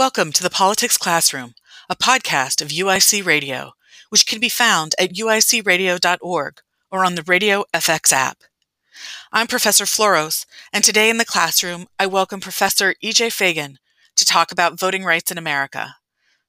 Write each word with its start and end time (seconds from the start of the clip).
Welcome 0.00 0.32
to 0.32 0.42
the 0.42 0.48
Politics 0.48 0.96
Classroom, 0.96 1.52
a 1.90 1.94
podcast 1.94 2.62
of 2.62 2.68
UIC 2.68 3.22
Radio, 3.22 3.72
which 4.08 4.26
can 4.26 4.40
be 4.40 4.48
found 4.48 4.94
at 4.98 5.12
uicradio.org 5.12 6.60
or 6.90 7.04
on 7.04 7.16
the 7.16 7.22
Radio 7.24 7.66
FX 7.74 8.10
app. 8.10 8.38
I'm 9.30 9.46
Professor 9.46 9.84
Floros, 9.84 10.46
and 10.72 10.82
today 10.82 11.10
in 11.10 11.18
the 11.18 11.26
classroom, 11.26 11.86
I 11.98 12.06
welcome 12.06 12.40
Professor 12.40 12.94
E.J. 13.02 13.28
Fagan 13.28 13.76
to 14.16 14.24
talk 14.24 14.50
about 14.50 14.80
voting 14.80 15.04
rights 15.04 15.30
in 15.30 15.36
America. 15.36 15.96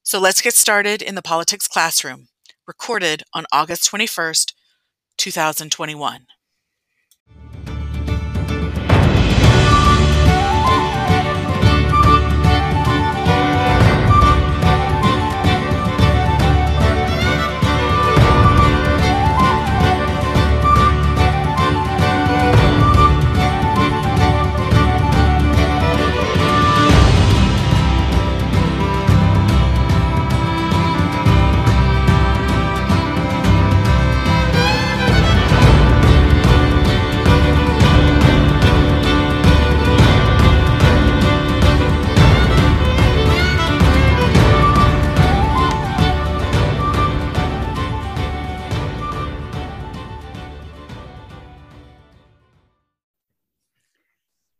So 0.02 0.18
let's 0.18 0.42
get 0.42 0.54
started 0.54 1.02
in 1.02 1.16
the 1.16 1.22
Politics 1.22 1.68
Classroom, 1.68 2.30
recorded 2.66 3.24
on 3.34 3.46
August 3.52 3.92
21st, 3.92 4.54
2021. 5.18 6.26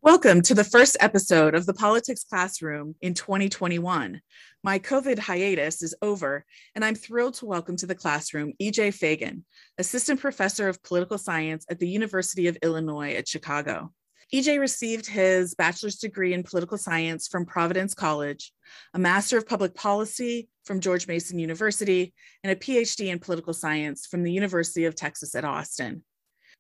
Welcome 0.04 0.42
to 0.44 0.56
the 0.56 0.64
first 0.64 0.98
episode 1.00 1.54
of 1.54 1.68
the 1.68 1.76
Politics 1.76 2.24
Classroom 2.24 2.96
in 3.02 3.14
2021. 3.14 4.20
My 4.64 4.80
COVID 4.80 5.20
hiatus 5.20 5.84
is 5.84 5.94
over, 6.02 6.44
and 6.74 6.84
I'm 6.84 6.96
thrilled 6.96 7.36
to 7.36 7.46
welcome 7.46 7.76
to 7.76 7.86
the 7.86 7.94
classroom 7.94 8.54
EJ 8.60 8.96
Fagan, 8.96 9.46
Assistant 9.78 10.20
Professor 10.20 10.68
of 10.68 10.82
Political 10.82 11.20
Science 11.20 11.68
at 11.70 11.78
the 11.78 11.88
University 11.88 12.48
of 12.48 12.58
Illinois 12.64 13.14
at 13.14 13.28
Chicago. 13.28 13.94
EJ 14.34 14.60
received 14.60 15.06
his 15.06 15.54
bachelor's 15.54 15.98
degree 15.98 16.34
in 16.34 16.42
political 16.42 16.80
science 16.80 17.28
from 17.28 17.46
Providence 17.46 17.94
College, 17.94 18.54
a 18.96 19.00
Master 19.00 19.38
of 19.38 19.48
Public 19.48 19.76
Policy 19.76 20.50
from 20.66 20.80
George 20.80 21.08
Mason 21.08 21.38
University, 21.38 22.12
and 22.44 22.52
a 22.52 22.56
PhD 22.56 23.10
in 23.10 23.20
political 23.20 23.54
science 23.54 24.08
from 24.08 24.24
the 24.24 24.34
University 24.34 24.86
of 24.86 24.96
Texas 24.96 25.36
at 25.36 25.46
Austin. 25.46 26.02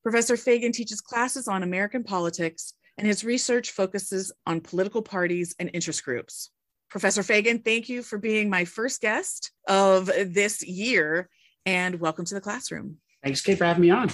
Professor 0.03 0.37
Fagan 0.37 0.71
teaches 0.71 1.01
classes 1.01 1.47
on 1.47 1.63
American 1.63 2.03
politics 2.03 2.75
and 3.01 3.07
his 3.07 3.23
research 3.23 3.71
focuses 3.71 4.31
on 4.45 4.61
political 4.61 5.01
parties 5.01 5.55
and 5.57 5.71
interest 5.73 6.05
groups. 6.05 6.51
Professor 6.87 7.23
Fagan, 7.23 7.57
thank 7.57 7.89
you 7.89 8.03
for 8.03 8.19
being 8.19 8.47
my 8.47 8.63
first 8.63 9.01
guest 9.01 9.51
of 9.67 10.05
this 10.05 10.61
year, 10.61 11.27
and 11.65 11.99
welcome 11.99 12.25
to 12.25 12.35
the 12.35 12.41
classroom. 12.41 12.97
Thanks, 13.23 13.41
Kate, 13.41 13.57
for 13.57 13.65
having 13.65 13.81
me 13.81 13.89
on. 13.89 14.11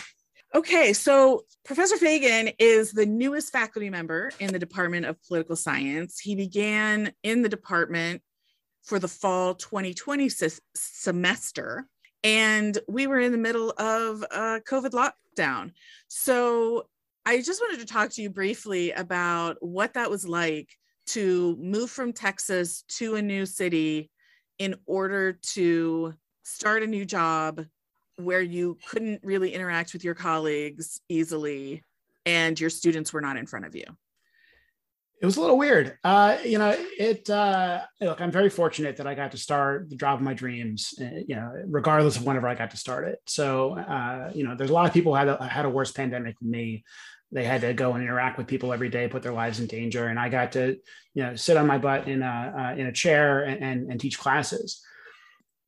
Okay, 0.55 0.93
so 0.93 1.43
Professor 1.65 1.97
Fagan 1.97 2.53
is 2.59 2.93
the 2.93 3.05
newest 3.05 3.51
faculty 3.51 3.89
member 3.89 4.31
in 4.39 4.53
the 4.53 4.59
Department 4.59 5.05
of 5.05 5.21
Political 5.27 5.57
Science. 5.57 6.21
He 6.21 6.35
began 6.35 7.11
in 7.23 7.41
the 7.41 7.49
department 7.49 8.21
for 8.83 8.99
the 8.99 9.09
fall 9.09 9.53
2020 9.53 10.29
semester, 10.73 11.89
and 12.23 12.77
we 12.87 13.05
were 13.05 13.19
in 13.19 13.33
the 13.33 13.37
middle 13.37 13.71
of 13.71 14.23
a 14.31 14.61
COVID 14.65 14.91
lockdown. 14.91 15.73
So 16.07 16.87
I 17.27 17.41
just 17.41 17.59
wanted 17.59 17.81
to 17.81 17.93
talk 17.93 18.09
to 18.11 18.21
you 18.21 18.29
briefly 18.29 18.93
about 18.93 19.57
what 19.59 19.95
that 19.95 20.09
was 20.09 20.25
like 20.25 20.69
to 21.07 21.57
move 21.59 21.91
from 21.91 22.13
Texas 22.13 22.85
to 22.99 23.15
a 23.15 23.21
new 23.21 23.45
city 23.45 24.09
in 24.59 24.75
order 24.85 25.33
to 25.33 26.13
start 26.43 26.83
a 26.83 26.87
new 26.87 27.03
job 27.03 27.65
where 28.15 28.41
you 28.41 28.77
couldn't 28.87 29.19
really 29.25 29.53
interact 29.53 29.91
with 29.91 30.05
your 30.05 30.15
colleagues 30.15 31.01
easily 31.09 31.83
and 32.25 32.57
your 32.57 32.69
students 32.69 33.11
were 33.11 33.19
not 33.19 33.35
in 33.35 33.45
front 33.45 33.65
of 33.65 33.75
you. 33.75 33.83
It 35.21 35.25
was 35.25 35.35
a 35.35 35.41
little 35.41 35.57
weird. 35.57 35.97
Uh, 36.05 36.37
you 36.45 36.59
know 36.59 36.75
it 36.97 37.29
uh, 37.29 37.81
look 37.99 38.21
i'm 38.21 38.31
very 38.31 38.49
fortunate 38.49 38.97
that 38.97 39.07
i 39.07 39.15
got 39.15 39.31
to 39.31 39.37
start 39.37 39.89
the 39.89 39.95
job 39.95 40.19
of 40.19 40.23
my 40.23 40.35
dreams 40.35 40.93
uh, 41.01 41.05
you 41.27 41.35
know 41.35 41.51
regardless 41.65 42.17
of 42.17 42.23
whenever 42.23 42.47
i 42.47 42.53
got 42.53 42.69
to 42.71 42.77
start 42.77 43.07
it. 43.07 43.19
So 43.25 43.77
uh, 43.77 44.31
you 44.33 44.47
know 44.47 44.55
there's 44.55 44.69
a 44.69 44.73
lot 44.73 44.87
of 44.87 44.93
people 44.93 45.11
who 45.13 45.17
had 45.17 45.27
a, 45.27 45.43
had 45.47 45.65
a 45.65 45.69
worse 45.69 45.91
pandemic 45.91 46.39
than 46.39 46.51
me 46.51 46.83
they 47.31 47.43
had 47.43 47.61
to 47.61 47.73
go 47.73 47.93
and 47.93 48.03
interact 48.03 48.37
with 48.37 48.47
people 48.47 48.71
every 48.71 48.89
day, 48.89 49.07
put 49.07 49.21
their 49.21 49.33
lives 49.33 49.59
in 49.59 49.67
danger. 49.67 50.07
And 50.07 50.19
I 50.19 50.29
got 50.29 50.53
to, 50.53 50.77
you 51.13 51.23
know, 51.23 51.35
sit 51.35 51.57
on 51.57 51.67
my 51.67 51.77
butt 51.77 52.07
in 52.07 52.21
a, 52.21 52.53
uh, 52.57 52.79
in 52.79 52.87
a 52.87 52.91
chair 52.91 53.43
and, 53.43 53.61
and, 53.61 53.91
and, 53.91 53.99
teach 53.99 54.17
classes. 54.17 54.81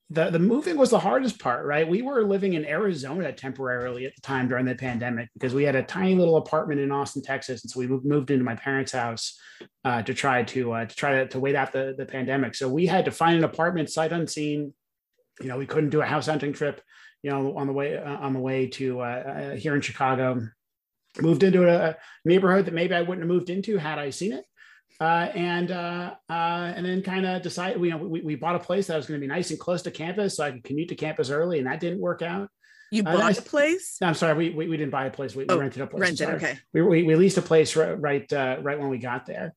The, 0.09 0.29
the 0.29 0.39
moving 0.39 0.77
was 0.77 0.89
the 0.89 0.99
hardest 0.99 1.37
part, 1.37 1.65
right? 1.65 1.87
We 1.87 2.01
were 2.01 2.23
living 2.23 2.53
in 2.53 2.65
Arizona 2.65 3.31
temporarily 3.33 4.05
at 4.05 4.15
the 4.15 4.21
time 4.21 4.47
during 4.47 4.65
the 4.65 4.73
pandemic 4.73 5.29
because 5.33 5.53
we 5.53 5.65
had 5.65 5.75
a 5.75 5.83
tiny 5.83 6.15
little 6.15 6.37
apartment 6.37 6.79
in 6.79 6.91
Austin, 6.91 7.21
Texas. 7.21 7.63
And 7.63 7.69
so 7.69 7.79
we 7.79 7.87
moved 7.87 8.31
into 8.31 8.45
my 8.45 8.55
parents' 8.55 8.93
house 8.93 9.37
uh, 9.83 10.01
to 10.03 10.13
try 10.13 10.43
to, 10.43 10.71
uh, 10.71 10.85
to 10.85 10.95
try 10.95 11.11
to, 11.17 11.27
to 11.27 11.39
wait 11.39 11.55
out 11.55 11.73
the, 11.73 11.93
the 11.95 12.05
pandemic. 12.05 12.55
So 12.55 12.69
we 12.69 12.87
had 12.87 13.05
to 13.05 13.11
find 13.11 13.37
an 13.37 13.43
apartment 13.43 13.89
sight 13.89 14.13
unseen. 14.13 14.73
You 15.41 15.47
know, 15.47 15.57
we 15.57 15.67
couldn't 15.67 15.91
do 15.91 16.01
a 16.01 16.05
house 16.05 16.25
hunting 16.25 16.53
trip, 16.53 16.81
you 17.21 17.29
know, 17.29 17.55
on 17.57 17.67
the 17.67 17.73
way, 17.73 17.97
uh, 17.97 18.17
on 18.17 18.33
the 18.33 18.39
way 18.39 18.67
to 18.67 19.01
uh, 19.01 19.03
uh, 19.03 19.55
here 19.55 19.75
in 19.75 19.81
Chicago 19.81 20.41
moved 21.21 21.43
into 21.43 21.67
a 21.67 21.95
neighborhood 22.25 22.65
that 22.65 22.73
maybe 22.73 22.93
I 22.93 23.01
wouldn't 23.01 23.21
have 23.21 23.27
moved 23.27 23.49
into 23.49 23.77
had 23.77 23.99
I 23.99 24.09
seen 24.09 24.33
it. 24.33 24.45
Uh, 25.01 25.31
and 25.33 25.71
uh, 25.71 26.13
uh, 26.29 26.73
and 26.75 26.85
then 26.85 27.01
kind 27.01 27.25
of 27.25 27.41
decided, 27.41 27.81
you 27.81 27.91
know, 27.91 27.97
we, 27.97 28.19
we 28.19 28.35
bought 28.35 28.57
a 28.57 28.59
place 28.59 28.87
that 28.87 28.97
was 28.97 29.05
going 29.05 29.17
to 29.17 29.25
be 29.25 29.31
nice 29.31 29.49
and 29.49 29.57
close 29.57 29.81
to 29.81 29.91
campus, 29.91 30.35
so 30.35 30.43
I 30.43 30.51
could 30.51 30.63
commute 30.65 30.89
to 30.89 30.95
campus 30.95 31.29
early, 31.29 31.57
and 31.57 31.67
that 31.67 31.79
didn't 31.79 31.99
work 31.99 32.21
out. 32.21 32.49
You 32.91 33.03
uh, 33.05 33.15
bought 33.15 33.37
a 33.37 33.41
place? 33.41 33.95
No, 34.01 34.07
I'm 34.07 34.13
sorry, 34.13 34.33
we, 34.33 34.49
we, 34.49 34.67
we 34.67 34.75
didn't 34.75 34.91
buy 34.91 35.05
a 35.05 35.09
place. 35.09 35.33
We, 35.33 35.45
oh, 35.47 35.55
we 35.55 35.61
rented 35.61 35.83
a 35.83 35.87
place. 35.87 36.01
Rented, 36.01 36.29
okay. 36.31 36.59
We, 36.73 36.81
we, 36.81 37.03
we 37.03 37.15
leased 37.15 37.37
a 37.37 37.41
place 37.41 37.77
right 37.77 37.93
right, 37.97 38.33
uh, 38.33 38.57
right 38.61 38.77
when 38.77 38.89
we 38.89 38.97
got 38.97 39.25
there, 39.25 39.53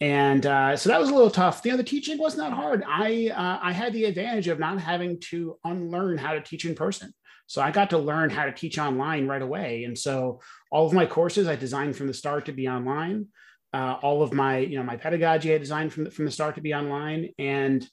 and 0.00 0.46
uh, 0.46 0.78
so 0.78 0.88
that 0.88 0.98
was 0.98 1.10
a 1.10 1.14
little 1.14 1.30
tough. 1.30 1.60
You 1.64 1.72
know, 1.72 1.76
the 1.76 1.84
teaching 1.84 2.16
wasn't 2.16 2.48
that 2.48 2.54
hard. 2.54 2.82
I 2.86 3.30
I 3.36 3.72
had 3.72 3.92
the 3.92 4.06
advantage 4.06 4.48
of 4.48 4.58
not 4.58 4.80
having 4.80 5.20
to 5.30 5.58
unlearn 5.62 6.16
how 6.16 6.32
to 6.32 6.40
teach 6.40 6.64
in 6.64 6.74
person. 6.74 7.12
So 7.46 7.62
I 7.62 7.70
got 7.70 7.90
to 7.90 7.98
learn 7.98 8.30
how 8.30 8.44
to 8.44 8.52
teach 8.52 8.78
online 8.78 9.26
right 9.26 9.42
away. 9.42 9.84
And 9.84 9.96
so 9.96 10.40
all 10.70 10.86
of 10.86 10.92
my 10.92 11.06
courses 11.06 11.46
I 11.46 11.56
designed 11.56 11.96
from 11.96 12.06
the 12.06 12.14
start 12.14 12.46
to 12.46 12.52
be 12.52 12.68
online. 12.68 13.28
Uh, 13.72 13.96
all 14.02 14.22
of 14.22 14.32
my, 14.32 14.58
you 14.58 14.76
know, 14.76 14.84
my 14.84 14.96
pedagogy 14.96 15.54
I 15.54 15.58
designed 15.58 15.92
from 15.92 16.04
the, 16.04 16.10
from 16.10 16.24
the 16.24 16.30
start 16.30 16.54
to 16.54 16.60
be 16.60 16.74
online. 16.74 17.30
And 17.38 17.86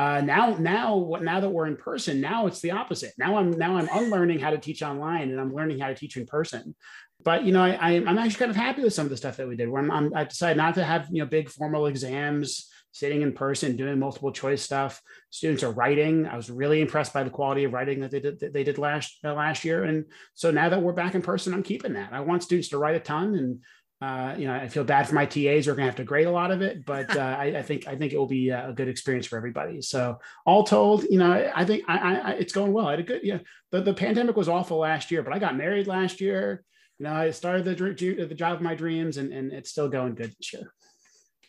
uh, 0.00 0.22
now, 0.22 0.56
now, 0.58 1.18
now 1.20 1.40
that 1.40 1.50
we're 1.50 1.66
in 1.66 1.76
person, 1.76 2.22
now 2.22 2.46
it's 2.46 2.60
the 2.60 2.70
opposite. 2.70 3.12
Now 3.18 3.36
I'm 3.36 3.50
now 3.50 3.76
I'm 3.76 3.88
unlearning 3.92 4.38
how 4.38 4.48
to 4.48 4.56
teach 4.56 4.82
online, 4.82 5.30
and 5.30 5.38
I'm 5.38 5.54
learning 5.54 5.78
how 5.78 5.88
to 5.88 5.94
teach 5.94 6.16
in 6.16 6.24
person. 6.24 6.74
But 7.22 7.44
you 7.44 7.52
know, 7.52 7.62
I, 7.62 7.90
I'm 7.96 8.16
actually 8.16 8.38
kind 8.38 8.50
of 8.50 8.56
happy 8.56 8.82
with 8.82 8.94
some 8.94 9.04
of 9.04 9.10
the 9.10 9.18
stuff 9.18 9.36
that 9.36 9.46
we 9.46 9.56
did. 9.56 9.68
Where 9.68 9.82
I'm, 9.82 9.90
I'm 9.90 10.14
I 10.14 10.24
decided 10.24 10.56
not 10.56 10.76
to 10.76 10.84
have 10.84 11.08
you 11.10 11.22
know 11.22 11.28
big 11.28 11.50
formal 11.50 11.84
exams 11.84 12.69
sitting 12.92 13.22
in 13.22 13.32
person, 13.32 13.76
doing 13.76 13.98
multiple 13.98 14.32
choice 14.32 14.62
stuff. 14.62 15.00
Students 15.30 15.62
are 15.62 15.72
writing. 15.72 16.26
I 16.26 16.36
was 16.36 16.50
really 16.50 16.80
impressed 16.80 17.12
by 17.12 17.22
the 17.22 17.30
quality 17.30 17.64
of 17.64 17.72
writing 17.72 18.00
that 18.00 18.10
they 18.10 18.20
did 18.20 18.40
that 18.40 18.52
they 18.52 18.64
did 18.64 18.78
last 18.78 19.18
uh, 19.24 19.34
last 19.34 19.64
year. 19.64 19.84
And 19.84 20.06
so 20.34 20.50
now 20.50 20.68
that 20.68 20.82
we're 20.82 20.92
back 20.92 21.14
in 21.14 21.22
person, 21.22 21.54
I'm 21.54 21.62
keeping 21.62 21.94
that. 21.94 22.12
I 22.12 22.20
want 22.20 22.42
students 22.42 22.68
to 22.70 22.78
write 22.78 22.96
a 22.96 23.00
ton, 23.00 23.34
and 23.34 23.60
uh, 24.02 24.34
you 24.38 24.46
know, 24.46 24.54
I 24.54 24.66
feel 24.68 24.84
bad 24.84 25.06
for 25.06 25.14
my 25.14 25.26
TAs. 25.26 25.66
We're 25.66 25.74
going 25.74 25.84
to 25.84 25.90
have 25.90 25.96
to 25.96 26.04
grade 26.04 26.26
a 26.26 26.30
lot 26.30 26.50
of 26.50 26.62
it, 26.62 26.86
but 26.86 27.14
uh, 27.16 27.20
I, 27.20 27.58
I, 27.58 27.62
think 27.62 27.86
I 27.86 27.96
think 27.96 28.12
it 28.12 28.18
will 28.18 28.26
be 28.26 28.48
a 28.48 28.72
good 28.74 28.88
experience 28.88 29.26
for 29.26 29.36
everybody. 29.36 29.82
So 29.82 30.18
all 30.46 30.64
told, 30.64 31.04
you 31.04 31.18
know, 31.18 31.50
I 31.54 31.64
think 31.66 31.84
I, 31.86 32.16
I, 32.16 32.30
it's 32.32 32.52
going 32.52 32.72
well. 32.72 32.86
I 32.86 32.92
had 32.92 33.00
a 33.00 33.04
good, 33.04 33.20
yeah. 33.22 33.38
The, 33.72 33.82
the 33.82 33.94
pandemic 33.94 34.36
was 34.36 34.48
awful 34.48 34.78
last 34.78 35.10
year, 35.10 35.22
but 35.22 35.34
I 35.34 35.38
got 35.38 35.56
married 35.56 35.86
last 35.86 36.20
year. 36.20 36.64
You 36.98 37.04
know, 37.04 37.12
I 37.12 37.30
started 37.30 37.64
the 37.64 38.26
the 38.26 38.34
job 38.34 38.54
of 38.54 38.62
my 38.62 38.74
dreams, 38.74 39.16
and 39.16 39.32
and 39.32 39.52
it's 39.52 39.70
still 39.70 39.88
going 39.88 40.14
good 40.14 40.34
this 40.38 40.52
year. 40.52 40.72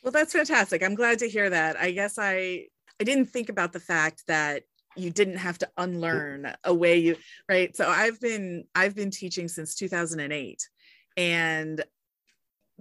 Well, 0.04 0.12
that's 0.12 0.34
fantastic. 0.34 0.84
I'm 0.84 0.96
glad 0.96 1.20
to 1.20 1.30
hear 1.30 1.50
that. 1.50 1.78
I 1.78 1.92
guess 1.92 2.18
I 2.18 2.66
I 3.00 3.04
didn't 3.04 3.28
think 3.28 3.50
about 3.50 3.74
the 3.74 3.80
fact 3.80 4.24
that 4.28 4.64
you 4.96 5.10
didn't 5.10 5.38
have 5.38 5.58
to 5.60 5.70
unlearn 5.78 6.54
a 6.64 6.74
way 6.74 6.98
you 6.98 7.16
right. 7.48 7.76
So 7.76 7.88
I've 7.88 8.20
been 8.20 8.66
I've 8.76 8.96
been 8.96 9.12
teaching 9.12 9.48
since 9.48 9.76
2008 9.76 10.68
and 11.18 11.84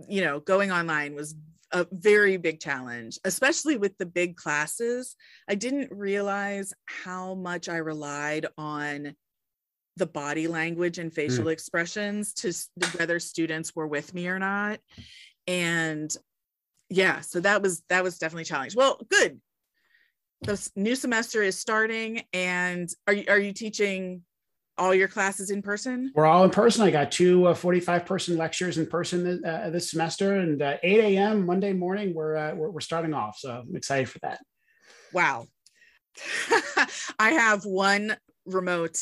you 0.09 0.23
know, 0.23 0.41
going 0.41 0.73
online 0.73 1.15
was 1.15 1.35
a 1.73 1.87
very 1.93 2.37
big 2.37 2.61
challenge, 2.61 3.19
especially 3.25 3.77
with 3.77 3.97
the 3.99 4.07
big 4.07 4.37
classes. 4.37 5.15
I 5.49 5.55
didn't 5.55 5.93
realize 5.93 6.73
how 6.87 7.35
much 7.35 7.69
I 7.69 7.77
relied 7.77 8.47
on 8.59 9.15
the 9.97 10.07
body 10.07 10.49
language 10.49 10.99
and 10.99 11.13
facial 11.13 11.47
mm. 11.47 11.53
expressions 11.53 12.33
to 12.33 12.53
whether 12.97 13.21
students 13.21 13.75
were 13.77 13.87
with 13.87 14.15
me 14.15 14.29
or 14.29 14.39
not. 14.39 14.81
And 15.47 16.15
yeah 16.91 17.21
so 17.21 17.41
that 17.41 17.63
was 17.63 17.83
that 17.89 18.03
was 18.03 18.19
definitely 18.19 18.45
challenge 18.45 18.77
well 18.77 19.01
good 19.11 19.41
the 20.43 20.71
new 20.75 20.95
semester 20.95 21.43
is 21.43 21.59
starting, 21.59 22.23
and 22.33 22.89
are 23.07 23.13
you 23.13 23.25
are 23.29 23.39
you 23.39 23.53
teaching 23.53 24.23
all 24.79 24.95
your 24.95 25.09
classes 25.09 25.51
in 25.51 25.61
person? 25.61 26.13
We're 26.15 26.25
all 26.25 26.45
in 26.45 26.51
person. 26.51 26.83
I 26.83 26.91
got 26.91 27.13
two 27.13 27.47
uh, 27.47 27.55
45 27.55 28.07
person 28.07 28.39
lectures 28.39 28.79
in 28.79 28.87
person 28.87 29.45
uh, 29.45 29.69
this 29.71 29.91
semester, 29.91 30.37
and 30.37 30.63
uh, 30.63 30.77
8 30.83 31.17
a.m. 31.17 31.45
Monday 31.45 31.75
morning, 31.75 32.15
we're, 32.15 32.37
uh, 32.37 32.55
we're, 32.55 32.71
we're 32.71 32.81
starting 32.81 33.13
off. 33.13 33.37
So 33.39 33.51
I'm 33.51 33.77
excited 33.77 34.09
for 34.09 34.19
that. 34.21 34.41
Wow. 35.13 35.47
I 37.19 37.33
have 37.33 37.67
one 37.67 38.17
remote 38.47 38.97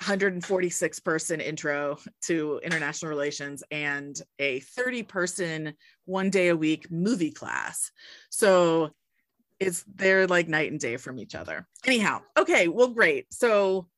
146 0.00 0.98
person 1.00 1.42
intro 1.42 1.98
to 2.22 2.58
international 2.64 3.10
relations 3.10 3.62
and 3.70 4.18
a 4.38 4.60
30 4.60 5.02
person 5.02 5.74
one 6.06 6.30
day 6.30 6.48
a 6.48 6.56
week 6.56 6.90
movie 6.90 7.30
class. 7.30 7.90
So 8.30 8.92
it's 9.58 9.84
they're 9.94 10.26
like 10.26 10.48
night 10.48 10.70
and 10.70 10.80
day 10.80 10.96
from 10.96 11.18
each 11.18 11.34
other. 11.34 11.68
Anyhow, 11.86 12.22
okay, 12.38 12.66
well, 12.66 12.88
great. 12.88 13.26
So 13.30 13.88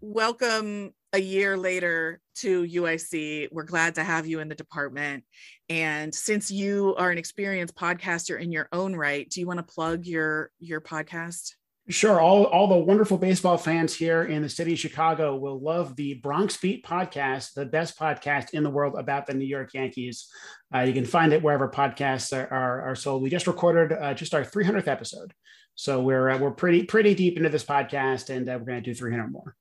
welcome 0.00 0.94
a 1.12 1.20
year 1.20 1.54
later 1.58 2.18
to 2.36 2.62
UIC. 2.62 3.48
We're 3.52 3.64
glad 3.64 3.96
to 3.96 4.04
have 4.04 4.26
you 4.26 4.40
in 4.40 4.48
the 4.48 4.54
department. 4.54 5.24
And 5.68 6.14
since 6.14 6.50
you 6.50 6.94
are 6.96 7.10
an 7.10 7.18
experienced 7.18 7.76
podcaster 7.76 8.40
in 8.40 8.52
your 8.52 8.68
own 8.72 8.96
right, 8.96 9.28
do 9.28 9.40
you 9.40 9.46
want 9.46 9.58
to 9.58 9.74
plug 9.74 10.06
your 10.06 10.50
your 10.60 10.80
podcast? 10.80 11.56
Sure. 11.90 12.20
All, 12.20 12.44
all 12.44 12.68
the 12.68 12.76
wonderful 12.76 13.18
baseball 13.18 13.58
fans 13.58 13.94
here 13.94 14.22
in 14.22 14.42
the 14.42 14.48
city 14.48 14.74
of 14.74 14.78
Chicago 14.78 15.34
will 15.34 15.58
love 15.58 15.96
the 15.96 16.14
Bronx 16.14 16.56
Beat 16.56 16.86
podcast, 16.86 17.54
the 17.54 17.66
best 17.66 17.98
podcast 17.98 18.50
in 18.52 18.62
the 18.62 18.70
world 18.70 18.94
about 18.96 19.26
the 19.26 19.34
New 19.34 19.44
York 19.44 19.74
Yankees. 19.74 20.28
Uh, 20.72 20.80
you 20.80 20.92
can 20.92 21.04
find 21.04 21.32
it 21.32 21.42
wherever 21.42 21.68
podcasts 21.68 22.32
are, 22.32 22.46
are, 22.52 22.90
are 22.90 22.94
sold. 22.94 23.22
We 23.22 23.28
just 23.28 23.48
recorded 23.48 23.92
uh, 23.92 24.14
just 24.14 24.34
our 24.34 24.44
300th 24.44 24.86
episode. 24.86 25.34
So 25.74 26.00
we're, 26.00 26.30
uh, 26.30 26.38
we're 26.38 26.52
pretty, 26.52 26.84
pretty 26.84 27.12
deep 27.16 27.36
into 27.36 27.48
this 27.48 27.64
podcast 27.64 28.30
and 28.30 28.48
uh, 28.48 28.52
we're 28.52 28.66
going 28.66 28.82
to 28.82 28.88
do 28.88 28.94
300 28.94 29.26
more. 29.26 29.56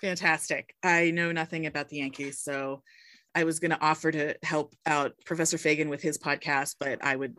Fantastic. 0.00 0.76
I 0.84 1.10
know 1.10 1.32
nothing 1.32 1.66
about 1.66 1.88
the 1.88 1.96
Yankees. 1.96 2.38
So 2.38 2.82
I 3.34 3.42
was 3.42 3.58
going 3.58 3.72
to 3.72 3.80
offer 3.80 4.12
to 4.12 4.36
help 4.44 4.76
out 4.86 5.14
Professor 5.24 5.58
Fagan 5.58 5.88
with 5.88 6.00
his 6.00 6.16
podcast, 6.16 6.76
but 6.78 7.04
I 7.04 7.16
would 7.16 7.36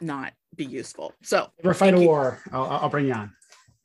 not 0.00 0.32
be 0.56 0.64
useful. 0.64 1.12
So 1.22 1.48
ever 1.62 1.74
fight 1.74 1.94
a 1.94 2.00
war, 2.00 2.40
I'll, 2.52 2.64
I'll 2.64 2.88
bring 2.88 3.06
you 3.06 3.14
on. 3.14 3.32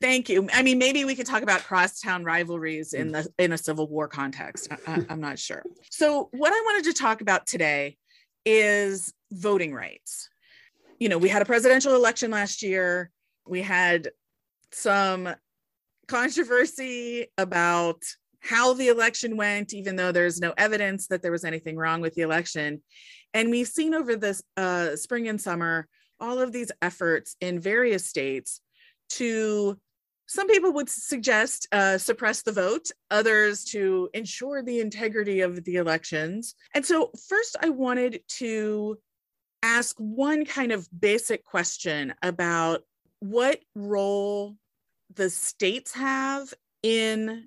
Thank 0.02 0.28
you. 0.28 0.48
I 0.52 0.64
mean, 0.64 0.78
maybe 0.78 1.04
we 1.04 1.14
could 1.14 1.26
talk 1.26 1.44
about 1.44 1.60
crosstown 1.60 2.24
rivalries 2.24 2.92
in 2.92 3.12
the 3.12 3.28
in 3.38 3.52
a 3.52 3.58
civil 3.58 3.86
war 3.86 4.08
context. 4.08 4.66
I, 4.88 5.06
I'm 5.08 5.20
not 5.20 5.38
sure. 5.38 5.62
So, 5.92 6.28
what 6.32 6.52
I 6.52 6.60
wanted 6.66 6.92
to 6.92 7.00
talk 7.00 7.20
about 7.20 7.46
today 7.46 7.96
is 8.44 9.14
voting 9.30 9.72
rights. 9.72 10.28
You 10.98 11.08
know, 11.08 11.18
we 11.18 11.28
had 11.28 11.40
a 11.40 11.44
presidential 11.44 11.94
election 11.94 12.32
last 12.32 12.64
year. 12.64 13.12
We 13.46 13.62
had 13.62 14.10
some 14.72 15.28
controversy 16.08 17.28
about 17.38 18.02
how 18.40 18.74
the 18.74 18.88
election 18.88 19.36
went, 19.36 19.72
even 19.72 19.94
though 19.94 20.10
there's 20.10 20.40
no 20.40 20.52
evidence 20.58 21.06
that 21.06 21.22
there 21.22 21.30
was 21.30 21.44
anything 21.44 21.76
wrong 21.76 22.00
with 22.00 22.14
the 22.14 22.22
election. 22.22 22.82
And 23.34 23.50
we've 23.50 23.68
seen 23.68 23.94
over 23.94 24.16
this 24.16 24.42
uh, 24.56 24.96
spring 24.96 25.28
and 25.28 25.40
summer 25.40 25.86
all 26.18 26.40
of 26.40 26.50
these 26.50 26.72
efforts 26.82 27.36
in 27.40 27.60
various 27.60 28.04
states 28.04 28.60
to 29.10 29.78
some 30.26 30.48
people 30.48 30.72
would 30.72 30.88
suggest 30.88 31.68
uh, 31.72 31.98
suppress 31.98 32.42
the 32.42 32.52
vote, 32.52 32.90
others 33.10 33.64
to 33.66 34.08
ensure 34.14 34.62
the 34.62 34.80
integrity 34.80 35.40
of 35.40 35.64
the 35.64 35.76
elections. 35.76 36.54
And 36.74 36.84
so, 36.84 37.10
first, 37.28 37.56
I 37.60 37.68
wanted 37.68 38.20
to 38.38 38.98
ask 39.62 39.96
one 39.98 40.44
kind 40.44 40.72
of 40.72 40.88
basic 40.98 41.44
question 41.44 42.14
about 42.22 42.82
what 43.20 43.60
role 43.74 44.56
the 45.14 45.30
states 45.30 45.92
have 45.92 46.52
in 46.82 47.46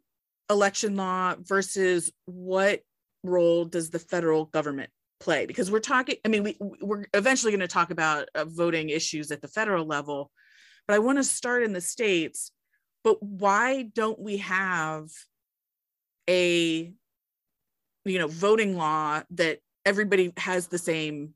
election 0.49 0.95
law 0.95 1.35
versus 1.39 2.11
what 2.25 2.81
role 3.23 3.65
does 3.65 3.89
the 3.89 3.99
federal 3.99 4.45
government 4.45 4.89
play 5.19 5.45
because 5.45 5.71
we're 5.71 5.79
talking 5.79 6.15
i 6.23 6.27
mean 6.27 6.43
we, 6.43 6.57
we're 6.81 7.05
eventually 7.13 7.51
going 7.51 7.59
to 7.59 7.67
talk 7.67 7.89
about 7.89 8.27
uh, 8.35 8.45
voting 8.45 8.89
issues 8.89 9.31
at 9.31 9.41
the 9.41 9.47
federal 9.47 9.85
level 9.85 10.29
but 10.87 10.93
i 10.93 10.99
want 10.99 11.17
to 11.17 11.23
start 11.23 11.63
in 11.63 11.73
the 11.73 11.81
states 11.81 12.51
but 13.05 13.23
why 13.23 13.83
don't 13.83 14.19
we 14.19 14.37
have 14.37 15.09
a 16.27 16.91
you 18.03 18.19
know 18.19 18.27
voting 18.27 18.75
law 18.75 19.21
that 19.29 19.59
everybody 19.85 20.33
has 20.35 20.67
the 20.67 20.77
same 20.77 21.33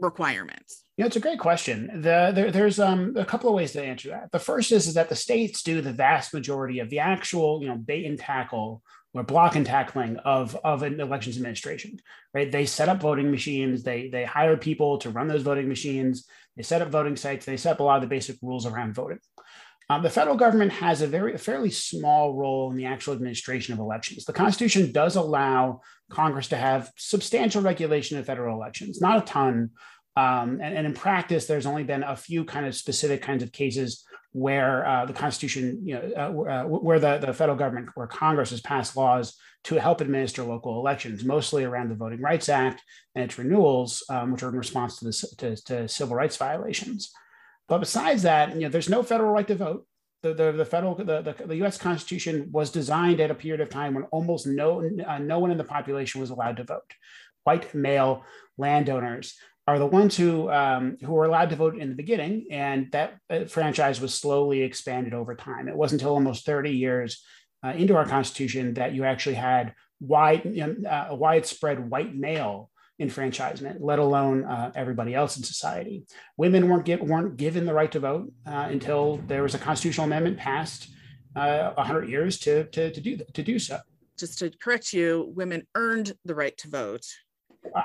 requirements 0.00 0.82
yeah, 0.96 1.04
it's 1.04 1.16
a 1.16 1.20
great 1.20 1.38
question. 1.38 1.90
The, 1.92 2.32
there, 2.34 2.50
there's 2.50 2.80
um, 2.80 3.16
a 3.16 3.24
couple 3.26 3.50
of 3.50 3.54
ways 3.54 3.72
to 3.72 3.84
answer 3.84 4.08
that. 4.08 4.32
The 4.32 4.38
first 4.38 4.72
is, 4.72 4.86
is 4.86 4.94
that 4.94 5.10
the 5.10 5.14
states 5.14 5.62
do 5.62 5.82
the 5.82 5.92
vast 5.92 6.32
majority 6.32 6.78
of 6.78 6.88
the 6.88 7.00
actual, 7.00 7.60
you 7.60 7.68
know, 7.68 7.76
bait 7.76 8.06
and 8.06 8.18
tackle 8.18 8.82
or 9.12 9.22
block 9.22 9.56
and 9.56 9.66
tackling 9.66 10.16
of, 10.18 10.56
of 10.64 10.82
an 10.82 10.98
elections 10.98 11.36
administration, 11.36 11.98
right? 12.32 12.50
They 12.50 12.64
set 12.64 12.88
up 12.88 13.02
voting 13.02 13.30
machines. 13.30 13.82
They, 13.82 14.08
they 14.08 14.24
hire 14.24 14.56
people 14.56 14.96
to 15.00 15.10
run 15.10 15.28
those 15.28 15.42
voting 15.42 15.68
machines. 15.68 16.26
They 16.56 16.62
set 16.62 16.80
up 16.80 16.88
voting 16.88 17.16
sites. 17.16 17.44
They 17.44 17.58
set 17.58 17.72
up 17.72 17.80
a 17.80 17.82
lot 17.82 17.96
of 17.96 18.02
the 18.02 18.14
basic 18.14 18.38
rules 18.40 18.64
around 18.64 18.94
voting. 18.94 19.18
Um, 19.88 20.02
the 20.02 20.10
federal 20.10 20.36
government 20.36 20.72
has 20.72 21.00
a 21.00 21.06
very 21.06 21.34
a 21.34 21.38
fairly 21.38 21.70
small 21.70 22.34
role 22.34 22.70
in 22.70 22.76
the 22.76 22.86
actual 22.86 23.14
administration 23.14 23.72
of 23.72 23.78
elections. 23.78 24.24
The 24.24 24.32
Constitution 24.32 24.90
does 24.90 25.14
allow 25.16 25.80
Congress 26.10 26.48
to 26.48 26.56
have 26.56 26.90
substantial 26.96 27.62
regulation 27.62 28.18
of 28.18 28.26
federal 28.26 28.56
elections, 28.56 29.00
not 29.00 29.18
a 29.18 29.26
ton. 29.26 29.70
Um, 30.16 30.60
and, 30.62 30.74
and, 30.74 30.86
in 30.86 30.94
practice, 30.94 31.44
there's 31.46 31.66
only 31.66 31.84
been 31.84 32.02
a 32.02 32.16
few 32.16 32.44
kind 32.44 32.64
of 32.64 32.74
specific 32.74 33.20
kinds 33.20 33.42
of 33.42 33.52
cases 33.52 34.02
where 34.32 34.86
uh, 34.86 35.04
the 35.04 35.12
Constitution, 35.12 35.80
you 35.84 35.94
know, 35.94 36.46
uh, 36.46 36.50
uh, 36.50 36.64
where 36.64 36.98
the, 36.98 37.18
the 37.18 37.34
federal 37.34 37.56
government, 37.56 37.90
where 37.94 38.06
Congress 38.06 38.50
has 38.50 38.62
passed 38.62 38.96
laws 38.96 39.36
to 39.64 39.76
help 39.76 40.00
administer 40.00 40.42
local 40.42 40.78
elections, 40.78 41.24
mostly 41.24 41.64
around 41.64 41.90
the 41.90 41.94
Voting 41.94 42.22
Rights 42.22 42.48
Act 42.48 42.82
and 43.14 43.24
its 43.24 43.38
renewals, 43.38 44.02
um, 44.08 44.32
which 44.32 44.42
are 44.42 44.48
in 44.48 44.56
response 44.56 44.98
to, 44.98 45.04
the, 45.06 45.34
to, 45.38 45.64
to 45.64 45.88
civil 45.88 46.16
rights 46.16 46.36
violations. 46.36 47.12
But 47.68 47.78
besides 47.78 48.22
that, 48.22 48.54
you 48.54 48.62
know, 48.62 48.68
there's 48.68 48.88
no 48.88 49.02
federal 49.02 49.32
right 49.32 49.46
to 49.48 49.54
vote. 49.54 49.86
The, 50.22 50.34
the, 50.34 50.52
the 50.52 50.64
federal 50.64 50.94
the, 50.94 51.22
the, 51.22 51.46
the, 51.46 51.56
U.S. 51.56 51.78
Constitution 51.78 52.48
was 52.50 52.70
designed 52.70 53.20
at 53.20 53.30
a 53.30 53.34
period 53.34 53.60
of 53.60 53.68
time 53.68 53.94
when 53.94 54.04
almost 54.04 54.46
no 54.46 54.82
uh, 55.06 55.18
no 55.18 55.38
one 55.38 55.50
in 55.50 55.58
the 55.58 55.64
population 55.64 56.20
was 56.20 56.30
allowed 56.30 56.56
to 56.56 56.64
vote. 56.64 56.94
White 57.44 57.74
male 57.74 58.24
landowners 58.56 59.34
are 59.68 59.78
the 59.78 59.86
ones 59.86 60.16
who 60.16 60.50
um, 60.50 60.96
who 61.02 61.12
were 61.12 61.26
allowed 61.26 61.50
to 61.50 61.56
vote 61.56 61.76
in 61.76 61.90
the 61.90 61.94
beginning, 61.94 62.46
and 62.50 62.90
that 62.92 63.18
uh, 63.28 63.44
franchise 63.44 64.00
was 64.00 64.14
slowly 64.14 64.62
expanded 64.62 65.12
over 65.12 65.34
time. 65.34 65.68
It 65.68 65.76
wasn't 65.76 66.00
until 66.00 66.14
almost 66.14 66.46
30 66.46 66.70
years 66.70 67.22
uh, 67.64 67.70
into 67.70 67.94
our 67.96 68.06
Constitution 68.06 68.74
that 68.74 68.94
you 68.94 69.04
actually 69.04 69.36
had 69.36 69.74
wide 70.00 70.44
you 70.44 70.84
uh, 70.88 71.08
widespread 71.10 71.90
white 71.90 72.14
male 72.14 72.70
enfranchisement, 72.98 73.82
let 73.82 73.98
alone 73.98 74.44
uh, 74.44 74.72
everybody 74.74 75.14
else 75.14 75.36
in 75.36 75.42
society. 75.42 76.04
Women 76.36 76.68
weren't, 76.68 76.84
get, 76.84 77.04
weren't 77.04 77.36
given 77.36 77.66
the 77.66 77.74
right 77.74 77.92
to 77.92 78.00
vote 78.00 78.32
uh, 78.46 78.68
until 78.70 79.18
there 79.26 79.42
was 79.42 79.54
a 79.54 79.58
constitutional 79.58 80.06
amendment 80.06 80.38
passed 80.38 80.88
uh, 81.34 81.72
100 81.74 82.08
years 82.08 82.38
to, 82.40 82.64
to, 82.64 82.90
to, 82.90 83.00
do, 83.00 83.18
to 83.34 83.42
do 83.42 83.58
so. 83.58 83.78
Just 84.18 84.38
to 84.38 84.50
correct 84.50 84.92
you, 84.92 85.30
women 85.36 85.66
earned 85.74 86.12
the 86.24 86.34
right 86.34 86.56
to 86.58 86.68
vote. 86.68 87.04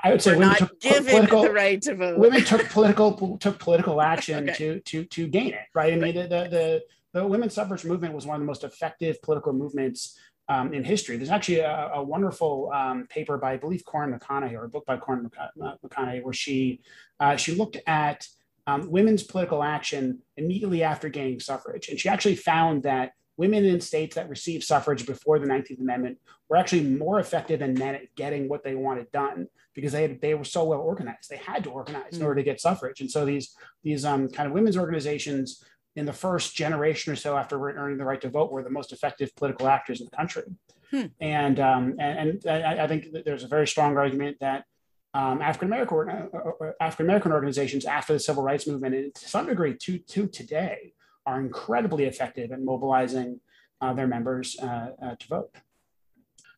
I 0.03 0.11
would 0.11 0.21
say 0.21 0.37
women 0.37 0.55
took 0.55 0.79
given 0.79 1.05
political, 1.05 1.43
the 1.43 1.51
right 1.51 1.81
to 1.81 1.95
vote. 1.95 2.19
Women 2.19 2.43
took 2.45 2.69
political 2.69 3.37
took 3.39 3.59
political 3.59 3.99
action 3.99 4.49
okay. 4.49 4.57
to 4.57 4.79
to 4.81 5.05
to 5.05 5.27
gain 5.27 5.53
it. 5.53 5.65
Right. 5.73 5.91
I 5.91 5.95
mean, 5.95 6.13
the, 6.13 6.21
the 6.21 6.47
the 6.49 6.81
the 7.13 7.27
women's 7.27 7.53
suffrage 7.53 7.83
movement 7.83 8.13
was 8.13 8.25
one 8.25 8.35
of 8.35 8.41
the 8.41 8.45
most 8.45 8.63
effective 8.63 9.21
political 9.21 9.53
movements 9.53 10.17
um, 10.51 10.73
in 10.73 10.83
history. 10.83 11.15
There's 11.15 11.29
actually 11.29 11.59
a, 11.59 11.91
a 11.95 12.03
wonderful 12.03 12.69
um, 12.73 13.07
paper 13.07 13.37
by, 13.37 13.53
I 13.53 13.57
believe, 13.57 13.85
Corrine 13.85 14.17
McConnaughy, 14.17 14.53
or 14.53 14.65
a 14.65 14.69
book 14.69 14.85
by 14.85 14.97
Corrine 14.97 15.31
McConnaughy, 15.57 16.23
where 16.23 16.33
she 16.33 16.81
uh, 17.21 17.37
she 17.37 17.55
looked 17.55 17.77
at 17.87 18.27
um, 18.67 18.91
women's 18.91 19.23
political 19.23 19.63
action 19.63 20.19
immediately 20.35 20.83
after 20.83 21.07
gaining 21.07 21.39
suffrage, 21.39 21.87
and 21.87 21.97
she 21.97 22.09
actually 22.09 22.35
found 22.35 22.83
that 22.83 23.13
women 23.37 23.63
in 23.63 23.79
states 23.79 24.15
that 24.15 24.29
received 24.29 24.63
suffrage 24.63 25.05
before 25.05 25.39
the 25.39 25.47
19th 25.47 25.79
Amendment 25.79 26.17
were 26.49 26.57
actually 26.57 26.83
more 26.83 27.19
effective 27.19 27.59
than 27.59 27.73
men 27.73 27.95
at 27.95 28.13
getting 28.15 28.49
what 28.49 28.63
they 28.63 28.75
wanted 28.75 29.09
done 29.11 29.47
because 29.73 29.93
they 29.93 30.01
had, 30.01 30.21
they 30.21 30.33
were 30.33 30.43
so 30.43 30.65
well 30.65 30.81
organized. 30.81 31.29
They 31.29 31.37
had 31.37 31.63
to 31.63 31.71
organize 31.71 32.11
mm. 32.11 32.17
in 32.17 32.23
order 32.23 32.41
to 32.41 32.43
get 32.43 32.59
suffrage, 32.59 32.99
and 32.99 33.09
so 33.09 33.23
these 33.23 33.55
these 33.83 34.03
um, 34.03 34.27
kind 34.27 34.47
of 34.47 34.53
women's 34.53 34.77
organizations 34.77 35.63
in 35.95 36.05
the 36.05 36.13
first 36.13 36.55
generation 36.55 37.11
or 37.11 37.15
so 37.15 37.37
after 37.37 37.59
we're 37.59 37.75
earning 37.75 37.97
the 37.97 38.05
right 38.05 38.21
to 38.21 38.29
vote 38.29 38.51
were 38.51 38.63
the 38.63 38.69
most 38.69 38.93
effective 38.93 39.35
political 39.35 39.67
actors 39.67 39.99
in 39.99 40.07
the 40.09 40.15
country. 40.15 40.43
Hmm. 40.89 41.05
And, 41.19 41.59
um, 41.59 41.95
and, 41.99 42.41
and 42.43 42.47
I, 42.47 42.83
I, 42.83 42.87
think 42.87 43.07
there's 43.25 43.43
a 43.43 43.47
very 43.47 43.67
strong 43.67 43.97
argument 43.97 44.37
that 44.41 44.65
um, 45.13 45.41
African 45.41 45.67
American 45.67 46.09
uh, 46.09 46.37
uh, 46.37 46.71
African 46.79 47.05
American 47.05 47.31
organizations 47.33 47.85
after 47.85 48.13
the 48.13 48.19
civil 48.19 48.43
rights 48.43 48.65
movement, 48.65 48.95
and 48.95 49.15
to 49.15 49.27
some 49.27 49.45
degree 49.45 49.75
to, 49.81 49.97
to 49.97 50.27
today, 50.27 50.93
are 51.25 51.39
incredibly 51.39 52.05
effective 52.05 52.51
in 52.51 52.63
mobilizing 52.63 53.39
uh, 53.81 53.93
their 53.93 54.07
members 54.07 54.57
uh, 54.61 54.91
uh, 55.01 55.15
to 55.19 55.27
vote. 55.27 55.55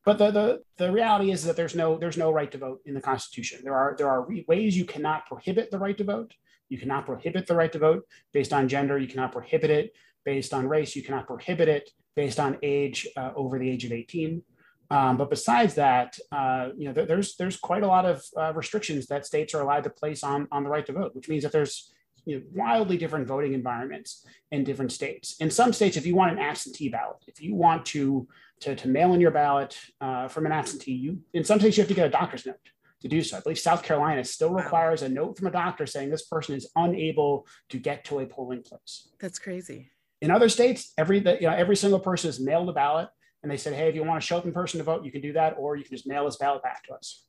But 0.06 0.18
the, 0.18 0.32
the, 0.32 0.64
the 0.78 0.92
reality 0.92 1.32
is 1.32 1.44
that 1.46 1.56
there's 1.56 1.76
no 1.76 1.98
there's 1.98 2.18
no 2.18 2.32
right 2.32 2.52
to 2.52 2.58
vote 2.58 2.82
in 2.86 2.94
the 2.94 3.02
Constitution. 3.02 3.62
There 3.64 3.76
are 3.76 3.96
there 3.98 4.10
are 4.10 4.28
ways 4.48 4.78
you 4.78 4.86
cannot 4.86 5.26
prohibit 5.26 5.72
the 5.72 5.80
right 5.80 5.98
to 5.98 6.04
vote, 6.04 6.34
You 6.74 6.80
cannot 6.80 7.06
prohibit 7.06 7.46
the 7.46 7.54
right 7.54 7.72
to 7.72 7.78
vote 7.78 8.08
based 8.34 8.52
on 8.52 8.68
gender. 8.68 8.98
You 8.98 9.08
cannot 9.08 9.32
prohibit 9.32 9.70
it 9.70 9.94
based 10.26 10.56
on 10.56 10.68
race. 10.68 10.96
You 10.96 11.04
cannot 11.04 11.28
prohibit 11.28 11.70
it 11.70 11.92
based 12.16 12.40
on 12.40 12.58
age 12.64 13.08
uh, 13.16 13.30
over 13.36 13.60
the 13.60 13.70
age 13.70 13.86
of 13.86 13.92
18. 13.92 14.42
Um, 14.90 15.18
but 15.18 15.30
besides 15.30 15.76
that, 15.76 16.18
uh, 16.32 16.70
you 16.76 16.92
know, 16.92 17.06
there's 17.06 17.36
there's 17.36 17.58
quite 17.58 17.84
a 17.84 17.88
lot 17.88 18.06
of 18.06 18.24
uh, 18.36 18.54
restrictions 18.56 19.06
that 19.08 19.28
states 19.28 19.54
are 19.54 19.62
allowed 19.62 19.84
to 19.84 19.92
place 19.92 20.24
on 20.24 20.48
on 20.52 20.64
the 20.64 20.70
right 20.72 20.86
to 20.88 20.94
vote, 20.94 21.14
which 21.14 21.30
means 21.30 21.44
that 21.44 21.52
there's 21.52 21.94
you 22.26 22.40
know, 22.40 22.44
wildly 22.56 22.98
different 22.98 23.28
voting 23.28 23.54
environments 23.54 24.26
in 24.52 24.64
different 24.64 24.92
states. 24.92 25.36
In 25.40 25.52
some 25.52 25.74
states, 25.74 25.96
if 25.96 26.08
you 26.08 26.16
want 26.16 26.32
an 26.32 26.40
absentee 26.40 26.90
ballot, 26.90 27.18
if 27.28 27.40
you 27.40 27.54
want 27.54 27.86
to 27.88 28.28
to, 28.62 28.76
to 28.76 28.88
mail 28.88 29.14
in 29.14 29.22
your 29.22 29.32
ballot 29.32 29.78
uh, 30.02 30.28
from 30.28 30.48
an 30.48 30.52
absentee, 30.52 30.94
you 30.94 31.20
in 31.34 31.44
some 31.44 31.60
states 31.60 31.78
you 31.78 31.84
have 31.84 31.90
to 31.90 31.94
get 32.02 32.08
a 32.08 32.18
doctor's 32.18 32.48
note 32.48 32.73
to 33.04 33.10
do 33.10 33.22
so. 33.22 33.38
I 33.38 33.42
believe 33.42 33.60
South 33.60 33.84
Carolina 33.84 34.24
still 34.24 34.50
wow. 34.50 34.64
requires 34.64 35.02
a 35.02 35.10
note 35.10 35.38
from 35.38 35.48
a 35.48 35.52
doctor 35.52 35.86
saying 35.86 36.10
this 36.10 36.26
person 36.26 36.56
is 36.56 36.72
unable 36.76 37.46
to 37.70 37.78
get 37.78 38.06
to 38.06 38.20
a 38.20 38.26
polling 38.26 38.64
place. 38.64 39.10
That's 39.20 39.38
crazy. 39.38 39.92
In 40.22 40.32
other 40.32 40.50
states, 40.50 40.94
every 40.98 41.18
you 41.18 41.48
know 41.48 41.54
every 41.54 41.76
single 41.76 42.00
person 42.00 42.30
is 42.30 42.40
mailed 42.40 42.70
a 42.70 42.74
ballot, 42.74 43.10
and 43.44 43.52
they 43.52 43.58
said, 43.58 43.74
hey, 43.74 43.90
if 43.90 43.96
you 43.96 44.04
want 44.04 44.22
to 44.22 44.26
show 44.26 44.38
up 44.38 44.46
in 44.46 44.54
person 44.54 44.78
to 44.80 44.84
vote, 44.84 45.04
you 45.04 45.12
can 45.12 45.22
do 45.22 45.34
that, 45.34 45.56
or 45.60 45.76
you 45.76 45.84
can 45.84 45.92
just 45.92 46.08
mail 46.08 46.26
this 46.26 46.38
ballot 46.38 46.64
back 46.64 46.84
to 46.86 46.94
us. 46.94 47.26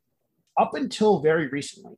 Up 0.58 0.74
until 0.74 1.20
very 1.20 1.48
recently, 1.48 1.96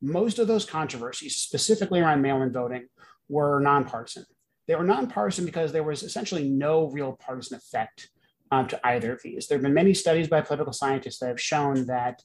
most 0.00 0.38
of 0.38 0.46
those 0.46 0.64
controversies, 0.64 1.36
specifically 1.36 2.00
around 2.00 2.22
mail-in 2.22 2.52
voting, 2.52 2.86
were 3.28 3.58
nonpartisan. 3.58 4.24
They 4.68 4.76
were 4.76 4.84
nonpartisan 4.84 5.44
because 5.44 5.72
there 5.72 5.82
was 5.82 6.04
essentially 6.04 6.48
no 6.48 6.88
real 6.90 7.14
partisan 7.14 7.56
effect 7.56 8.08
um, 8.52 8.68
to 8.68 8.86
either 8.86 9.12
of 9.12 9.22
these. 9.22 9.48
There 9.48 9.58
have 9.58 9.64
been 9.64 9.74
many 9.74 9.94
studies 9.94 10.28
by 10.28 10.42
political 10.42 10.72
scientists 10.72 11.18
that 11.18 11.28
have 11.28 11.40
shown 11.40 11.86
that 11.86 12.22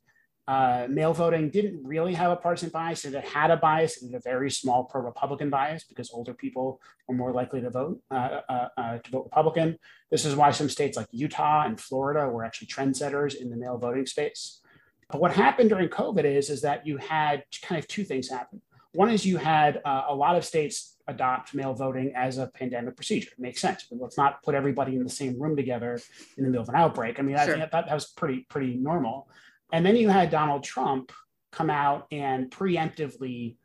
uh, 0.48 0.88
mail 0.89 1.13
voting 1.13 1.50
didn't 1.50 1.83
really 1.83 2.13
have 2.13 2.31
a 2.31 2.36
partisan 2.36 2.69
bias. 2.69 3.05
If 3.05 3.13
it 3.13 3.25
had 3.25 3.51
a 3.51 3.57
bias, 3.57 4.01
it 4.01 4.12
had 4.12 4.15
a 4.15 4.24
very 4.24 4.50
small 4.50 4.83
pro-Republican 4.86 5.50
bias 5.50 5.83
because 5.83 6.12
older 6.12 6.33
people 6.33 6.81
were 7.07 7.15
more 7.15 7.31
likely 7.31 7.62
to 7.62 7.69
vote 7.69 8.01
uh, 8.10 8.41
uh, 8.50 8.67
uh, 8.77 8.98
to 8.98 9.12
vote 9.12 9.24
Republican. 9.25 9.77
This 10.10 10.25
is 10.25 10.36
why 10.36 10.51
some 10.51 10.69
states 10.69 10.98
like 10.98 11.07
Utah 11.12 11.63
and 11.65 11.79
Florida 11.79 12.27
were 12.27 12.43
actually 12.43 12.67
trendsetters 12.67 13.36
in 13.36 13.50
the 13.50 13.55
mail 13.55 13.77
voting 13.77 14.05
space. 14.05 14.62
But 15.10 15.21
what 15.21 15.33
happened 15.33 15.69
during 15.69 15.89
COVID 15.89 16.24
is, 16.24 16.50
is 16.50 16.62
that 16.62 16.88
you 16.88 16.98
had 16.98 17.43
kind 17.62 17.77
of 17.77 17.88
two 17.88 18.03
things 18.03 18.29
happen. 18.29 18.62
One 18.93 19.10
is 19.10 19.25
you 19.25 19.38
had 19.38 19.81
uh, 19.86 20.03
a 20.10 20.15
lot 20.15 20.36
of 20.36 20.43
states 20.43 20.98
adopt 21.07 21.53
mail 21.53 21.74
voting 21.74 22.13
as 22.15 22.38
a 22.38 22.48
pandemic 22.48 22.95
procedure. 22.95 23.29
It 23.31 23.39
makes 23.39 23.62
sense, 23.62 23.86
but 23.89 24.00
let's 24.01 24.17
not 24.17 24.43
put 24.43 24.55
everybody 24.55 24.95
in 24.95 25.03
the 25.03 25.10
same 25.10 25.41
room 25.41 25.55
together 25.55 26.00
in 26.38 26.43
the 26.43 26.50
middle 26.50 26.63
of 26.63 26.69
an 26.69 26.75
outbreak. 26.75 27.19
I 27.19 27.21
mean, 27.21 27.38
sure. 27.38 27.43
I 27.43 27.45
think 27.60 27.71
that, 27.71 27.86
that 27.86 27.93
was 27.93 28.07
pretty 28.07 28.45
pretty 28.50 28.75
normal. 28.75 29.29
And 29.72 29.86
then 29.86 29.96
you 29.96 30.10
had 30.10 30.30
Donald 30.30 30.63
Trump 30.63 31.12
come 31.51 31.70
out 31.70 32.08
and 32.12 32.50
preemptively 32.50 33.56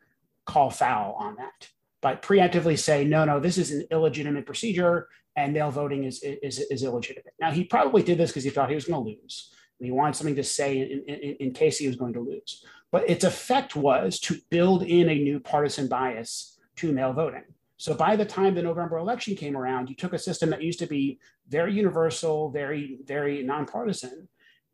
call 0.45 0.69
foul 0.69 1.15
on 1.19 1.35
that, 1.35 1.69
but 2.01 2.21
preemptively 2.21 2.77
say, 2.77 3.03
no, 3.03 3.25
no, 3.25 3.39
this 3.39 3.57
is 3.57 3.71
an 3.71 3.85
illegitimate 3.91 4.45
procedure 4.45 5.07
and 5.35 5.53
mail 5.53 5.69
voting 5.69 6.03
is, 6.03 6.23
is, 6.23 6.59
is 6.59 6.83
illegitimate. 6.83 7.33
Now, 7.39 7.51
he 7.51 7.63
probably 7.63 8.01
did 8.01 8.17
this 8.17 8.31
because 8.31 8.43
he 8.43 8.49
thought 8.49 8.69
he 8.69 8.75
was 8.75 8.85
going 8.85 9.03
to 9.03 9.09
lose. 9.09 9.53
And 9.79 9.85
he 9.85 9.91
wanted 9.91 10.15
something 10.15 10.35
to 10.35 10.43
say 10.43 10.79
in, 10.79 11.03
in, 11.07 11.35
in 11.39 11.53
case 11.53 11.77
he 11.77 11.87
was 11.87 11.95
going 11.95 12.13
to 12.13 12.19
lose. 12.19 12.65
But 12.91 13.07
its 13.07 13.23
effect 13.23 13.75
was 13.75 14.19
to 14.21 14.39
build 14.49 14.83
in 14.83 15.09
a 15.09 15.15
new 15.15 15.39
partisan 15.39 15.87
bias 15.87 16.57
to 16.77 16.91
mail 16.91 17.13
voting. 17.13 17.43
So 17.77 17.93
by 17.93 18.15
the 18.15 18.25
time 18.25 18.55
the 18.55 18.63
November 18.63 18.97
election 18.97 19.35
came 19.35 19.55
around, 19.55 19.89
you 19.89 19.95
took 19.95 20.13
a 20.13 20.19
system 20.19 20.49
that 20.49 20.63
used 20.63 20.79
to 20.79 20.87
be 20.87 21.19
very 21.47 21.73
universal, 21.73 22.49
very, 22.49 22.97
very 23.05 23.43
nonpartisan, 23.43 24.27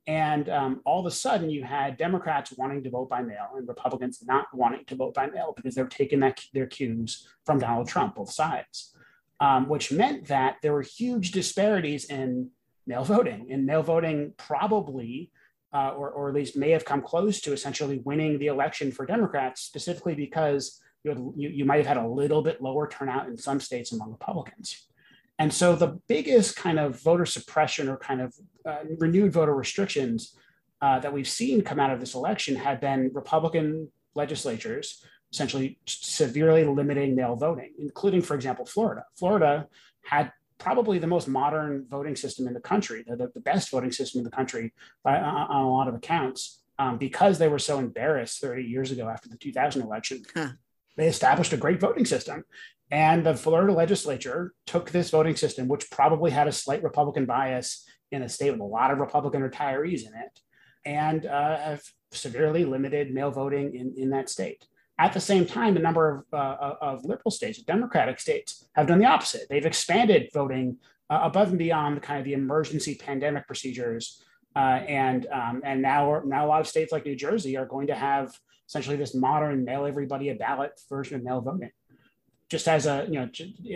and 0.06 0.50
um, 0.50 0.82
all 0.86 1.00
of 1.00 1.06
a 1.06 1.16
sudden, 1.16 1.50
you 1.50 1.64
had 1.64 1.98
Democrats 1.98 2.54
wanting 2.58 2.84
to 2.84 2.90
vote 2.90 3.10
by 3.10 3.22
mail 3.22 3.50
and 3.56 3.68
Republicans 3.68 4.22
not 4.26 4.48
wanting 4.54 4.84
to 4.86 4.96
vote 4.96 5.14
by 5.14 5.28
mail 5.28 5.54
because 5.56 5.76
they're 5.76 5.88
taking 5.88 6.20
that, 6.20 6.42
their 6.54 6.68
cues 6.68 7.28
from 7.46 7.60
Donald 7.60 7.88
Trump, 7.88 8.16
both 8.16 8.32
sides, 8.32 8.94
um, 9.40 9.70
which 9.70 9.94
meant 9.94 10.28
that 10.28 10.58
there 10.62 10.74
were 10.74 10.82
huge 10.82 11.32
disparities 11.32 12.06
in 12.06 12.50
mail 12.86 13.06
voting. 13.06 13.48
And 13.50 13.66
mail 13.66 13.82
voting 13.82 14.34
probably, 14.36 15.32
uh, 15.74 15.92
or, 15.92 16.10
or 16.12 16.30
at 16.30 16.36
least 16.36 16.58
may 16.58 16.72
have 16.72 16.84
come 16.84 17.02
close 17.02 17.40
to 17.42 17.54
essentially 17.54 18.02
winning 18.04 18.40
the 18.40 18.48
election 18.48 18.92
for 18.92 19.06
Democrats, 19.06 19.62
specifically 19.62 20.16
because 20.16 20.82
you, 21.06 21.12
had, 21.12 21.20
you, 21.38 21.50
you 21.50 21.66
might 21.66 21.78
have 21.78 21.88
had 21.88 21.98
a 21.98 22.08
little 22.08 22.42
bit 22.42 22.62
lower 22.62 22.90
turnout 22.90 23.28
in 23.28 23.38
some 23.38 23.62
states 23.62 23.94
among 23.94 24.12
Republicans. 24.12 24.86
And 25.40 25.52
so 25.52 25.76
the 25.76 26.00
biggest 26.08 26.56
kind 26.56 26.80
of 26.80 27.02
voter 27.02 27.26
suppression 27.26 27.90
or 27.90 27.98
kind 27.98 28.22
of 28.22 28.34
uh, 28.66 28.80
renewed 29.00 29.34
voter 29.34 29.54
restrictions 29.54 30.38
uh, 30.82 31.00
that 31.00 31.14
we've 31.14 31.28
seen 31.28 31.62
come 31.62 31.80
out 31.80 31.92
of 31.92 32.00
this 32.00 32.14
election 32.14 32.56
have 32.56 32.80
been 32.80 33.10
Republican 33.14 33.92
legislatures 34.16 35.04
essentially 35.34 35.80
severely 35.88 36.64
limiting 36.64 37.16
mail 37.16 37.36
voting, 37.36 37.74
including, 37.80 38.22
for 38.22 38.36
example, 38.36 38.66
Florida. 38.66 39.04
Florida 39.18 39.68
had 40.04 40.32
probably 40.60 41.00
the 41.00 41.08
most 41.08 41.28
modern 41.28 41.86
voting 41.90 42.16
system 42.16 42.48
in 42.48 42.54
the 42.54 42.60
country, 42.60 43.04
the, 43.08 43.32
the 43.34 43.40
best 43.40 43.72
voting 43.72 43.92
system 43.92 44.20
in 44.20 44.24
the 44.24 44.32
country 44.32 44.74
by, 45.04 45.20
on 45.20 45.62
a 45.62 45.70
lot 45.70 45.88
of 45.88 45.96
accounts, 45.96 46.62
um, 46.78 46.98
because 46.98 47.40
they 47.40 47.48
were 47.48 47.60
so 47.60 47.80
embarrassed 47.80 48.40
30 48.40 48.64
years 48.64 48.92
ago 48.92 49.10
after 49.10 49.28
the 49.28 49.38
2000 49.38 49.82
election. 49.82 50.24
Huh. 50.36 50.50
They 50.96 51.08
established 51.08 51.52
a 51.52 51.58
great 51.58 51.80
voting 51.80 52.06
system. 52.06 52.44
And 52.94 53.26
the 53.26 53.34
Florida 53.34 53.74
legislature 53.74 54.54
took 54.68 54.92
this 54.92 55.10
voting 55.10 55.36
system, 55.36 55.68
which 55.68 55.90
probably 55.90 56.30
had 56.30 56.48
a 56.48 56.52
slight 56.52 56.84
Republican 56.84 57.26
bias 57.26 57.90
in 58.12 58.22
a 58.22 58.30
state 58.30 58.52
with 58.52 58.60
a 58.60 58.66
lot 58.66 58.92
of 58.92 59.00
Republican 59.00 59.42
retirees 59.42 60.02
in 60.06 60.14
it, 60.14 60.40
and 60.86 61.26
uh, 61.26 61.58
have 61.58 61.82
severely 62.12 62.66
limited 62.66 63.12
mail 63.12 63.32
voting 63.32 63.74
in, 63.74 63.96
in 63.98 64.12
that 64.12 64.30
state. 64.30 64.68
At 65.00 65.12
the 65.12 65.20
same 65.20 65.48
time, 65.48 65.76
a 65.76 65.80
number 65.80 66.24
of, 66.32 66.40
uh, 66.40 66.76
of 66.82 67.04
liberal 67.04 67.32
states, 67.32 67.60
Democratic 67.64 68.20
states, 68.20 68.70
have 68.76 68.86
done 68.86 69.00
the 69.00 69.08
opposite. 69.08 69.48
They've 69.50 69.66
expanded 69.66 70.30
voting 70.32 70.78
uh, 71.10 71.22
above 71.24 71.50
and 71.50 71.58
beyond 71.58 72.04
kind 72.04 72.20
of 72.20 72.26
the 72.26 72.34
emergency 72.34 72.94
pandemic 72.94 73.48
procedures, 73.48 74.24
uh, 74.56 74.82
and 74.88 75.26
um, 75.32 75.64
and 75.66 75.82
now 75.82 76.22
now 76.26 76.46
a 76.46 76.48
lot 76.48 76.62
of 76.62 76.68
states 76.68 76.92
like 76.92 77.08
New 77.08 77.16
Jersey 77.16 77.58
are 77.58 77.66
going 77.66 77.88
to 77.88 77.96
have 77.96 78.38
essentially 78.68 78.98
this 78.98 79.16
modern 79.16 79.66
mail 79.66 79.88
everybody 79.88 80.30
a 80.30 80.36
ballot 80.36 80.80
version 80.90 81.16
of 81.16 81.24
mail 81.24 81.42
voting 81.42 81.72
just 82.54 82.68
as 82.68 82.86
a, 82.86 83.08
you 83.10 83.20
know, 83.20 83.28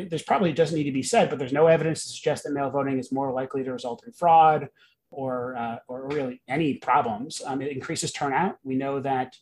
there's 0.07 0.21
probably 0.21 0.53
doesn't 0.53 0.77
need 0.77 0.83
to 0.83 0.91
be 0.91 1.01
said, 1.01 1.31
but 1.31 1.39
there's 1.39 1.51
no 1.51 1.65
evidence 1.65 2.03
to 2.03 2.09
suggest 2.09 2.43
that 2.43 2.53
mail 2.53 2.69
voting 2.69 2.99
is 2.99 3.11
more 3.11 3.31
likely 3.31 3.63
to 3.63 3.71
result 3.73 4.03
in 4.05 4.13
fraud 4.13 4.67
or, 5.09 5.55
uh, 5.55 5.77
or 5.87 6.07
really 6.09 6.43
any 6.47 6.75
problems. 6.75 7.41
Um, 7.43 7.59
it 7.63 7.71
increases 7.71 8.11
turnout. 8.11 8.57
We 8.63 8.75
know 8.75 8.99
that, 8.99 9.35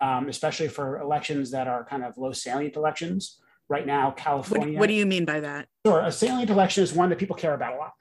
um, 0.00 0.28
especially 0.28 0.66
for 0.66 1.00
elections 1.00 1.52
that 1.52 1.68
are 1.68 1.84
kind 1.84 2.02
of 2.02 2.18
low 2.18 2.32
salient 2.32 2.74
elections, 2.74 3.38
right 3.68 3.86
now, 3.86 4.10
California. 4.10 4.72
What, 4.72 4.80
what 4.80 4.86
do 4.88 4.94
you 4.94 5.06
mean 5.06 5.24
by 5.24 5.38
that? 5.38 5.68
Sure. 5.86 6.00
A 6.00 6.10
salient 6.10 6.50
election 6.50 6.82
is 6.82 6.92
one 6.92 7.10
that 7.10 7.18
people 7.20 7.36
care 7.36 7.54
about 7.54 7.74
a 7.74 7.76
lot. 7.76 7.92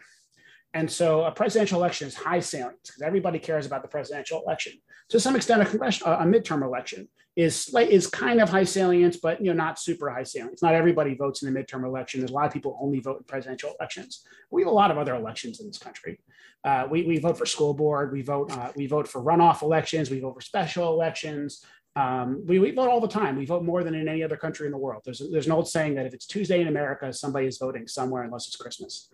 And 0.73 0.89
so 0.89 1.23
a 1.23 1.31
presidential 1.31 1.79
election 1.79 2.07
is 2.07 2.15
high 2.15 2.39
salience 2.39 2.77
because 2.83 3.01
everybody 3.01 3.39
cares 3.39 3.65
about 3.65 3.81
the 3.81 3.87
presidential 3.87 4.43
election. 4.45 4.73
To 5.09 5.19
some 5.19 5.35
extent, 5.35 5.61
a, 5.63 5.65
a 5.65 6.25
midterm 6.25 6.63
election 6.63 7.07
is 7.35 7.73
is 7.75 8.07
kind 8.07 8.41
of 8.41 8.49
high 8.49 8.65
salience, 8.65 9.17
but 9.17 9.39
you 9.39 9.47
know 9.47 9.53
not 9.53 9.79
super 9.79 10.09
high 10.09 10.23
salience. 10.23 10.61
Not 10.61 10.75
everybody 10.75 11.15
votes 11.15 11.41
in 11.41 11.51
the 11.51 11.59
midterm 11.59 11.85
election. 11.85 12.19
There's 12.19 12.31
a 12.31 12.33
lot 12.33 12.45
of 12.45 12.53
people 12.53 12.77
only 12.81 12.99
vote 12.99 13.17
in 13.17 13.23
presidential 13.23 13.73
elections. 13.79 14.23
We 14.51 14.61
have 14.61 14.71
a 14.71 14.73
lot 14.73 14.91
of 14.91 14.97
other 14.97 15.15
elections 15.15 15.59
in 15.59 15.67
this 15.67 15.77
country. 15.77 16.19
Uh, 16.63 16.87
we, 16.91 17.03
we 17.03 17.17
vote 17.17 17.37
for 17.37 17.45
school 17.45 17.73
board. 17.73 18.11
We 18.11 18.21
vote 18.21 18.51
uh, 18.51 18.71
we 18.75 18.87
vote 18.87 19.07
for 19.07 19.23
runoff 19.23 19.61
elections. 19.61 20.11
We 20.11 20.19
vote 20.19 20.35
for 20.35 20.41
special 20.41 20.93
elections. 20.93 21.63
Um, 21.99 22.45
we, 22.45 22.59
we 22.59 22.71
vote 22.71 22.89
all 22.89 23.01
the 23.01 23.07
time. 23.07 23.35
We 23.35 23.45
vote 23.45 23.63
more 23.63 23.83
than 23.83 23.93
in 23.93 24.07
any 24.07 24.23
other 24.23 24.37
country 24.37 24.65
in 24.67 24.71
the 24.71 24.77
world. 24.77 25.01
There's, 25.03 25.21
there's 25.31 25.47
an 25.47 25.51
old 25.51 25.67
saying 25.67 25.95
that 25.95 26.05
if 26.05 26.13
it's 26.13 26.25
Tuesday 26.25 26.61
in 26.61 26.69
America, 26.69 27.11
somebody 27.11 27.45
is 27.47 27.57
voting 27.57 27.87
somewhere 27.87 28.23
unless 28.23 28.47
it's 28.47 28.55
Christmas. 28.55 29.09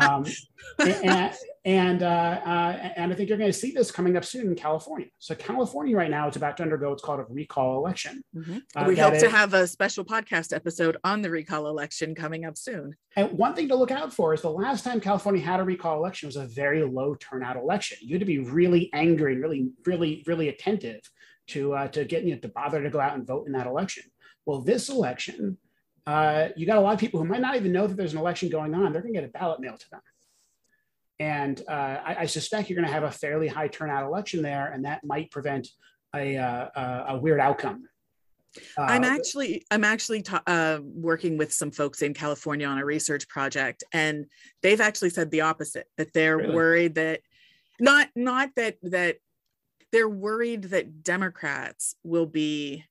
um, 0.00 0.24
and 0.78 1.34
and, 1.66 2.02
uh, 2.02 2.06
uh, 2.06 2.92
and 2.96 3.12
I 3.12 3.14
think 3.14 3.28
you're 3.28 3.38
going 3.38 3.50
to 3.50 3.58
see 3.58 3.72
this 3.72 3.90
coming 3.90 4.16
up 4.16 4.24
soon 4.24 4.48
in 4.48 4.54
California. 4.54 5.08
So 5.18 5.34
California 5.34 5.96
right 5.96 6.10
now 6.10 6.28
is 6.28 6.36
about 6.36 6.56
to 6.58 6.62
undergo 6.62 6.90
what's 6.90 7.02
called 7.02 7.20
a 7.20 7.26
recall 7.28 7.78
election. 7.78 8.22
Mm-hmm. 8.36 8.58
Uh, 8.76 8.84
we 8.86 8.96
hope 8.96 9.18
to 9.18 9.30
have 9.30 9.54
a 9.54 9.66
special 9.66 10.04
podcast 10.04 10.54
episode 10.54 10.96
on 11.04 11.22
the 11.22 11.30
recall 11.30 11.68
election 11.68 12.14
coming 12.14 12.44
up 12.44 12.58
soon. 12.58 12.94
And 13.16 13.32
one 13.32 13.54
thing 13.54 13.68
to 13.68 13.76
look 13.76 13.90
out 13.90 14.12
for 14.12 14.34
is 14.34 14.42
the 14.42 14.50
last 14.50 14.84
time 14.84 15.00
California 15.00 15.42
had 15.42 15.60
a 15.60 15.64
recall 15.64 15.96
election 15.96 16.26
was 16.26 16.36
a 16.36 16.46
very 16.46 16.84
low 16.84 17.14
turnout 17.14 17.56
election. 17.56 17.98
You 18.02 18.14
had 18.14 18.20
to 18.20 18.26
be 18.26 18.40
really 18.40 18.90
angry, 18.92 19.32
and 19.34 19.42
really, 19.42 19.70
really, 19.86 20.22
really 20.26 20.48
attentive 20.48 21.00
to 21.48 21.74
uh, 21.74 21.88
to 21.88 22.04
get 22.04 22.24
you 22.24 22.34
know, 22.34 22.40
to 22.40 22.48
bother 22.48 22.82
to 22.82 22.90
go 22.90 23.00
out 23.00 23.14
and 23.14 23.26
vote 23.26 23.46
in 23.46 23.52
that 23.52 23.66
election. 23.66 24.04
Well, 24.46 24.60
this 24.60 24.88
election, 24.88 25.58
uh, 26.06 26.48
you 26.56 26.66
got 26.66 26.78
a 26.78 26.80
lot 26.80 26.94
of 26.94 27.00
people 27.00 27.20
who 27.20 27.26
might 27.26 27.40
not 27.40 27.56
even 27.56 27.72
know 27.72 27.86
that 27.86 27.96
there's 27.96 28.12
an 28.12 28.18
election 28.18 28.48
going 28.48 28.74
on. 28.74 28.92
They're 28.92 29.02
going 29.02 29.14
to 29.14 29.20
get 29.20 29.28
a 29.28 29.32
ballot 29.32 29.60
mailed 29.60 29.80
to 29.80 29.90
them, 29.90 30.00
and 31.18 31.62
uh, 31.68 32.00
I, 32.04 32.16
I, 32.20 32.26
suspect 32.26 32.68
you're 32.68 32.76
going 32.76 32.88
to 32.88 32.92
have 32.92 33.04
a 33.04 33.10
fairly 33.10 33.48
high 33.48 33.68
turnout 33.68 34.04
election 34.04 34.42
there, 34.42 34.72
and 34.72 34.84
that 34.84 35.04
might 35.04 35.30
prevent 35.30 35.68
a 36.14 36.36
uh, 36.36 37.14
a 37.14 37.18
weird 37.18 37.40
outcome. 37.40 37.84
Uh, 38.78 38.82
I'm 38.82 39.04
actually 39.04 39.64
I'm 39.70 39.84
actually 39.84 40.22
ta- 40.22 40.42
uh, 40.46 40.78
working 40.82 41.36
with 41.36 41.52
some 41.52 41.70
folks 41.70 42.02
in 42.02 42.14
California 42.14 42.66
on 42.66 42.78
a 42.78 42.84
research 42.84 43.28
project, 43.28 43.84
and 43.92 44.26
they've 44.62 44.80
actually 44.80 45.10
said 45.10 45.30
the 45.30 45.42
opposite 45.42 45.86
that 45.96 46.12
they're 46.12 46.38
really? 46.38 46.54
worried 46.54 46.94
that 46.94 47.20
not 47.80 48.08
not 48.14 48.50
that 48.56 48.76
that 48.82 49.16
they're 49.94 50.08
worried 50.08 50.64
that 50.64 51.04
Democrats 51.04 51.94
will 52.02 52.26
be 52.26 52.84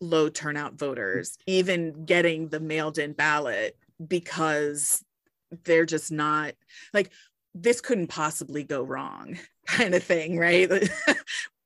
low 0.00 0.28
turnout 0.28 0.74
voters 0.74 1.36
even 1.48 2.04
getting 2.04 2.48
the 2.48 2.60
mailed 2.60 2.96
in 2.96 3.12
ballot 3.12 3.76
because 4.06 5.04
they're 5.64 5.84
just 5.84 6.12
not 6.12 6.54
like 6.92 7.10
this 7.56 7.80
couldn't 7.80 8.06
possibly 8.06 8.62
go 8.62 8.82
wrong 8.82 9.36
kind 9.66 9.94
of 9.94 10.02
thing 10.02 10.38
right? 10.38 10.70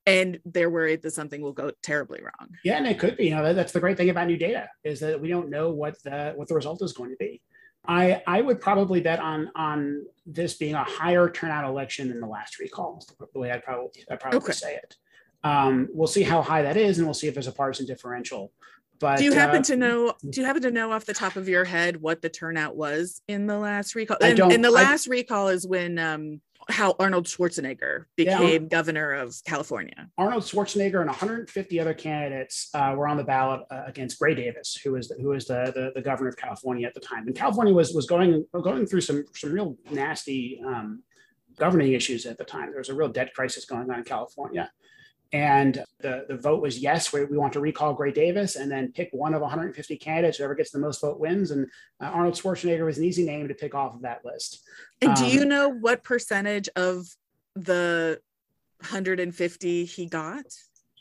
And 0.05 0.39
they're 0.43 0.71
worried 0.71 1.03
that 1.03 1.11
something 1.11 1.39
will 1.39 1.53
go 1.53 1.71
terribly 1.83 2.21
wrong. 2.21 2.49
Yeah 2.63 2.77
and 2.77 2.87
it 2.87 2.97
could 2.97 3.15
be 3.15 3.25
you 3.25 3.35
know 3.35 3.53
that's 3.53 3.73
the 3.73 3.79
great 3.79 3.95
thing 3.95 4.09
about 4.09 4.25
new 4.25 4.37
data 4.37 4.67
is 4.83 5.01
that 5.01 5.21
we 5.21 5.27
don't 5.27 5.51
know 5.51 5.69
what 5.69 6.01
the 6.01 6.33
what 6.35 6.47
the 6.47 6.55
result 6.55 6.81
is 6.81 6.93
going 6.93 7.11
to 7.11 7.17
be 7.19 7.43
i 7.89 8.21
i 8.27 8.39
would 8.39 8.61
probably 8.61 9.01
bet 9.01 9.19
on 9.19 9.51
on 9.55 10.05
this 10.25 10.53
being 10.53 10.75
a 10.75 10.83
higher 10.83 11.29
turnout 11.29 11.65
election 11.65 12.07
than 12.07 12.21
the 12.21 12.27
last 12.27 12.59
recall 12.59 13.03
the 13.33 13.39
way 13.39 13.51
i'd 13.51 13.63
probably 13.63 13.89
i'd 14.09 14.19
probably 14.19 14.37
okay. 14.37 14.53
say 14.53 14.75
it 14.75 14.95
um, 15.41 15.87
we'll 15.93 16.05
see 16.05 16.23
how 16.23 16.41
high 16.41 16.61
that 16.63 16.75
is 16.75 16.97
and 16.97 17.07
we'll 17.07 17.13
see 17.13 17.27
if 17.27 17.33
there's 17.33 17.47
a 17.47 17.53
partisan 17.53 17.85
differential 17.85 18.51
but 18.99 19.17
do 19.17 19.23
you 19.23 19.33
happen 19.33 19.59
uh, 19.59 19.63
to 19.63 19.75
know? 19.77 20.13
Do 20.29 20.41
you 20.41 20.45
happen 20.45 20.61
to 20.63 20.71
know 20.71 20.91
off 20.91 21.05
the 21.05 21.13
top 21.13 21.37
of 21.37 21.47
your 21.47 21.63
head 21.63 22.01
what 22.01 22.21
the 22.21 22.29
turnout 22.29 22.75
was 22.75 23.21
in 23.27 23.47
the 23.47 23.57
last 23.57 23.95
recall? 23.95 24.17
I 24.21 24.33
don't, 24.33 24.51
and 24.51 24.63
the 24.63 24.71
last 24.71 25.07
I, 25.07 25.11
recall 25.11 25.47
is 25.47 25.65
when 25.65 25.97
um, 25.97 26.41
how 26.67 26.95
Arnold 26.99 27.25
Schwarzenegger 27.25 28.05
became 28.15 28.63
yeah, 28.63 28.67
governor 28.67 29.13
of 29.13 29.35
California. 29.45 30.09
Arnold 30.17 30.43
Schwarzenegger 30.43 30.99
and 30.99 31.07
150 31.07 31.79
other 31.79 31.93
candidates 31.93 32.69
uh, 32.73 32.93
were 32.95 33.07
on 33.07 33.17
the 33.17 33.23
ballot 33.23 33.61
uh, 33.71 33.83
against 33.87 34.19
Gray 34.19 34.35
Davis, 34.35 34.75
who 34.83 34.91
was 34.93 35.07
the, 35.07 35.15
who 35.15 35.29
was 35.29 35.45
the, 35.45 35.71
the, 35.73 35.91
the 35.95 36.01
governor 36.01 36.29
of 36.29 36.37
California 36.37 36.85
at 36.87 36.93
the 36.93 36.99
time. 36.99 37.27
And 37.27 37.35
California 37.35 37.73
was 37.73 37.93
was 37.93 38.05
going 38.05 38.45
going 38.51 38.85
through 38.85 39.01
some 39.01 39.25
some 39.35 39.51
real 39.51 39.77
nasty 39.89 40.61
um, 40.65 41.03
governing 41.57 41.93
issues 41.93 42.25
at 42.25 42.37
the 42.37 42.45
time. 42.45 42.69
There 42.69 42.79
was 42.79 42.89
a 42.89 42.95
real 42.95 43.09
debt 43.09 43.33
crisis 43.33 43.65
going 43.65 43.89
on 43.89 43.99
in 43.99 44.03
California. 44.03 44.71
And 45.31 45.83
the, 45.99 46.25
the 46.27 46.37
vote 46.37 46.61
was 46.61 46.79
yes, 46.79 47.13
we, 47.13 47.23
we 47.25 47.37
want 47.37 47.53
to 47.53 47.59
recall 47.59 47.93
Gray 47.93 48.11
Davis 48.11 48.55
and 48.55 48.71
then 48.71 48.91
pick 48.91 49.09
one 49.11 49.33
of 49.33 49.41
150 49.41 49.97
candidates. 49.97 50.37
Whoever 50.37 50.55
gets 50.55 50.71
the 50.71 50.79
most 50.79 51.01
vote 51.01 51.19
wins. 51.19 51.51
And 51.51 51.67
uh, 52.01 52.05
Arnold 52.05 52.33
Schwarzenegger 52.33 52.85
was 52.85 52.97
an 52.97 53.03
easy 53.03 53.25
name 53.25 53.47
to 53.47 53.53
pick 53.53 53.75
off 53.75 53.93
of 53.93 54.01
that 54.01 54.25
list. 54.25 54.63
And 55.01 55.11
um, 55.11 55.15
do 55.15 55.27
you 55.27 55.45
know 55.45 55.69
what 55.69 56.03
percentage 56.03 56.67
of 56.75 57.05
the 57.55 58.19
150 58.79 59.85
he 59.85 60.05
got? 60.07 60.45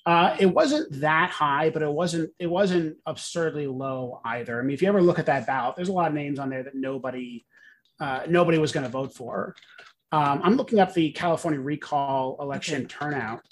Uh, 0.05 0.37
it 0.39 0.47
wasn't 0.47 1.01
that 1.01 1.31
high, 1.31 1.71
but 1.71 1.83
it 1.83 1.93
wasn't 1.93 2.31
it 2.39 2.47
wasn't 2.47 2.97
absurdly 3.05 3.67
low 3.67 4.21
either. 4.25 4.59
I 4.59 4.63
mean, 4.63 4.73
if 4.73 4.81
you 4.81 4.89
ever 4.89 5.03
look 5.03 5.19
at 5.19 5.27
that 5.27 5.47
ballot, 5.47 5.77
there's 5.77 5.91
a 5.91 5.93
lot 5.93 6.09
of 6.09 6.15
names 6.15 6.39
on 6.39 6.49
there 6.49 6.63
that 6.63 6.75
nobody 6.75 7.45
uh, 8.01 8.21
nobody 8.29 8.59
was 8.59 8.73
going 8.73 8.85
to 8.85 8.91
vote 8.91 9.15
for. 9.15 9.55
Um, 10.11 10.41
I'm 10.43 10.57
looking 10.57 10.81
up 10.81 10.95
the 10.95 11.11
California 11.11 11.61
recall 11.61 12.39
election 12.41 12.85
okay. 12.85 12.95
turnout. 12.99 13.43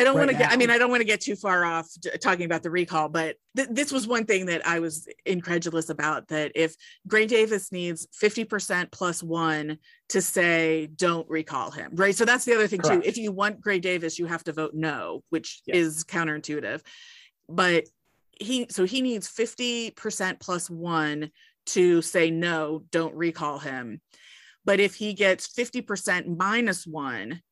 I 0.00 0.04
don't 0.04 0.16
right 0.16 0.26
want 0.26 0.30
to 0.30 0.36
get, 0.36 0.50
I 0.50 0.56
mean, 0.56 0.70
I 0.70 0.78
don't 0.78 0.90
want 0.90 1.02
to 1.02 1.06
get 1.06 1.20
too 1.20 1.36
far 1.36 1.64
off 1.64 1.88
talking 2.22 2.46
about 2.46 2.62
the 2.62 2.70
recall, 2.70 3.08
but 3.08 3.36
th- 3.54 3.68
this 3.70 3.92
was 3.92 4.06
one 4.06 4.24
thing 4.24 4.46
that 4.46 4.66
I 4.66 4.80
was 4.80 5.06
incredulous 5.26 5.90
about 5.90 6.28
that 6.28 6.52
if 6.54 6.74
Gray 7.06 7.26
Davis 7.26 7.70
needs 7.70 8.06
50% 8.22 8.90
plus 8.90 9.22
one 9.22 9.78
to 10.08 10.22
say, 10.22 10.86
don't 10.86 11.28
recall 11.28 11.70
him, 11.70 11.90
right? 11.94 12.16
So 12.16 12.24
that's 12.24 12.46
the 12.46 12.54
other 12.54 12.66
thing 12.66 12.80
Correct. 12.80 13.02
too. 13.02 13.08
If 13.08 13.18
you 13.18 13.30
want 13.30 13.60
Gray 13.60 13.78
Davis, 13.78 14.18
you 14.18 14.24
have 14.26 14.42
to 14.44 14.52
vote 14.52 14.72
no, 14.72 15.22
which 15.28 15.60
yes. 15.66 15.76
is 15.76 16.04
counterintuitive. 16.04 16.80
But 17.48 17.84
he, 18.40 18.68
so 18.70 18.84
he 18.84 19.02
needs 19.02 19.28
50% 19.28 20.40
plus 20.40 20.70
one 20.70 21.30
to 21.66 22.00
say, 22.00 22.30
no, 22.30 22.84
don't 22.90 23.14
recall 23.14 23.58
him. 23.58 24.00
But 24.64 24.80
if 24.80 24.94
he 24.94 25.12
gets 25.12 25.46
50% 25.48 26.38
minus 26.38 26.86
one, 26.86 27.42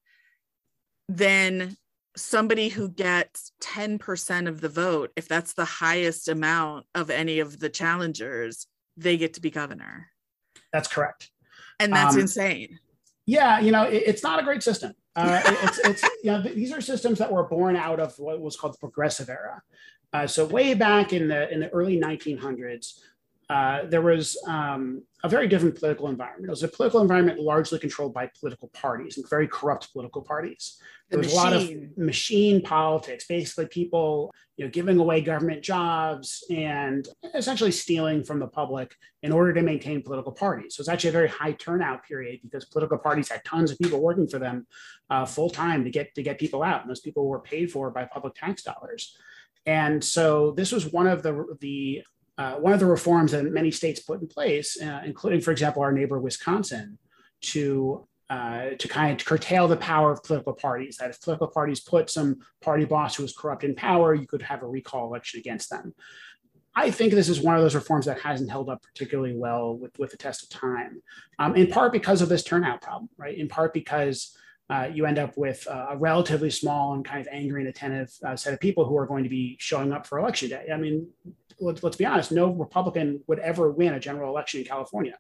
then 1.09 1.77
somebody 2.21 2.69
who 2.69 2.89
gets 2.89 3.53
10% 3.63 4.49
of 4.49 4.61
the 4.61 4.69
vote, 4.69 5.13
if 5.17 5.29
that's 5.29 5.55
the 5.55 5.65
highest 5.65 6.29
amount 6.29 6.87
of 6.95 7.11
any 7.11 7.39
of 7.39 7.59
the 7.59 7.69
challengers, 7.69 8.67
they 8.97 9.17
get 9.17 9.35
to 9.35 9.41
be 9.41 9.51
governor. 9.51 10.09
That's 10.73 10.89
correct. 10.89 11.31
And 11.81 11.93
that's 11.93 12.15
um, 12.15 12.23
insane. 12.23 12.79
Yeah, 13.27 13.61
you 13.61 13.73
know, 13.73 13.85
it, 13.85 14.03
it's 14.07 14.23
not 14.23 14.41
a 14.41 14.43
great 14.43 14.63
system. 14.63 14.95
Uh, 15.15 15.41
it's, 15.45 15.79
it's, 15.79 16.03
you 16.25 16.31
know, 16.31 16.43
these 16.43 16.73
are 16.73 16.81
systems 16.81 17.19
that 17.19 17.31
were 17.31 17.45
born 17.45 17.77
out 17.77 18.01
of 18.01 18.19
what 18.19 18.41
was 18.41 18.57
called 18.57 18.75
the 18.75 18.79
progressive 18.79 19.29
era. 19.29 19.63
Uh, 20.13 20.27
so 20.27 20.45
way 20.47 20.75
back 20.75 21.13
in 21.13 21.29
the 21.29 21.53
in 21.53 21.61
the 21.61 21.69
early 21.69 22.01
1900s, 22.01 23.01
uh, 23.51 23.87
there 23.87 24.03
was 24.03 24.37
um, 24.47 25.03
a 25.25 25.29
very 25.29 25.49
different 25.49 25.75
political 25.75 26.09
environment. 26.09 26.47
It 26.47 26.51
was 26.51 26.63
a 26.63 26.69
political 26.69 27.01
environment 27.01 27.41
largely 27.41 27.79
controlled 27.79 28.13
by 28.13 28.31
political 28.39 28.69
parties 28.69 29.17
and 29.17 29.29
very 29.29 29.49
corrupt 29.49 29.91
political 29.93 30.21
parties. 30.21 30.79
There 31.09 31.19
was 31.19 31.33
a 31.33 31.37
lot 31.37 31.55
of 31.55 31.71
machine 31.97 32.61
politics, 32.61 33.27
basically 33.27 33.67
people, 33.69 34.35
you 34.59 34.67
know, 34.67 34.71
giving 34.71 34.99
away 34.99 35.23
government 35.23 35.63
jobs 35.63 36.45
and 36.51 37.09
essentially 37.35 37.71
stealing 37.71 38.23
from 38.23 38.39
the 38.39 38.47
public 38.47 38.95
in 39.23 39.33
order 39.33 39.55
to 39.55 39.63
maintain 39.63 40.03
political 40.03 40.33
parties. 40.33 40.77
So 40.77 40.83
it's 40.83 40.89
actually 40.91 41.09
a 41.09 41.13
very 41.13 41.29
high 41.29 41.53
turnout 41.53 42.05
period 42.05 42.41
because 42.43 42.67
political 42.67 42.99
parties 42.99 43.31
had 43.31 43.43
tons 43.47 43.71
of 43.71 43.79
people 43.79 44.03
working 44.03 44.29
for 44.29 44.39
them 44.39 44.67
uh, 45.09 45.25
full 45.25 45.49
time 45.49 45.85
to 45.85 45.91
get 45.91 46.15
to 46.17 46.23
get 46.23 46.39
people 46.39 46.63
out, 46.63 46.83
and 46.83 46.91
those 46.91 47.01
people 47.01 47.27
were 47.27 47.41
paid 47.41 47.73
for 47.73 47.91
by 47.91 48.05
public 48.05 48.35
tax 48.35 48.63
dollars. 48.63 49.17
And 49.65 50.05
so 50.05 50.53
this 50.53 50.71
was 50.71 50.93
one 50.93 51.07
of 51.07 51.23
the 51.23 51.57
the 51.61 52.03
uh, 52.39 52.55
one 52.55 52.73
of 52.73 52.79
the 52.79 52.87
reforms 52.87 53.33
that 53.33 53.45
many 53.45 53.71
states 53.71 54.01
put 54.01 54.21
in 54.21 54.29
place, 54.29 54.81
uh, 54.81 55.01
including, 55.05 55.41
for 55.41 55.51
example, 55.51 55.83
our 55.83 55.93
neighbor 55.93 56.21
Wisconsin, 56.21 56.97
to 57.41 58.07
uh, 58.31 58.71
to 58.79 58.89
kind 58.89 59.19
of 59.19 59.27
curtail 59.27 59.67
the 59.67 59.77
power 59.77 60.13
of 60.13 60.23
political 60.23 60.53
parties. 60.53 60.99
That 60.99 61.11
if 61.11 61.21
political 61.21 61.49
parties 61.49 61.81
put 61.81 62.11
some 62.11 62.37
party 62.61 62.85
boss 62.85 63.17
who 63.17 63.23
was 63.23 63.35
corrupt 63.35 63.65
in 63.65 63.75
power, 63.75 64.15
you 64.15 64.27
could 64.27 64.43
have 64.43 64.63
a 64.63 64.67
recall 64.67 65.07
election 65.07 65.41
against 65.41 65.71
them. 65.71 65.95
I 66.77 66.91
think 66.93 67.13
this 67.13 67.29
is 67.29 67.41
one 67.41 67.57
of 67.57 67.63
those 67.63 67.75
reforms 67.75 68.07
that 68.07 68.21
hasn't 68.21 68.51
held 68.51 68.69
up 68.69 68.83
particularly 68.83 69.35
well 69.35 69.77
with, 69.77 69.99
with 69.99 70.11
the 70.13 70.17
test 70.17 70.45
of 70.45 70.51
time, 70.51 71.03
um, 71.41 71.57
in 71.57 71.67
part 71.67 71.91
because 71.91 72.23
of 72.23 72.29
this 72.29 72.45
turnout 72.45 72.83
problem, 72.83 73.09
right? 73.17 73.37
In 73.37 73.49
part 73.49 73.75
because 73.75 74.37
uh, 74.71 74.89
you 74.93 75.07
end 75.07 75.19
up 75.19 75.37
with 75.37 75.67
a 75.67 75.97
relatively 75.97 76.51
small 76.51 76.95
and 76.95 77.05
kind 77.05 77.21
of 77.21 77.29
angry 77.33 77.63
and 77.63 77.71
attentive 77.71 78.13
uh, 78.25 78.37
set 78.37 78.53
of 78.53 78.61
people 78.61 78.85
who 78.85 78.97
are 78.97 79.07
going 79.07 79.25
to 79.25 79.31
be 79.31 79.57
showing 79.59 79.93
up 79.93 80.07
for 80.07 80.19
election 80.19 80.51
day. 80.51 80.69
I 80.73 80.77
mean, 80.77 81.09
let's, 81.61 81.83
let's 81.83 81.97
be 81.97 82.07
honest, 82.07 82.33
no 82.33 82.51
Republican 82.53 83.23
would 83.27 83.39
ever 83.39 83.71
win 83.71 83.95
a 83.95 84.01
general 84.01 84.31
election 84.31 84.61
in 84.61 84.67
California. 84.67 85.19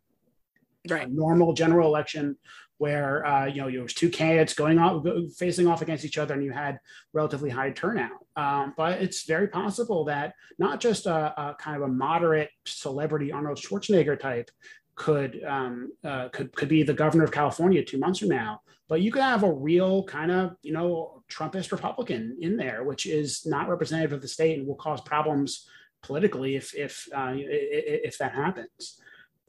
Right. 0.88 1.06
A 1.06 1.10
normal 1.10 1.52
general 1.52 1.88
election 1.88 2.36
where 2.78 3.26
uh, 3.26 3.46
you 3.46 3.60
know 3.60 3.70
there 3.70 3.82
was 3.82 3.92
two 3.92 4.08
candidates 4.08 4.54
going 4.54 4.78
off 4.78 5.04
facing 5.36 5.66
off 5.66 5.82
against 5.82 6.04
each 6.04 6.16
other 6.16 6.34
and 6.34 6.44
you 6.44 6.52
had 6.52 6.78
relatively 7.12 7.50
high 7.50 7.70
turnout 7.70 8.24
um, 8.36 8.72
but 8.76 9.02
it's 9.02 9.24
very 9.24 9.48
possible 9.48 10.04
that 10.04 10.32
not 10.58 10.80
just 10.80 11.06
a, 11.06 11.40
a, 11.40 11.56
kind 11.58 11.76
of 11.76 11.82
a 11.82 11.92
moderate 11.92 12.50
celebrity 12.66 13.30
arnold 13.30 13.58
schwarzenegger 13.58 14.18
type 14.18 14.50
could 14.94 15.42
um, 15.44 15.92
uh, 16.04 16.28
could 16.30 16.54
could 16.54 16.68
be 16.68 16.82
the 16.82 16.94
governor 16.94 17.24
of 17.24 17.32
california 17.32 17.84
two 17.84 17.98
months 17.98 18.20
from 18.20 18.28
now 18.28 18.60
but 18.88 19.02
you 19.02 19.12
could 19.12 19.22
have 19.22 19.42
a 19.42 19.52
real 19.52 20.04
kind 20.04 20.30
of 20.30 20.56
you 20.62 20.72
know 20.72 21.22
trumpist 21.30 21.72
republican 21.72 22.36
in 22.40 22.56
there 22.56 22.84
which 22.84 23.06
is 23.06 23.44
not 23.44 23.68
representative 23.68 24.12
of 24.12 24.22
the 24.22 24.28
state 24.28 24.58
and 24.58 24.66
will 24.66 24.76
cause 24.76 25.00
problems 25.00 25.68
politically 26.02 26.56
if 26.56 26.74
if 26.74 27.08
uh, 27.14 27.32
if 27.34 28.18
that 28.18 28.32
happens. 28.32 29.00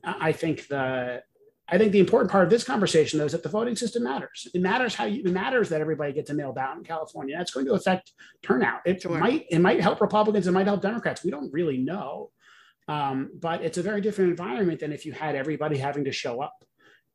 I 0.03 0.31
think 0.31 0.67
the 0.67 1.23
I 1.71 1.77
think 1.77 1.91
the 1.91 1.99
important 1.99 2.31
part 2.31 2.43
of 2.45 2.49
this 2.49 2.63
conversation 2.63 3.19
though 3.19 3.25
is 3.25 3.31
that 3.33 3.43
the 3.43 3.49
voting 3.49 3.75
system 3.75 4.03
matters. 4.03 4.47
It 4.53 4.61
matters 4.61 4.95
how 4.95 5.05
you, 5.05 5.21
it 5.23 5.31
matters 5.31 5.69
that 5.69 5.81
everybody 5.81 6.13
gets 6.13 6.29
a 6.29 6.33
mail 6.33 6.51
ballot 6.51 6.79
in 6.79 6.83
California. 6.83 7.37
That's 7.37 7.51
going 7.51 7.65
to 7.67 7.73
affect 7.73 8.13
turnout. 8.41 8.81
It 8.85 9.01
sure. 9.01 9.17
might 9.17 9.45
it 9.49 9.59
might 9.59 9.81
help 9.81 10.01
Republicans. 10.01 10.47
It 10.47 10.51
might 10.51 10.67
help 10.67 10.81
Democrats. 10.81 11.23
We 11.23 11.31
don't 11.31 11.51
really 11.53 11.77
know, 11.77 12.31
um, 12.87 13.31
but 13.39 13.61
it's 13.61 13.77
a 13.77 13.83
very 13.83 14.01
different 14.01 14.31
environment 14.31 14.79
than 14.79 14.91
if 14.91 15.05
you 15.05 15.11
had 15.11 15.35
everybody 15.35 15.77
having 15.77 16.05
to 16.05 16.11
show 16.11 16.41
up. 16.41 16.63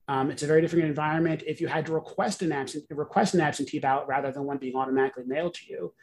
Um, 0.06 0.30
it's 0.30 0.42
a 0.42 0.46
very 0.46 0.60
different 0.60 0.84
environment 0.84 1.42
if 1.46 1.62
you 1.62 1.66
had 1.66 1.86
to 1.86 1.92
request 1.92 2.42
an 2.42 2.52
absent 2.52 2.84
request 2.90 3.34
an 3.34 3.40
absentee 3.40 3.78
ballot 3.78 4.06
rather 4.06 4.30
than 4.30 4.44
one 4.44 4.58
being 4.58 4.76
automatically 4.76 5.24
mailed 5.26 5.54
to 5.54 5.70
you. 5.70 5.94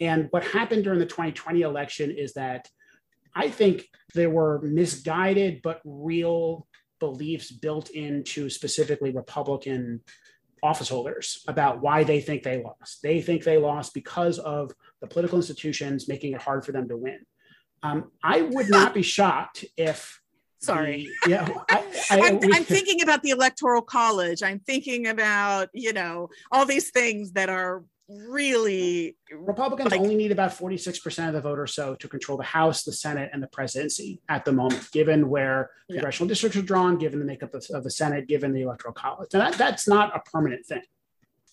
And 0.00 0.28
what 0.30 0.42
happened 0.44 0.84
during 0.84 0.98
the 0.98 1.06
2020 1.06 1.60
election 1.60 2.10
is 2.10 2.32
that 2.32 2.68
I 3.34 3.48
think 3.48 3.86
there 4.14 4.30
were 4.30 4.60
misguided 4.62 5.60
but 5.62 5.80
real 5.84 6.66
beliefs 6.98 7.50
built 7.50 7.90
into 7.90 8.50
specifically 8.50 9.10
Republican 9.10 10.00
office 10.62 10.88
holders 10.88 11.42
about 11.48 11.80
why 11.80 12.04
they 12.04 12.20
think 12.20 12.42
they 12.42 12.62
lost. 12.62 13.02
They 13.02 13.20
think 13.20 13.44
they 13.44 13.58
lost 13.58 13.94
because 13.94 14.38
of 14.38 14.72
the 15.00 15.06
political 15.06 15.38
institutions 15.38 16.08
making 16.08 16.34
it 16.34 16.42
hard 16.42 16.64
for 16.64 16.72
them 16.72 16.88
to 16.88 16.96
win. 16.96 17.20
Um, 17.82 18.10
I 18.22 18.42
would 18.42 18.68
not 18.68 18.94
be 18.94 19.02
shocked 19.02 19.64
if. 19.76 20.20
Sorry. 20.58 21.08
The, 21.24 21.30
yeah, 21.30 21.48
I, 22.10 22.18
am 22.18 22.64
thinking 22.64 23.00
about 23.00 23.22
the 23.22 23.30
electoral 23.30 23.80
college. 23.80 24.42
I'm 24.42 24.58
thinking 24.58 25.06
about 25.06 25.70
you 25.72 25.94
know 25.94 26.28
all 26.52 26.66
these 26.66 26.90
things 26.90 27.32
that 27.32 27.48
are 27.48 27.82
really 28.28 29.16
Republicans 29.32 29.90
like, 29.92 30.00
only 30.00 30.16
need 30.16 30.32
about 30.32 30.50
46% 30.50 31.28
of 31.28 31.34
the 31.34 31.40
vote 31.40 31.58
or 31.58 31.66
so 31.66 31.94
to 31.96 32.08
control 32.08 32.36
the 32.36 32.44
House, 32.44 32.82
the 32.82 32.92
Senate, 32.92 33.30
and 33.32 33.42
the 33.42 33.46
presidency 33.48 34.20
at 34.28 34.44
the 34.44 34.52
moment, 34.52 34.90
given 34.92 35.28
where 35.28 35.70
yeah. 35.88 35.96
congressional 35.96 36.28
districts 36.28 36.56
are 36.56 36.62
drawn, 36.62 36.98
given 36.98 37.18
the 37.18 37.24
makeup 37.24 37.54
of, 37.54 37.64
of, 37.72 37.84
the 37.84 37.90
Senate, 37.90 38.26
given 38.26 38.52
the 38.52 38.62
electoral 38.62 38.94
college. 38.94 39.28
Now, 39.32 39.50
that, 39.50 39.58
that's 39.58 39.86
not 39.86 40.14
a 40.14 40.20
permanent 40.30 40.66
thing. 40.66 40.82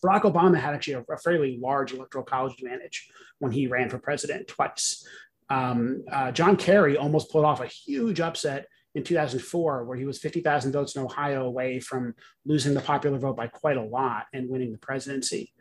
Barack 0.04 0.22
Obama 0.22 0.60
had 0.60 0.74
actually 0.74 0.93
a, 0.93 1.13
a 1.13 1.17
fairly 1.17 1.60
large 1.62 1.93
electoral 1.93 2.24
college 2.24 2.54
advantage 2.60 3.10
when 3.39 3.52
he 3.52 3.67
ran 3.67 3.89
for 3.89 3.98
president 3.98 4.48
twice. 4.48 5.06
Um, 5.50 6.04
uh, 6.12 6.32
John 6.32 6.56
Kerry 6.56 6.98
almost 6.98 7.32
pulled 7.32 7.46
off 7.46 7.62
a 7.62 7.67
huge 7.67 8.20
upset 8.20 8.67
in 8.96 9.04
2004, 9.04 9.86
where 9.86 9.98
he 9.98 10.06
was 10.06 10.17
50,000 10.20 10.72
votes 10.72 10.96
in 10.96 11.04
Ohio 11.04 11.46
away 11.46 11.80
from 11.80 12.15
losing 12.46 12.74
the 12.74 12.82
popular 12.82 13.20
vote 13.20 13.38
by 13.38 13.48
quite 13.48 13.78
a 13.78 13.84
lot 13.84 14.26
and 14.34 14.50
winning 14.50 14.72
the 14.72 14.78
presidency. 14.80 15.54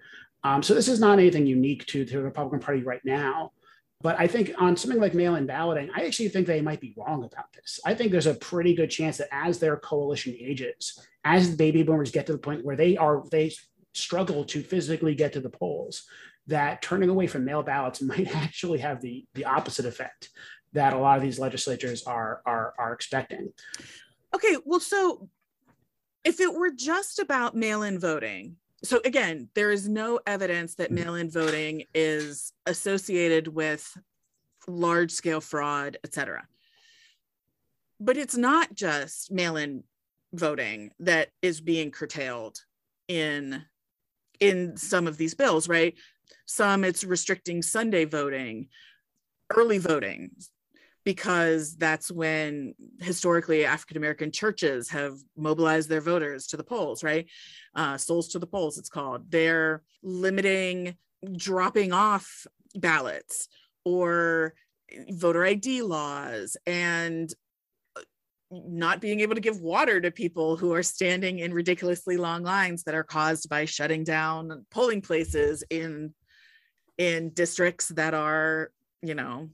Um, 0.44 0.62
so 0.62 0.74
this 0.74 0.88
is 0.88 1.00
not 1.00 1.18
anything 1.18 1.46
unique 1.46 1.86
to, 1.86 2.04
to 2.04 2.16
the 2.16 2.22
Republican 2.22 2.60
Party 2.60 2.82
right 2.82 3.04
now. 3.04 3.52
But 4.02 4.20
I 4.20 4.26
think 4.26 4.52
on 4.58 4.76
something 4.76 5.00
like 5.00 5.14
mail 5.14 5.36
in 5.36 5.46
balloting, 5.46 5.90
I 5.94 6.04
actually 6.04 6.28
think 6.28 6.46
they 6.46 6.60
might 6.60 6.80
be 6.80 6.94
wrong 6.96 7.24
about 7.24 7.52
this. 7.54 7.80
I 7.84 7.94
think 7.94 8.12
there's 8.12 8.26
a 8.26 8.34
pretty 8.34 8.74
good 8.74 8.90
chance 8.90 9.16
that 9.16 9.28
as 9.32 9.58
their 9.58 9.76
coalition 9.76 10.36
ages, 10.38 10.98
as 11.24 11.50
the 11.50 11.56
baby 11.56 11.82
boomers 11.82 12.10
get 12.10 12.26
to 12.26 12.32
the 12.32 12.38
point 12.38 12.64
where 12.64 12.76
they 12.76 12.96
are, 12.96 13.24
they 13.30 13.52
struggle 13.94 14.44
to 14.44 14.62
physically 14.62 15.14
get 15.14 15.32
to 15.32 15.40
the 15.40 15.48
polls, 15.48 16.04
that 16.46 16.82
turning 16.82 17.08
away 17.08 17.26
from 17.26 17.44
mail 17.44 17.62
ballots 17.62 18.02
might 18.02 18.34
actually 18.36 18.78
have 18.78 19.00
the, 19.00 19.24
the 19.34 19.46
opposite 19.46 19.86
effect 19.86 20.28
that 20.72 20.92
a 20.92 20.98
lot 20.98 21.16
of 21.16 21.22
these 21.22 21.38
legislatures 21.38 22.02
are, 22.04 22.42
are, 22.44 22.74
are 22.78 22.92
expecting. 22.92 23.50
Okay, 24.34 24.56
well, 24.66 24.80
so 24.80 25.28
if 26.22 26.38
it 26.38 26.52
were 26.52 26.70
just 26.70 27.18
about 27.18 27.56
mail 27.56 27.82
in 27.82 27.98
voting, 27.98 28.56
so 28.82 29.00
again, 29.04 29.48
there 29.54 29.70
is 29.70 29.88
no 29.88 30.20
evidence 30.26 30.74
that 30.76 30.90
mm-hmm. 30.90 31.04
mail-in 31.04 31.30
voting 31.30 31.84
is 31.94 32.52
associated 32.66 33.48
with 33.48 33.96
large 34.68 35.12
scale 35.12 35.40
fraud, 35.40 35.96
et 36.04 36.14
cetera. 36.14 36.46
But 37.98 38.16
it's 38.16 38.36
not 38.36 38.74
just 38.74 39.30
mail-in 39.32 39.84
voting 40.32 40.90
that 41.00 41.28
is 41.40 41.60
being 41.60 41.90
curtailed 41.90 42.60
in 43.08 43.64
in 44.38 44.76
some 44.76 45.06
of 45.06 45.16
these 45.16 45.34
bills, 45.34 45.68
right? 45.68 45.94
Some 46.44 46.84
it's 46.84 47.04
restricting 47.04 47.62
Sunday 47.62 48.04
voting, 48.04 48.68
early 49.56 49.78
voting, 49.78 50.32
because 51.06 51.76
that's 51.76 52.10
when 52.10 52.74
historically 53.00 53.64
African 53.64 53.96
American 53.96 54.32
churches 54.32 54.90
have 54.90 55.14
mobilized 55.36 55.88
their 55.88 56.00
voters 56.00 56.48
to 56.48 56.56
the 56.56 56.64
polls, 56.64 57.04
right? 57.04 57.26
Uh, 57.76 57.96
souls 57.96 58.26
to 58.30 58.40
the 58.40 58.46
polls, 58.46 58.76
it's 58.76 58.88
called. 58.88 59.30
They're 59.30 59.82
limiting 60.02 60.96
dropping 61.36 61.92
off 61.92 62.48
ballots 62.74 63.46
or 63.84 64.54
voter 65.10 65.46
ID 65.46 65.82
laws 65.82 66.56
and 66.66 67.32
uh, 67.94 68.00
not 68.50 69.00
being 69.00 69.20
able 69.20 69.36
to 69.36 69.40
give 69.40 69.60
water 69.60 70.00
to 70.00 70.10
people 70.10 70.56
who 70.56 70.74
are 70.74 70.82
standing 70.82 71.38
in 71.38 71.54
ridiculously 71.54 72.16
long 72.16 72.42
lines 72.42 72.82
that 72.82 72.96
are 72.96 73.04
caused 73.04 73.48
by 73.48 73.64
shutting 73.64 74.02
down 74.02 74.66
polling 74.72 75.02
places 75.02 75.62
in 75.70 76.12
in 76.98 77.30
districts 77.30 77.88
that 77.90 78.12
are 78.12 78.72
you 79.02 79.14
know 79.14 79.48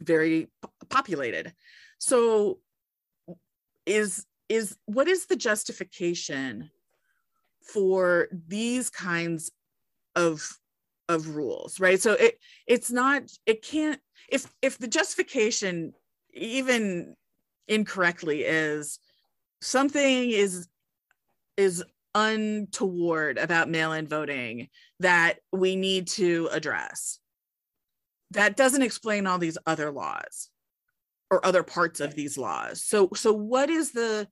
very 0.00 0.48
populated. 0.88 1.54
So 1.98 2.58
is 3.86 4.26
is 4.48 4.76
what 4.86 5.08
is 5.08 5.26
the 5.26 5.36
justification 5.36 6.70
for 7.62 8.28
these 8.48 8.90
kinds 8.90 9.50
of 10.16 10.58
of 11.08 11.34
rules, 11.34 11.80
right? 11.80 12.00
So 12.00 12.12
it 12.12 12.38
it's 12.66 12.90
not 12.90 13.22
it 13.46 13.62
can't 13.62 14.00
if 14.28 14.52
if 14.62 14.78
the 14.78 14.88
justification 14.88 15.92
even 16.32 17.16
incorrectly 17.68 18.42
is 18.42 18.98
something 19.60 20.30
is 20.30 20.68
is 21.56 21.84
untoward 22.14 23.38
about 23.38 23.68
mail-in 23.68 24.08
voting 24.08 24.68
that 24.98 25.38
we 25.52 25.76
need 25.76 26.08
to 26.08 26.48
address 26.50 27.20
that 28.32 28.56
doesn't 28.56 28.82
explain 28.82 29.26
all 29.26 29.38
these 29.38 29.58
other 29.66 29.90
laws 29.90 30.50
or 31.30 31.44
other 31.44 31.62
parts 31.62 32.00
of 32.00 32.14
these 32.14 32.36
laws. 32.36 32.82
So, 32.84 33.10
so 33.14 33.32
what 33.32 33.70
is 33.70 33.92
the 33.92 34.28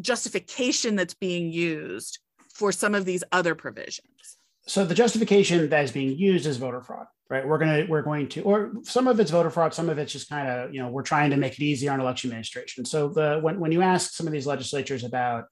justification 0.00 0.96
that's 0.96 1.14
being 1.14 1.52
used 1.52 2.18
for 2.54 2.72
some 2.72 2.94
of 2.94 3.04
these 3.04 3.24
other 3.32 3.54
provisions? 3.54 4.38
So 4.66 4.84
the 4.84 4.94
justification 4.94 5.68
that 5.70 5.84
is 5.84 5.92
being 5.92 6.16
used 6.18 6.44
is 6.44 6.58
voter 6.58 6.82
fraud, 6.82 7.06
right? 7.30 7.46
We're 7.46 7.56
gonna 7.56 7.86
we're 7.88 8.02
going 8.02 8.28
to, 8.30 8.42
or 8.42 8.72
some 8.82 9.08
of 9.08 9.18
it's 9.18 9.30
voter 9.30 9.48
fraud, 9.48 9.72
some 9.72 9.88
of 9.88 9.98
it's 9.98 10.12
just 10.12 10.28
kind 10.28 10.46
of 10.46 10.74
you 10.74 10.82
know 10.82 10.90
we're 10.90 11.02
trying 11.02 11.30
to 11.30 11.38
make 11.38 11.54
it 11.54 11.62
easier 11.62 11.90
on 11.90 12.00
election 12.00 12.28
administration. 12.30 12.84
So 12.84 13.08
the 13.08 13.38
when 13.40 13.58
when 13.60 13.72
you 13.72 13.80
ask 13.80 14.12
some 14.12 14.26
of 14.26 14.32
these 14.32 14.46
legislatures 14.46 15.04
about 15.04 15.44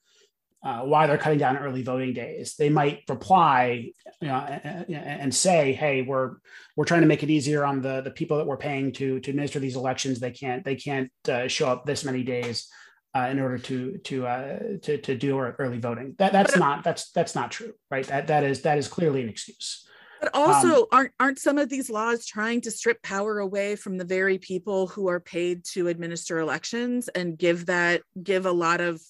uh, 0.66 0.80
why 0.80 1.06
they're 1.06 1.16
cutting 1.16 1.38
down 1.38 1.56
early 1.56 1.84
voting 1.84 2.12
days. 2.12 2.56
They 2.56 2.68
might 2.68 3.04
reply 3.08 3.92
you 4.20 4.26
know, 4.26 4.34
and 4.34 5.32
say, 5.32 5.72
"Hey, 5.72 6.02
we're 6.02 6.32
we're 6.74 6.84
trying 6.84 7.02
to 7.02 7.06
make 7.06 7.22
it 7.22 7.30
easier 7.30 7.64
on 7.64 7.82
the 7.82 8.00
the 8.00 8.10
people 8.10 8.38
that 8.38 8.48
we're 8.48 8.56
paying 8.56 8.90
to 8.94 9.20
to 9.20 9.30
administer 9.30 9.60
these 9.60 9.76
elections. 9.76 10.18
They 10.18 10.32
can't 10.32 10.64
they 10.64 10.74
can't 10.74 11.08
uh, 11.28 11.46
show 11.46 11.68
up 11.68 11.86
this 11.86 12.04
many 12.04 12.24
days 12.24 12.68
uh, 13.14 13.28
in 13.30 13.38
order 13.38 13.58
to 13.58 13.98
to 13.98 14.26
uh, 14.26 14.58
to 14.82 14.98
to 14.98 15.16
do 15.16 15.38
early 15.38 15.78
voting." 15.78 16.16
That 16.18 16.32
that's 16.32 16.56
not 16.56 16.82
that's 16.82 17.12
that's 17.12 17.36
not 17.36 17.52
true, 17.52 17.74
right? 17.88 18.06
That 18.08 18.26
that 18.26 18.42
is 18.42 18.62
that 18.62 18.76
is 18.76 18.88
clearly 18.88 19.22
an 19.22 19.28
excuse. 19.28 19.86
But 20.20 20.30
also, 20.34 20.80
um, 20.80 20.86
aren't 20.90 21.12
aren't 21.20 21.38
some 21.38 21.58
of 21.58 21.68
these 21.68 21.90
laws 21.90 22.26
trying 22.26 22.60
to 22.62 22.72
strip 22.72 23.00
power 23.02 23.38
away 23.38 23.76
from 23.76 23.98
the 23.98 24.04
very 24.04 24.38
people 24.38 24.88
who 24.88 25.06
are 25.08 25.20
paid 25.20 25.64
to 25.66 25.86
administer 25.86 26.40
elections 26.40 27.06
and 27.08 27.38
give 27.38 27.66
that 27.66 28.02
give 28.20 28.46
a 28.46 28.52
lot 28.52 28.80
of 28.80 29.00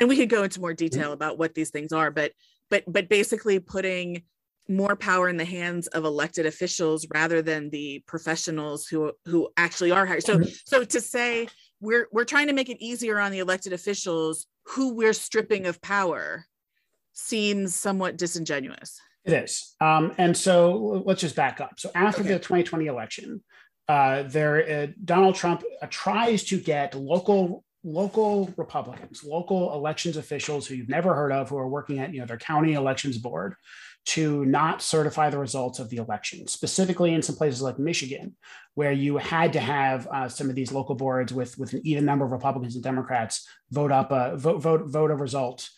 and 0.00 0.08
we 0.08 0.16
could 0.16 0.30
go 0.30 0.42
into 0.42 0.60
more 0.60 0.74
detail 0.74 1.04
mm-hmm. 1.04 1.12
about 1.12 1.38
what 1.38 1.54
these 1.54 1.70
things 1.70 1.92
are 1.92 2.10
but 2.10 2.32
but 2.70 2.82
but 2.86 3.08
basically 3.08 3.60
putting 3.60 4.22
more 4.68 4.94
power 4.94 5.28
in 5.28 5.36
the 5.36 5.44
hands 5.44 5.88
of 5.88 6.04
elected 6.04 6.46
officials 6.46 7.06
rather 7.12 7.42
than 7.42 7.70
the 7.70 8.02
professionals 8.06 8.86
who 8.86 9.12
who 9.26 9.48
actually 9.56 9.90
are 9.90 10.06
hired 10.06 10.22
so 10.22 10.38
mm-hmm. 10.38 10.48
so 10.64 10.84
to 10.84 11.00
say 11.00 11.48
we're 11.80 12.08
we're 12.12 12.24
trying 12.24 12.46
to 12.46 12.52
make 12.52 12.68
it 12.68 12.78
easier 12.80 13.18
on 13.18 13.32
the 13.32 13.40
elected 13.40 13.72
officials 13.72 14.46
who 14.64 14.94
we're 14.94 15.12
stripping 15.12 15.66
of 15.66 15.80
power 15.82 16.46
seems 17.12 17.74
somewhat 17.74 18.16
disingenuous 18.16 19.00
it 19.24 19.32
is 19.32 19.74
um, 19.80 20.12
and 20.18 20.36
so 20.36 21.02
let's 21.04 21.20
just 21.20 21.36
back 21.36 21.60
up 21.60 21.72
so 21.78 21.90
after 21.94 22.20
okay. 22.20 22.34
the 22.34 22.38
2020 22.38 22.86
election 22.86 23.42
uh, 23.88 24.22
there 24.22 24.82
uh, 24.82 24.86
donald 25.04 25.34
trump 25.34 25.64
uh, 25.82 25.86
tries 25.90 26.44
to 26.44 26.58
get 26.60 26.94
local 26.94 27.64
local 27.82 28.52
Republicans, 28.56 29.24
local 29.24 29.72
elections 29.74 30.16
officials 30.16 30.66
who 30.66 30.74
you've 30.74 30.88
never 30.88 31.14
heard 31.14 31.32
of, 31.32 31.48
who 31.48 31.58
are 31.58 31.68
working 31.68 31.98
at 31.98 32.12
you 32.12 32.20
know 32.20 32.26
their 32.26 32.38
county 32.38 32.74
elections 32.74 33.18
board, 33.18 33.54
to 34.06 34.44
not 34.44 34.82
certify 34.82 35.30
the 35.30 35.38
results 35.38 35.78
of 35.78 35.88
the 35.90 35.96
election. 35.96 36.46
Specifically, 36.46 37.14
in 37.14 37.22
some 37.22 37.36
places 37.36 37.62
like 37.62 37.78
Michigan, 37.78 38.36
where 38.74 38.92
you 38.92 39.16
had 39.16 39.52
to 39.54 39.60
have 39.60 40.06
uh, 40.08 40.28
some 40.28 40.48
of 40.48 40.54
these 40.54 40.72
local 40.72 40.94
boards 40.94 41.32
with 41.32 41.58
with 41.58 41.72
an 41.72 41.80
even 41.84 42.04
number 42.04 42.24
of 42.24 42.32
Republicans 42.32 42.74
and 42.74 42.84
Democrats 42.84 43.48
vote 43.70 43.92
up 43.92 44.10
a 44.10 44.36
vote 44.36 44.60
vote 44.62 44.82
vote 44.86 45.10
a 45.10 45.16
result. 45.16 45.68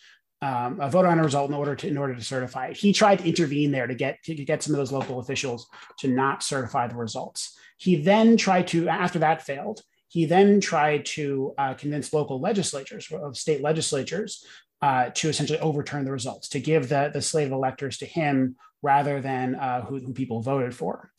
Um, 0.41 0.81
a 0.81 0.89
vote 0.89 1.05
on 1.05 1.19
a 1.19 1.23
result 1.23 1.49
in 1.49 1.55
order 1.55 1.73
to 1.73 1.87
in 1.87 1.97
order 1.97 2.13
to 2.13 2.21
certify 2.21 2.67
it. 2.67 2.75
He 2.75 2.91
tried 2.91 3.19
to 3.19 3.29
intervene 3.29 3.71
there 3.71 3.87
to 3.87 3.95
get 3.95 4.21
to 4.23 4.35
get 4.35 4.61
some 4.61 4.73
of 4.73 4.77
those 4.77 4.91
local 4.91 5.19
officials 5.19 5.67
to 5.99 6.09
not 6.09 6.43
certify 6.43 6.87
the 6.87 6.97
results. 6.97 7.57
He 7.77 7.95
then 7.95 8.35
tried 8.35 8.67
to, 8.67 8.89
after 8.89 9.19
that 9.19 9.41
failed, 9.41 9.81
he 10.13 10.25
then 10.25 10.61
tried 10.61 11.07
to 11.07 11.55
uh, 11.57 11.73
convince 11.73 12.13
local 12.13 12.39
legislatures, 12.39 13.11
of 13.11 13.35
state 13.35 13.63
legislatures, 13.63 14.45
uh, 14.79 15.09
to 15.09 15.27
essentially 15.27 15.57
overturn 15.57 16.05
the 16.05 16.11
results, 16.11 16.49
to 16.49 16.59
give 16.59 16.87
the, 16.87 17.09
the 17.11 17.21
slate 17.21 17.47
of 17.47 17.51
electors 17.51 17.97
to 17.97 18.05
him 18.05 18.55
rather 18.83 19.21
than 19.21 19.55
uh, 19.55 19.81
who, 19.81 19.97
who, 19.97 20.13
people 20.13 20.39
voted 20.39 20.75
for. 20.75 21.09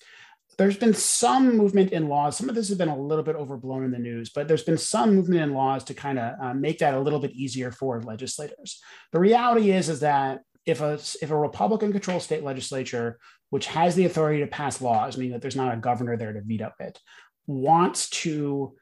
There's 0.58 0.76
been 0.76 0.94
some 0.94 1.56
movement 1.56 1.90
in 1.90 2.08
laws. 2.08 2.36
Some 2.36 2.48
of 2.48 2.54
this 2.54 2.68
has 2.68 2.78
been 2.78 2.88
a 2.88 2.96
little 2.96 3.24
bit 3.24 3.34
overblown 3.34 3.82
in 3.82 3.90
the 3.90 3.98
news, 3.98 4.30
but 4.30 4.46
there's 4.46 4.62
been 4.62 4.78
some 4.78 5.16
movement 5.16 5.42
in 5.42 5.54
laws 5.54 5.82
to 5.84 5.94
kind 5.94 6.20
of 6.20 6.34
uh, 6.40 6.54
make 6.54 6.78
that 6.78 6.94
a 6.94 7.00
little 7.00 7.18
bit 7.18 7.32
easier 7.32 7.72
for 7.72 8.00
legislators. 8.00 8.80
The 9.10 9.18
reality 9.18 9.72
is, 9.72 9.88
is 9.88 10.00
that 10.00 10.42
if 10.66 10.80
a 10.80 11.00
if 11.20 11.32
a 11.32 11.36
Republican 11.36 11.90
controlled 11.90 12.22
state 12.22 12.44
legislature, 12.44 13.18
which 13.50 13.66
has 13.66 13.96
the 13.96 14.04
authority 14.04 14.38
to 14.38 14.46
pass 14.46 14.80
laws, 14.80 15.16
meaning 15.16 15.32
that 15.32 15.42
there's 15.42 15.56
not 15.56 15.74
a 15.74 15.78
governor 15.78 16.16
there 16.16 16.32
to 16.32 16.42
veto 16.42 16.70
it, 16.78 17.00
wants 17.48 18.08
to 18.10 18.76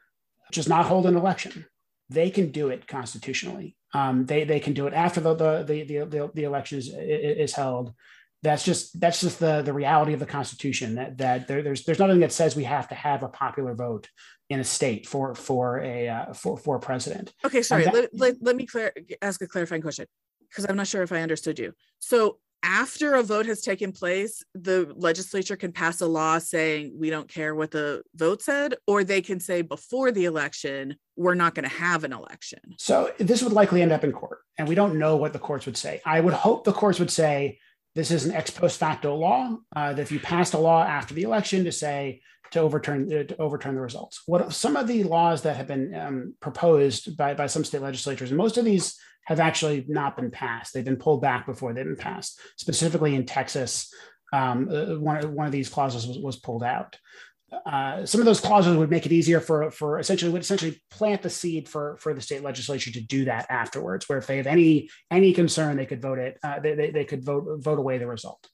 just 0.53 0.69
not 0.69 0.85
hold 0.85 1.05
an 1.05 1.15
election. 1.15 1.65
They 2.09 2.29
can 2.29 2.51
do 2.51 2.69
it 2.69 2.87
constitutionally. 2.87 3.75
Um, 3.93 4.25
they 4.25 4.43
they 4.43 4.59
can 4.59 4.73
do 4.73 4.87
it 4.87 4.93
after 4.93 5.19
the 5.19 5.33
the 5.35 5.83
the 5.83 6.05
the, 6.05 6.31
the 6.33 6.43
election 6.43 6.79
is, 6.79 6.89
is 6.89 7.53
held. 7.53 7.93
That's 8.41 8.65
just 8.65 8.99
that's 8.99 9.21
just 9.21 9.39
the 9.39 9.61
the 9.61 9.73
reality 9.73 10.13
of 10.13 10.19
the 10.19 10.25
Constitution. 10.25 10.95
That 10.95 11.17
that 11.17 11.47
there, 11.47 11.61
there's 11.61 11.85
there's 11.85 11.99
nothing 11.99 12.19
that 12.19 12.33
says 12.33 12.55
we 12.55 12.65
have 12.65 12.89
to 12.89 12.95
have 12.95 13.23
a 13.23 13.29
popular 13.29 13.73
vote 13.73 14.09
in 14.49 14.59
a 14.59 14.63
state 14.63 15.07
for 15.07 15.33
for 15.35 15.79
a 15.79 16.09
uh, 16.09 16.33
for 16.33 16.57
for 16.57 16.75
a 16.75 16.79
president. 16.79 17.33
Okay, 17.45 17.61
sorry. 17.61 17.85
That, 17.85 17.93
let, 17.93 18.09
let, 18.13 18.35
let 18.41 18.55
me 18.55 18.65
clar- 18.65 18.93
ask 19.21 19.41
a 19.41 19.47
clarifying 19.47 19.81
question 19.81 20.07
because 20.49 20.65
I'm 20.69 20.75
not 20.75 20.87
sure 20.87 21.03
if 21.03 21.11
I 21.11 21.21
understood 21.21 21.57
you. 21.57 21.73
So 21.99 22.39
after 22.63 23.15
a 23.15 23.23
vote 23.23 23.45
has 23.45 23.61
taken 23.61 23.91
place, 23.91 24.43
the 24.55 24.91
legislature 24.95 25.55
can 25.55 25.71
pass 25.71 26.01
a 26.01 26.07
law 26.07 26.39
saying 26.39 26.93
we 26.97 27.09
don't 27.09 27.27
care 27.27 27.53
what 27.53 27.71
the 27.71 28.01
vote 28.15 28.41
said, 28.41 28.75
or 28.87 29.03
they 29.03 29.21
can 29.21 29.39
say 29.39 29.61
before 29.61 30.11
the 30.11 30.25
election, 30.25 30.95
we're 31.15 31.35
not 31.35 31.53
going 31.53 31.69
to 31.69 31.75
have 31.75 32.03
an 32.03 32.13
election. 32.13 32.59
So 32.77 33.11
this 33.19 33.43
would 33.43 33.53
likely 33.53 33.81
end 33.81 33.91
up 33.91 34.03
in 34.03 34.13
court, 34.13 34.39
and 34.57 34.67
we 34.67 34.75
don't 34.75 34.97
know 34.97 35.17
what 35.17 35.33
the 35.33 35.39
courts 35.39 35.65
would 35.65 35.77
say. 35.77 36.01
I 36.05 36.21
would 36.21 36.33
hope 36.33 36.63
the 36.63 36.71
courts 36.71 36.99
would 36.99 37.11
say 37.11 37.59
this 37.95 38.09
is 38.09 38.25
an 38.25 38.33
ex 38.33 38.49
post 38.49 38.79
facto 38.79 39.13
law, 39.15 39.57
uh, 39.75 39.93
that 39.93 40.01
if 40.01 40.11
you 40.11 40.19
passed 40.19 40.53
a 40.53 40.57
law 40.57 40.83
after 40.83 41.13
the 41.13 41.23
election 41.23 41.65
to 41.65 41.71
say 41.71 42.21
to 42.51 42.59
overturn 42.59 43.09
to 43.09 43.35
overturn 43.37 43.75
the 43.75 43.81
results. 43.81 44.21
What 44.25 44.53
some 44.53 44.75
of 44.75 44.87
the 44.87 45.03
laws 45.03 45.41
that 45.41 45.57
have 45.57 45.67
been 45.67 45.93
um, 45.95 46.35
proposed 46.39 47.17
by 47.17 47.33
by 47.33 47.47
some 47.47 47.63
state 47.63 47.81
legislatures, 47.81 48.29
and 48.29 48.37
most 48.37 48.57
of 48.57 48.65
these 48.65 48.97
have 49.25 49.39
actually 49.39 49.85
not 49.87 50.15
been 50.15 50.31
passed. 50.31 50.73
They've 50.73 50.83
been 50.83 50.97
pulled 50.97 51.21
back 51.21 51.45
before 51.45 51.73
they've 51.73 51.85
been 51.85 51.95
passed. 51.95 52.39
Specifically 52.57 53.15
in 53.15 53.25
Texas, 53.25 53.93
um, 54.33 54.69
uh, 54.69 54.99
one 54.99 55.35
one 55.35 55.45
of 55.45 55.51
these 55.51 55.69
clauses 55.69 56.07
was, 56.07 56.17
was 56.19 56.39
pulled 56.39 56.63
out. 56.63 56.97
Uh, 57.65 58.03
some 58.03 58.19
of 58.19 58.25
those 58.25 58.39
clauses 58.39 58.75
would 58.75 58.89
make 58.89 59.05
it 59.05 59.11
easier 59.11 59.39
for 59.39 59.69
for 59.69 59.99
essentially 59.99 60.31
would 60.31 60.41
essentially 60.41 60.81
plant 60.89 61.21
the 61.21 61.29
seed 61.29 61.69
for 61.69 61.97
for 61.97 62.13
the 62.13 62.21
state 62.21 62.43
legislature 62.43 62.91
to 62.91 63.01
do 63.01 63.25
that 63.25 63.45
afterwards. 63.49 64.09
Where 64.09 64.17
if 64.17 64.27
they 64.27 64.37
have 64.37 64.47
any 64.47 64.89
any 65.11 65.33
concern, 65.33 65.77
they 65.77 65.85
could 65.85 66.01
vote 66.01 66.17
it. 66.17 66.39
Uh, 66.43 66.59
they, 66.59 66.73
they, 66.73 66.91
they 66.91 67.05
could 67.05 67.23
vote 67.23 67.61
vote 67.61 67.79
away 67.79 67.99
the 67.99 68.07
result. 68.07 68.47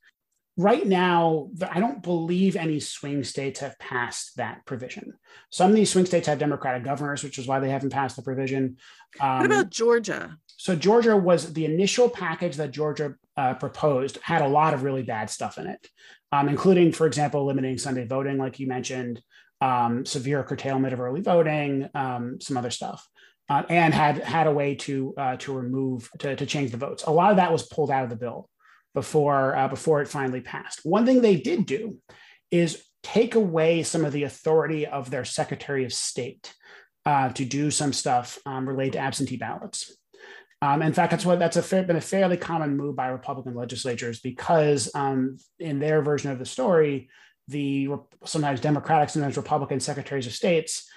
Right 0.57 0.85
now, 0.85 1.49
I 1.71 1.79
don't 1.79 2.03
believe 2.03 2.57
any 2.57 2.81
swing 2.81 3.23
states 3.23 3.61
have 3.61 3.79
passed 3.79 4.35
that 4.35 4.65
provision. 4.65 5.13
Some 5.49 5.69
of 5.69 5.75
these 5.77 5.89
swing 5.89 6.05
states 6.05 6.27
have 6.27 6.37
Democratic 6.37 6.83
governors, 6.83 7.23
which 7.23 7.37
is 7.37 7.47
why 7.47 7.61
they 7.61 7.69
haven't 7.69 7.91
passed 7.91 8.17
the 8.17 8.21
provision. 8.23 8.75
Um, 9.21 9.37
what 9.37 9.45
about 9.45 9.69
Georgia? 9.69 10.37
So 10.59 10.75
Georgia 10.75 11.15
was 11.15 11.53
the 11.53 11.65
initial 11.65 12.09
package 12.09 12.57
that 12.57 12.71
Georgia 12.71 13.15
uh, 13.37 13.53
proposed 13.53 14.19
had 14.21 14.41
a 14.41 14.47
lot 14.47 14.73
of 14.73 14.83
really 14.83 15.03
bad 15.03 15.29
stuff 15.29 15.57
in 15.57 15.67
it 15.67 15.87
um, 16.31 16.49
including, 16.49 16.91
for 16.91 17.07
example, 17.07 17.45
limiting 17.45 17.77
Sunday 17.77 18.05
voting, 18.05 18.37
like 18.37 18.59
you 18.59 18.67
mentioned, 18.67 19.21
um, 19.61 20.05
severe 20.05 20.43
curtailment 20.43 20.93
of 20.93 20.99
early 20.99 21.21
voting, 21.21 21.89
um, 21.93 22.39
some 22.39 22.55
other 22.55 22.71
stuff, 22.71 23.07
uh, 23.49 23.63
and 23.69 23.93
had 23.93 24.19
had 24.19 24.47
a 24.47 24.51
way 24.51 24.75
to 24.75 25.13
uh, 25.17 25.35
to 25.37 25.53
remove 25.53 26.09
to, 26.19 26.35
to 26.35 26.45
change 26.45 26.71
the 26.71 26.77
votes. 26.77 27.03
A 27.03 27.11
lot 27.11 27.31
of 27.31 27.37
that 27.37 27.51
was 27.51 27.67
pulled 27.67 27.91
out 27.91 28.03
of 28.03 28.09
the 28.09 28.15
bill 28.15 28.49
before 28.93 29.55
uh, 29.55 29.67
before 29.67 30.01
it 30.01 30.07
finally 30.07 30.41
passed. 30.41 30.81
One 30.83 31.05
thing 31.05 31.21
they 31.21 31.35
did 31.35 31.65
do 31.65 31.97
is 32.51 32.83
take 33.01 33.35
away 33.35 33.83
some 33.83 34.05
of 34.05 34.13
the 34.13 34.23
authority 34.23 34.85
of 34.85 35.09
their 35.09 35.25
Secretary 35.25 35.83
of 35.83 35.93
State 35.93 36.53
uh, 37.05 37.29
to 37.29 37.43
do 37.43 37.71
some 37.71 37.91
stuff 37.91 38.37
um, 38.45 38.67
related 38.67 38.93
to 38.93 38.99
absentee 38.99 39.37
ballots. 39.37 39.98
Um, 40.61 40.81
in 40.81 40.91
fact, 40.91 41.11
that's 41.11 41.25
what 41.25 41.39
that's 41.39 41.55
a 41.57 41.63
fair, 41.63 41.83
been 41.83 41.95
a 41.95 42.01
fairly 42.01 42.37
common 42.37 42.75
move 42.75 42.95
by 42.95 43.07
Republican 43.07 43.55
legislatures 43.55 44.19
because 44.19 44.91
um, 44.93 45.37
in 45.57 45.79
their 45.79 46.01
version 46.01 46.31
of 46.31 46.39
the 46.39 46.45
story, 46.45 47.09
the 47.47 47.89
sometimes 48.25 48.59
Democratic, 48.59 49.09
sometimes 49.09 49.37
Republican 49.37 49.79
secretaries 49.79 50.27
of 50.27 50.33
states 50.33 50.89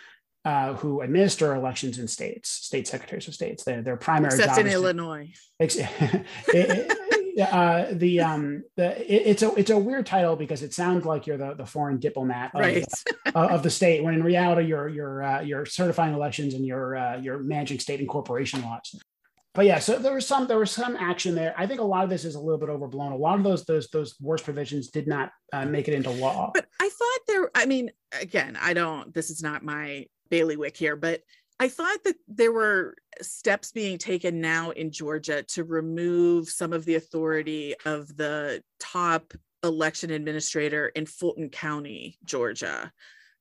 uh, 0.44 0.74
who 0.74 1.00
administer 1.00 1.54
elections 1.54 1.98
in 1.98 2.08
states, 2.08 2.50
state 2.50 2.88
secretaries 2.88 3.28
of 3.28 3.34
states, 3.34 3.62
their, 3.62 3.82
their 3.82 3.96
primary 3.96 4.34
except 4.34 4.58
in 4.58 4.66
Illinois. 4.66 5.32
it, 5.60 6.98
uh, 7.40 7.86
the 7.92 8.20
um 8.20 8.62
the 8.76 9.00
it, 9.00 9.22
it's 9.26 9.42
a 9.42 9.54
it's 9.54 9.70
a 9.70 9.78
weird 9.78 10.04
title 10.04 10.36
because 10.36 10.62
it 10.62 10.74
sounds 10.74 11.06
like 11.06 11.26
you're 11.26 11.38
the, 11.38 11.54
the 11.54 11.64
foreign 11.64 11.98
diplomat 11.98 12.50
of, 12.54 12.60
right. 12.60 12.84
the, 13.24 13.38
uh, 13.38 13.46
of 13.46 13.62
the 13.62 13.70
state 13.70 14.02
when 14.02 14.14
in 14.14 14.22
reality 14.22 14.66
you're 14.66 14.88
you're 14.88 15.22
uh, 15.22 15.40
you're 15.40 15.64
certifying 15.64 16.14
elections 16.14 16.54
and 16.54 16.66
you're 16.66 16.96
uh, 16.96 17.16
you're 17.16 17.38
managing 17.38 17.78
state 17.78 18.00
and 18.00 18.08
corporation 18.08 18.60
laws 18.62 19.00
but 19.54 19.66
yeah, 19.66 19.78
so 19.78 19.98
there 19.98 20.14
was 20.14 20.26
some 20.26 20.46
there 20.46 20.58
was 20.58 20.70
some 20.70 20.96
action 20.96 21.34
there. 21.34 21.54
I 21.58 21.66
think 21.66 21.80
a 21.80 21.84
lot 21.84 22.04
of 22.04 22.10
this 22.10 22.24
is 22.24 22.36
a 22.36 22.40
little 22.40 22.58
bit 22.58 22.70
overblown. 22.70 23.12
A 23.12 23.16
lot 23.16 23.36
of 23.36 23.44
those 23.44 23.64
those 23.64 23.88
those 23.88 24.14
worst 24.20 24.44
provisions 24.44 24.88
did 24.88 25.06
not 25.06 25.30
uh, 25.52 25.66
make 25.66 25.88
it 25.88 25.94
into 25.94 26.10
law. 26.10 26.50
But 26.54 26.66
I 26.80 26.88
thought 26.88 27.20
there. 27.28 27.50
I 27.54 27.66
mean, 27.66 27.90
again, 28.18 28.56
I 28.60 28.72
don't. 28.72 29.12
This 29.12 29.28
is 29.28 29.42
not 29.42 29.62
my 29.62 30.06
bailiwick 30.30 30.76
here, 30.76 30.96
but 30.96 31.20
I 31.60 31.68
thought 31.68 32.02
that 32.04 32.16
there 32.28 32.52
were 32.52 32.96
steps 33.20 33.72
being 33.72 33.98
taken 33.98 34.40
now 34.40 34.70
in 34.70 34.90
Georgia 34.90 35.42
to 35.42 35.64
remove 35.64 36.48
some 36.48 36.72
of 36.72 36.86
the 36.86 36.94
authority 36.94 37.74
of 37.84 38.16
the 38.16 38.62
top 38.80 39.34
election 39.62 40.10
administrator 40.10 40.88
in 40.88 41.04
Fulton 41.04 41.50
County, 41.50 42.18
Georgia. 42.24 42.90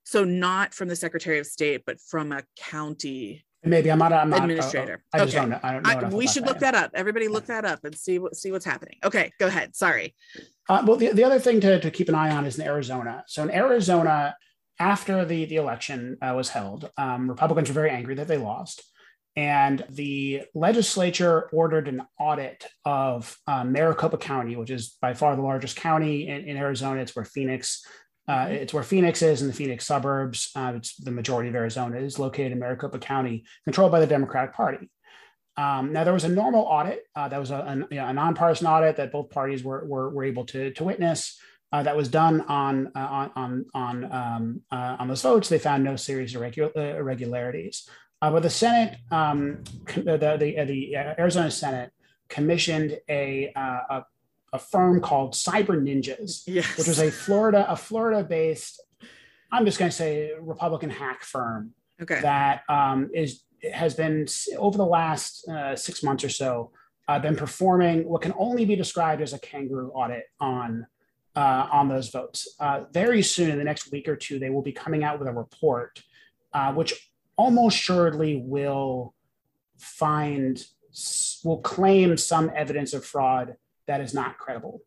So 0.04 0.26
not 0.26 0.74
from 0.74 0.89
the 0.89 0.95
Secretary 0.95 1.39
of 1.39 1.45
State, 1.45 1.84
but 1.86 2.02
from 2.02 2.32
a 2.32 2.43
county 2.58 3.45
Maybe 3.63 3.91
I'm 3.91 4.00
not. 4.00 4.12
I'm 4.12 4.30
not 4.30 4.41
administrator. 4.41 5.04
I 5.13 5.19
just 5.19 5.36
okay. 5.36 5.41
don't 5.41 5.50
know. 5.52 5.60
I 5.63 5.95
don't 5.95 6.13
we 6.13 6.26
should 6.26 6.45
look 6.47 6.60
that. 6.60 6.74
that 6.74 6.86
up. 6.86 6.91
Everybody, 6.95 7.28
look 7.28 7.45
that 7.45 7.63
up 7.63 7.84
and 7.84 7.95
see 7.95 8.17
what 8.17 8.36
see 8.36 8.52
what's 8.52 8.65
happening. 8.65 8.97
Okay, 9.04 9.32
go 9.39 9.47
ahead. 9.47 9.76
Sorry. 9.76 10.15
Uh, 10.67 10.84
well, 10.86 10.97
the, 10.97 11.10
the 11.10 11.24
other 11.24 11.39
thing 11.39 11.62
to, 11.62 11.80
to 11.80 11.91
keep 11.91 12.10
an 12.10 12.15
eye 12.15 12.32
on 12.32 12.45
is 12.45 12.58
in 12.58 12.65
Arizona. 12.65 13.24
So 13.28 13.43
in 13.43 13.52
Arizona, 13.52 14.36
after 14.80 15.26
the 15.26 15.45
the 15.45 15.58
election 15.58 16.17
uh, 16.24 16.34
was 16.36 16.50
held, 16.50 16.89
um, 16.97 17.30
Republicans 17.30 17.69
were 17.69 17.76
very 17.76 17.91
angry 17.91 18.15
that 18.15 18.28
they 18.28 18.38
lost, 18.38 18.82
and 19.36 19.86
the 19.89 20.41
legislature 20.56 21.47
ordered 21.54 21.88
an 21.88 22.02
audit 22.19 22.65
of 22.84 23.38
uh, 23.45 23.63
Maricopa 23.63 24.17
County, 24.17 24.56
which 24.56 24.71
is 24.71 24.97
by 25.00 25.13
far 25.13 25.36
the 25.36 25.43
largest 25.43 25.76
county 25.76 26.28
in, 26.28 26.45
in 26.45 26.58
Arizona. 26.58 27.02
It's 27.02 27.15
where 27.15 27.26
Phoenix 27.26 27.86
uh, 28.31 28.47
it's 28.49 28.73
where 28.73 28.81
Phoenix 28.81 29.21
is 29.21 29.41
in 29.41 29.47
the 29.47 29.53
Phoenix 29.53 29.85
suburbs. 29.85 30.51
Uh, 30.55 30.71
it's 30.77 30.95
the 30.95 31.11
majority 31.11 31.49
of 31.49 31.55
Arizona 31.55 31.97
is 31.97 32.17
located 32.17 32.53
in 32.53 32.59
Maricopa 32.59 32.97
County, 32.97 33.43
controlled 33.65 33.91
by 33.91 33.99
the 33.99 34.07
Democratic 34.07 34.53
Party. 34.53 34.89
Um, 35.57 35.91
now 35.91 36.05
there 36.05 36.13
was 36.13 36.23
a 36.23 36.29
normal 36.29 36.61
audit 36.61 37.03
uh, 37.13 37.27
that 37.27 37.37
was 37.37 37.51
a, 37.51 37.55
a, 37.55 37.75
you 37.91 37.97
know, 37.99 38.07
a, 38.07 38.13
nonpartisan 38.13 38.67
audit 38.67 38.95
that 38.95 39.11
both 39.11 39.31
parties 39.31 39.65
were, 39.65 39.83
were, 39.85 40.09
were 40.09 40.23
able 40.23 40.45
to, 40.45 40.71
to 40.71 40.83
witness. 40.85 41.41
Uh, 41.73 41.83
that 41.83 41.97
was 41.97 42.07
done 42.07 42.41
on 42.41 42.91
uh, 42.95 42.99
on 42.99 43.31
on 43.35 43.65
on, 43.73 44.11
um, 44.11 44.61
uh, 44.71 44.95
on 44.99 45.07
those 45.09 45.21
votes. 45.21 45.49
They 45.49 45.59
found 45.59 45.83
no 45.83 45.97
serious 45.97 46.33
irregularities. 46.33 47.89
but 48.21 48.43
the 48.43 48.49
Senate, 48.49 48.97
um, 49.09 49.63
the 49.95 50.17
the, 50.17 50.65
the 50.65 50.95
Arizona 50.95 51.51
Senate 51.51 51.91
commissioned 52.29 52.97
a, 53.09 53.51
a 53.55 54.05
a 54.53 54.59
firm 54.59 55.01
called 55.01 55.33
Cyber 55.33 55.81
Ninjas, 55.81 56.43
yes. 56.45 56.77
which 56.77 56.87
was 56.87 56.99
a 56.99 57.11
Florida 57.11 57.65
a 57.69 57.75
Florida 57.75 58.23
based 58.23 58.81
I'm 59.51 59.65
just 59.65 59.77
going 59.77 59.91
to 59.91 59.95
say 59.95 60.31
Republican 60.39 60.89
hack 60.89 61.23
firm 61.23 61.73
okay. 62.01 62.21
that 62.21 62.63
um, 62.69 63.09
is 63.13 63.43
has 63.73 63.93
been 63.95 64.25
over 64.57 64.77
the 64.77 64.85
last 64.85 65.47
uh, 65.47 65.75
six 65.75 66.03
months 66.03 66.23
or 66.23 66.29
so 66.29 66.71
uh, 67.07 67.19
been 67.19 67.35
performing 67.35 68.07
what 68.07 68.21
can 68.21 68.33
only 68.37 68.65
be 68.65 68.75
described 68.75 69.21
as 69.21 69.33
a 69.33 69.39
kangaroo 69.39 69.91
audit 69.91 70.25
on 70.39 70.87
uh, 71.35 71.67
on 71.71 71.87
those 71.87 72.09
votes. 72.09 72.55
Uh, 72.59 72.83
very 72.91 73.21
soon, 73.21 73.49
in 73.49 73.57
the 73.57 73.63
next 73.63 73.91
week 73.91 74.07
or 74.07 74.15
two, 74.15 74.39
they 74.39 74.49
will 74.49 74.61
be 74.61 74.71
coming 74.71 75.03
out 75.03 75.19
with 75.19 75.27
a 75.27 75.33
report, 75.33 76.01
uh, 76.53 76.73
which 76.73 77.09
almost 77.37 77.77
surely 77.77 78.35
will 78.35 79.13
find 79.77 80.63
will 81.43 81.61
claim 81.61 82.17
some 82.17 82.51
evidence 82.55 82.93
of 82.93 83.05
fraud 83.05 83.55
that 83.87 84.01
is 84.01 84.13
not 84.13 84.37
credible. 84.37 84.81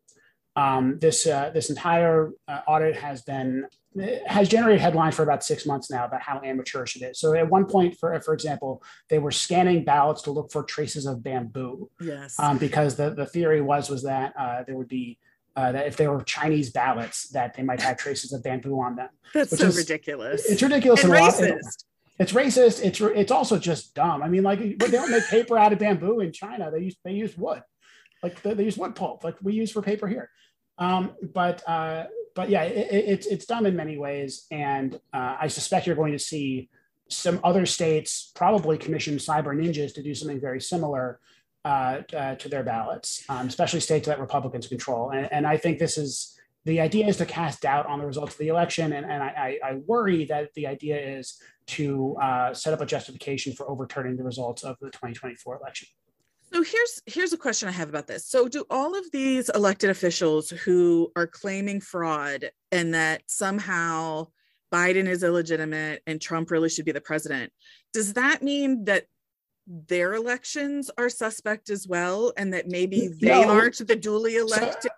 Um, 0.55 0.99
this 0.99 1.27
uh, 1.27 1.51
this 1.53 1.69
entire 1.69 2.31
uh, 2.47 2.61
audit 2.67 2.95
has 2.95 3.21
been 3.21 3.67
has 4.25 4.47
generated 4.47 4.81
headlines 4.81 5.15
for 5.15 5.23
about 5.23 5.43
six 5.43 5.65
months 5.65 5.91
now 5.91 6.05
about 6.05 6.21
how 6.21 6.41
amateurish 6.43 6.95
it 6.95 7.03
is. 7.03 7.19
So 7.19 7.33
at 7.33 7.49
one 7.49 7.65
point, 7.65 7.97
for 7.97 8.17
for 8.21 8.33
example, 8.33 8.81
they 9.09 9.19
were 9.19 9.31
scanning 9.31 9.83
ballots 9.83 10.21
to 10.23 10.31
look 10.31 10.51
for 10.51 10.63
traces 10.63 11.05
of 11.05 11.23
bamboo. 11.23 11.89
Yes. 11.99 12.39
Um, 12.39 12.57
because 12.57 12.95
the 12.95 13.09
the 13.09 13.25
theory 13.25 13.61
was 13.61 13.89
was 13.89 14.03
that 14.03 14.33
uh, 14.39 14.63
there 14.65 14.77
would 14.77 14.87
be 14.87 15.17
uh, 15.57 15.73
that 15.73 15.87
if 15.87 15.97
they 15.97 16.07
were 16.07 16.21
Chinese 16.21 16.69
ballots, 16.69 17.29
that 17.29 17.53
they 17.55 17.63
might 17.63 17.81
have 17.81 17.97
traces 17.97 18.31
of 18.31 18.41
bamboo 18.41 18.79
on 18.79 18.95
them. 18.95 19.09
That's 19.33 19.57
so 19.57 19.67
is, 19.67 19.77
ridiculous. 19.77 20.45
It's 20.45 20.63
ridiculous 20.63 21.03
and 21.03 21.11
racist. 21.11 21.83
it's 22.17 22.31
racist. 22.31 22.81
It's 22.81 23.01
it's 23.01 23.31
also 23.31 23.59
just 23.59 23.93
dumb. 23.93 24.23
I 24.23 24.29
mean, 24.29 24.43
like 24.43 24.59
they 24.59 24.89
don't 24.89 25.11
make 25.11 25.25
paper 25.27 25.57
out 25.57 25.73
of 25.73 25.79
bamboo 25.79 26.21
in 26.21 26.31
China. 26.31 26.71
They 26.71 26.79
use 26.79 26.95
they 27.03 27.11
use 27.11 27.37
wood 27.37 27.61
like 28.25 28.41
they, 28.41 28.63
use 28.63 28.77
wood 28.77 28.95
pulp, 28.95 29.23
like 29.23 29.35
we 29.41 29.53
use 29.53 29.71
for 29.71 29.81
paper 29.81 30.07
here. 30.07 30.29
Um, 30.77 31.11
but 31.33 31.67
uh, 31.67 32.05
but 32.33 32.49
yeah, 32.49 32.63
it, 32.63 32.91
it, 32.91 33.05
it's 33.13 33.27
it's 33.27 33.45
dumb 33.45 33.65
in 33.65 33.75
many 33.75 33.97
ways, 33.97 34.47
and 34.51 34.95
uh, 35.13 35.37
I 35.39 35.47
suspect 35.47 35.87
you're 35.87 35.95
going 35.95 36.11
to 36.11 36.19
see 36.19 36.69
some 37.07 37.39
other 37.43 37.65
states 37.65 38.31
probably 38.35 38.77
commission 38.77 39.17
cyber 39.17 39.55
ninjas 39.55 39.93
to 39.93 40.01
do 40.01 40.13
something 40.15 40.41
very 40.41 40.59
similar 40.59 41.19
uh, 41.63 42.01
uh, 42.15 42.35
to 42.35 42.49
their 42.49 42.63
ballots, 42.63 43.23
um, 43.29 43.47
especially 43.47 43.79
states 43.79 44.07
that 44.07 44.19
Republicans 44.19 44.67
control. 44.67 45.11
And, 45.11 45.31
and, 45.31 45.47
I 45.47 45.57
think 45.57 45.77
this 45.79 45.97
is 45.97 46.39
the 46.63 46.79
idea 46.79 47.07
is 47.07 47.17
to 47.17 47.25
cast 47.25 47.61
doubt 47.61 47.85
on 47.85 47.99
the 47.99 48.05
results 48.05 48.33
of 48.33 48.39
the 48.39 48.47
election, 48.49 48.93
and, 48.93 49.05
and 49.05 49.23
I, 49.23 49.59
I, 49.63 49.75
worry 49.85 50.25
that 50.25 50.53
the 50.55 50.65
idea 50.67 50.97
is 51.17 51.39
to 51.67 52.15
uh, 52.21 52.53
set 52.53 52.73
up 52.73 52.81
a 52.81 52.85
justification 52.85 53.53
for 53.53 53.69
overturning 53.69 54.15
the 54.17 54.23
results 54.23 54.63
of 54.63 54.77
the 54.79 54.87
2024 54.87 55.59
election. 55.61 55.87
So 56.55 56.63
here's 56.63 57.01
here's 57.05 57.33
a 57.33 57.37
question 57.37 57.67
I 57.67 57.73
have 57.73 57.89
about 57.89 58.07
this. 58.07 58.25
So 58.25 58.47
do 58.47 58.63
all 58.69 58.97
of 58.97 59.11
these 59.11 59.49
elected 59.49 59.89
officials 59.89 60.51
who 60.51 61.11
are 61.17 61.27
claiming 61.27 61.81
fraud 61.81 62.49
and 62.71 62.93
that 62.93 63.23
somehow 63.25 64.27
Biden 64.73 65.05
is 65.05 65.21
illegitimate 65.21 66.01
and 66.07 66.21
Trump 66.21 66.51
really 66.51 66.69
should 66.69 66.85
be 66.85 66.93
the 66.93 67.01
president, 67.01 67.51
does 67.91 68.13
that 68.13 68.41
mean 68.41 68.85
that 68.85 69.03
their 69.67 70.13
elections 70.13 70.89
are 70.97 71.09
suspect 71.09 71.69
as 71.69 71.87
well 71.89 72.31
and 72.37 72.53
that 72.53 72.69
maybe 72.69 73.09
they 73.19 73.41
no. 73.41 73.49
aren't 73.49 73.85
the 73.85 73.95
duly 73.95 74.37
elected 74.37 74.91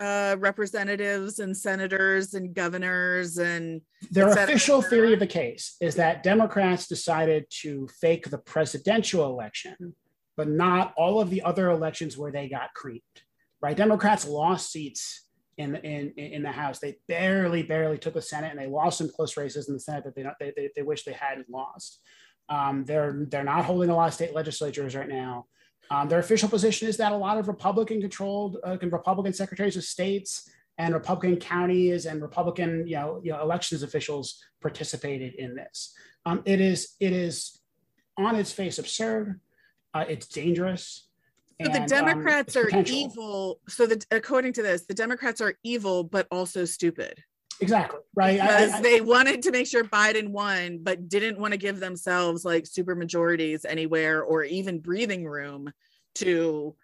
uh, 0.00 0.36
representatives 0.38 1.38
and 1.38 1.56
senators 1.56 2.34
and 2.34 2.52
governors 2.52 3.38
and 3.38 3.80
their 4.10 4.28
official 4.28 4.82
theory 4.82 5.12
of 5.12 5.20
the 5.20 5.26
case 5.26 5.76
is 5.80 5.94
that 5.94 6.24
democrats 6.24 6.88
decided 6.88 7.46
to 7.48 7.86
fake 8.00 8.28
the 8.28 8.38
presidential 8.38 9.24
election 9.24 9.94
but 10.38 10.48
not 10.48 10.94
all 10.96 11.20
of 11.20 11.30
the 11.30 11.42
other 11.42 11.68
elections 11.68 12.16
where 12.16 12.30
they 12.30 12.48
got 12.48 12.72
creeped, 12.72 13.24
right? 13.60 13.76
Democrats 13.76 14.24
lost 14.24 14.70
seats 14.70 15.24
in 15.58 15.72
the, 15.72 15.84
in 15.84 16.12
in 16.12 16.42
the 16.44 16.52
House. 16.52 16.78
They 16.78 16.96
barely, 17.08 17.64
barely 17.64 17.98
took 17.98 18.14
the 18.14 18.22
Senate, 18.22 18.52
and 18.52 18.58
they 18.58 18.68
lost 18.68 18.98
some 18.98 19.10
close 19.10 19.36
races 19.36 19.66
in 19.68 19.74
the 19.74 19.80
Senate 19.80 20.04
that 20.04 20.14
they 20.14 20.22
they, 20.38 20.52
they, 20.56 20.70
they 20.76 20.82
wish 20.82 21.02
they 21.02 21.12
hadn't 21.12 21.50
lost. 21.50 22.00
Um, 22.48 22.84
they're 22.84 23.26
they're 23.28 23.42
not 23.42 23.64
holding 23.64 23.90
a 23.90 23.96
lot 23.96 24.06
of 24.06 24.14
state 24.14 24.32
legislatures 24.32 24.94
right 24.94 25.08
now. 25.08 25.46
Um, 25.90 26.08
their 26.08 26.20
official 26.20 26.48
position 26.48 26.86
is 26.86 26.98
that 26.98 27.10
a 27.10 27.16
lot 27.16 27.38
of 27.38 27.48
Republican 27.48 28.00
controlled 28.00 28.58
uh, 28.64 28.76
Republican 28.80 29.32
secretaries 29.32 29.76
of 29.76 29.82
states 29.82 30.48
and 30.78 30.94
Republican 30.94 31.36
counties 31.40 32.06
and 32.06 32.22
Republican 32.22 32.86
you 32.86 32.94
know, 32.94 33.20
you 33.24 33.32
know 33.32 33.42
elections 33.42 33.82
officials 33.82 34.40
participated 34.62 35.34
in 35.34 35.56
this. 35.56 35.92
Um, 36.26 36.42
it 36.44 36.60
is 36.60 36.94
it 37.00 37.12
is 37.12 37.58
on 38.16 38.36
its 38.36 38.52
face 38.52 38.78
absurd. 38.78 39.40
Uh, 39.98 40.04
it's 40.08 40.28
dangerous. 40.28 41.08
So 41.60 41.72
the 41.72 41.80
um, 41.80 41.86
Democrats 41.86 42.56
um, 42.56 42.66
are 42.66 42.82
evil. 42.86 43.60
So 43.68 43.86
the 43.86 44.04
according 44.12 44.52
to 44.54 44.62
this, 44.62 44.86
the 44.86 44.94
Democrats 44.94 45.40
are 45.40 45.54
evil, 45.64 46.04
but 46.04 46.28
also 46.30 46.64
stupid. 46.64 47.14
Exactly. 47.60 47.98
Right. 48.14 48.40
Because 48.40 48.74
I, 48.74 48.78
I, 48.78 48.82
they 48.82 49.00
wanted 49.00 49.42
to 49.42 49.50
make 49.50 49.66
sure 49.66 49.82
Biden 49.82 50.28
won, 50.28 50.78
but 50.82 51.08
didn't 51.08 51.40
want 51.40 51.52
to 51.52 51.58
give 51.58 51.80
themselves 51.80 52.44
like 52.44 52.64
super 52.64 52.94
majorities 52.94 53.64
anywhere 53.64 54.22
or 54.22 54.44
even 54.44 54.78
breathing 54.78 55.24
room 55.24 55.72
to 56.16 56.76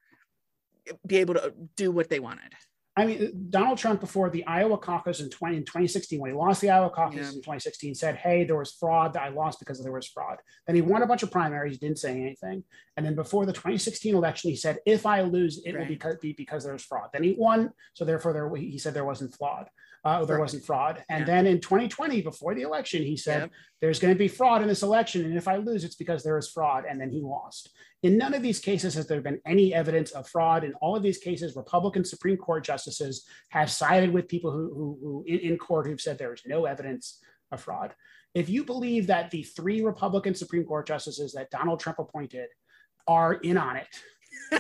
be 1.06 1.18
able 1.18 1.34
to 1.34 1.54
do 1.76 1.92
what 1.92 2.10
they 2.10 2.18
wanted. 2.18 2.52
I 2.96 3.06
mean, 3.06 3.46
Donald 3.50 3.78
Trump 3.78 4.00
before 4.00 4.30
the 4.30 4.46
Iowa 4.46 4.78
caucus 4.78 5.18
in, 5.18 5.28
20, 5.28 5.56
in 5.56 5.62
2016, 5.64 6.20
when 6.20 6.30
he 6.30 6.36
lost 6.36 6.60
the 6.60 6.70
Iowa 6.70 6.90
caucus 6.90 7.16
yeah. 7.16 7.28
in 7.28 7.34
2016, 7.34 7.94
said, 7.96 8.16
Hey, 8.16 8.44
there 8.44 8.56
was 8.56 8.72
fraud 8.72 9.14
that 9.14 9.22
I 9.22 9.30
lost 9.30 9.58
because 9.58 9.82
there 9.82 9.90
was 9.90 10.06
fraud. 10.06 10.38
Then 10.66 10.76
he 10.76 10.82
won 10.82 11.02
a 11.02 11.06
bunch 11.06 11.24
of 11.24 11.32
primaries, 11.32 11.78
didn't 11.78 11.98
say 11.98 12.12
anything. 12.12 12.62
And 12.96 13.04
then 13.04 13.16
before 13.16 13.46
the 13.46 13.52
2016 13.52 14.14
election, 14.14 14.50
he 14.50 14.56
said, 14.56 14.78
If 14.86 15.06
I 15.06 15.22
lose, 15.22 15.60
it 15.64 15.74
right. 15.74 15.88
will 15.88 15.96
be, 15.96 15.98
be 16.22 16.32
because 16.34 16.64
there's 16.64 16.84
fraud. 16.84 17.08
Then 17.12 17.24
he 17.24 17.34
won. 17.36 17.72
So 17.94 18.04
therefore, 18.04 18.32
there, 18.32 18.54
he 18.54 18.78
said 18.78 18.94
there 18.94 19.04
wasn't 19.04 19.36
fraud 19.36 19.66
uh, 20.04 20.24
there 20.24 20.38
wasn't 20.38 20.64
fraud. 20.64 21.02
And 21.08 21.20
yeah. 21.20 21.34
then 21.34 21.46
in 21.46 21.60
2020, 21.60 22.22
before 22.22 22.54
the 22.54 22.62
election, 22.62 23.02
he 23.02 23.16
said, 23.16 23.42
yep. 23.42 23.50
There's 23.84 23.98
going 23.98 24.14
to 24.14 24.18
be 24.18 24.28
fraud 24.28 24.62
in 24.62 24.68
this 24.68 24.82
election. 24.82 25.26
And 25.26 25.36
if 25.36 25.46
I 25.46 25.56
lose, 25.56 25.84
it's 25.84 25.94
because 25.94 26.24
there 26.24 26.38
is 26.38 26.48
fraud. 26.48 26.84
And 26.88 26.98
then 26.98 27.10
he 27.10 27.20
lost. 27.20 27.68
In 28.02 28.16
none 28.16 28.32
of 28.32 28.42
these 28.42 28.58
cases 28.58 28.94
has 28.94 29.06
there 29.06 29.20
been 29.20 29.42
any 29.44 29.74
evidence 29.74 30.12
of 30.12 30.26
fraud. 30.26 30.64
In 30.64 30.72
all 30.80 30.96
of 30.96 31.02
these 31.02 31.18
cases, 31.18 31.54
Republican 31.54 32.02
Supreme 32.02 32.38
Court 32.38 32.64
justices 32.64 33.26
have 33.50 33.70
sided 33.70 34.10
with 34.10 34.26
people 34.26 34.52
who, 34.52 34.72
who, 34.74 34.98
who 35.02 35.24
in, 35.26 35.38
in 35.40 35.58
court 35.58 35.86
who've 35.86 36.00
said 36.00 36.16
there 36.16 36.32
is 36.32 36.40
no 36.46 36.64
evidence 36.64 37.20
of 37.52 37.60
fraud. 37.60 37.94
If 38.34 38.48
you 38.48 38.64
believe 38.64 39.06
that 39.08 39.30
the 39.30 39.42
three 39.42 39.82
Republican 39.82 40.34
Supreme 40.34 40.64
Court 40.64 40.86
justices 40.86 41.34
that 41.34 41.50
Donald 41.50 41.78
Trump 41.78 41.98
appointed 41.98 42.48
are 43.06 43.34
in 43.34 43.58
on 43.58 43.76
it, 43.76 43.88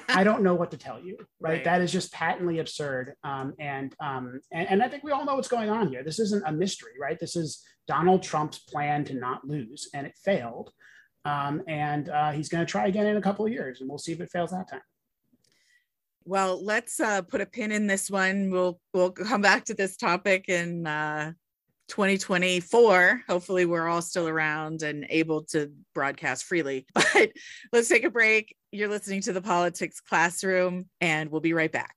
I 0.08 0.24
don't 0.24 0.42
know 0.42 0.54
what 0.54 0.70
to 0.72 0.76
tell 0.76 1.00
you, 1.00 1.16
right? 1.40 1.50
right. 1.50 1.64
That 1.64 1.80
is 1.80 1.92
just 1.92 2.12
patently 2.12 2.58
absurd. 2.58 3.14
Um, 3.22 3.54
and, 3.58 3.94
um, 4.00 4.40
and, 4.52 4.68
and 4.68 4.82
I 4.82 4.88
think 4.88 5.04
we 5.04 5.12
all 5.12 5.24
know 5.24 5.36
what's 5.36 5.48
going 5.48 5.70
on 5.70 5.88
here. 5.88 6.02
This 6.02 6.18
isn't 6.18 6.44
a 6.46 6.52
mystery, 6.52 6.92
right? 7.00 7.18
This 7.18 7.36
is 7.36 7.62
Donald 7.86 8.22
Trump's 8.22 8.58
plan 8.58 9.04
to 9.04 9.14
not 9.14 9.46
lose, 9.46 9.88
and 9.94 10.06
it 10.06 10.14
failed. 10.24 10.70
Um, 11.24 11.62
and 11.68 12.08
uh, 12.08 12.32
he's 12.32 12.48
going 12.48 12.64
to 12.64 12.70
try 12.70 12.86
again 12.86 13.06
in 13.06 13.16
a 13.16 13.22
couple 13.22 13.46
of 13.46 13.52
years, 13.52 13.80
and 13.80 13.88
we'll 13.88 13.98
see 13.98 14.12
if 14.12 14.20
it 14.20 14.30
fails 14.30 14.50
that 14.50 14.68
time. 14.68 14.82
Well, 16.26 16.62
let's 16.64 17.00
uh, 17.00 17.22
put 17.22 17.42
a 17.42 17.46
pin 17.46 17.70
in 17.70 17.86
this 17.86 18.10
one. 18.10 18.50
We'll 18.50 18.80
we'll 18.94 19.10
come 19.10 19.42
back 19.42 19.66
to 19.66 19.74
this 19.74 19.96
topic 19.96 20.48
in 20.48 20.86
uh, 20.86 21.32
2024 21.88 23.22
hopefully 23.28 23.66
we're 23.66 23.88
all 23.88 24.02
still 24.02 24.28
around 24.28 24.82
and 24.82 25.06
able 25.10 25.42
to 25.42 25.70
broadcast 25.94 26.44
freely 26.44 26.86
but 26.94 27.30
let's 27.72 27.88
take 27.88 28.04
a 28.04 28.10
break. 28.10 28.56
You're 28.72 28.88
listening 28.88 29.20
to 29.22 29.32
the 29.32 29.42
politics 29.42 30.00
classroom 30.00 30.86
and 31.00 31.30
we'll 31.30 31.40
be 31.40 31.52
right 31.52 31.70
back 31.70 31.94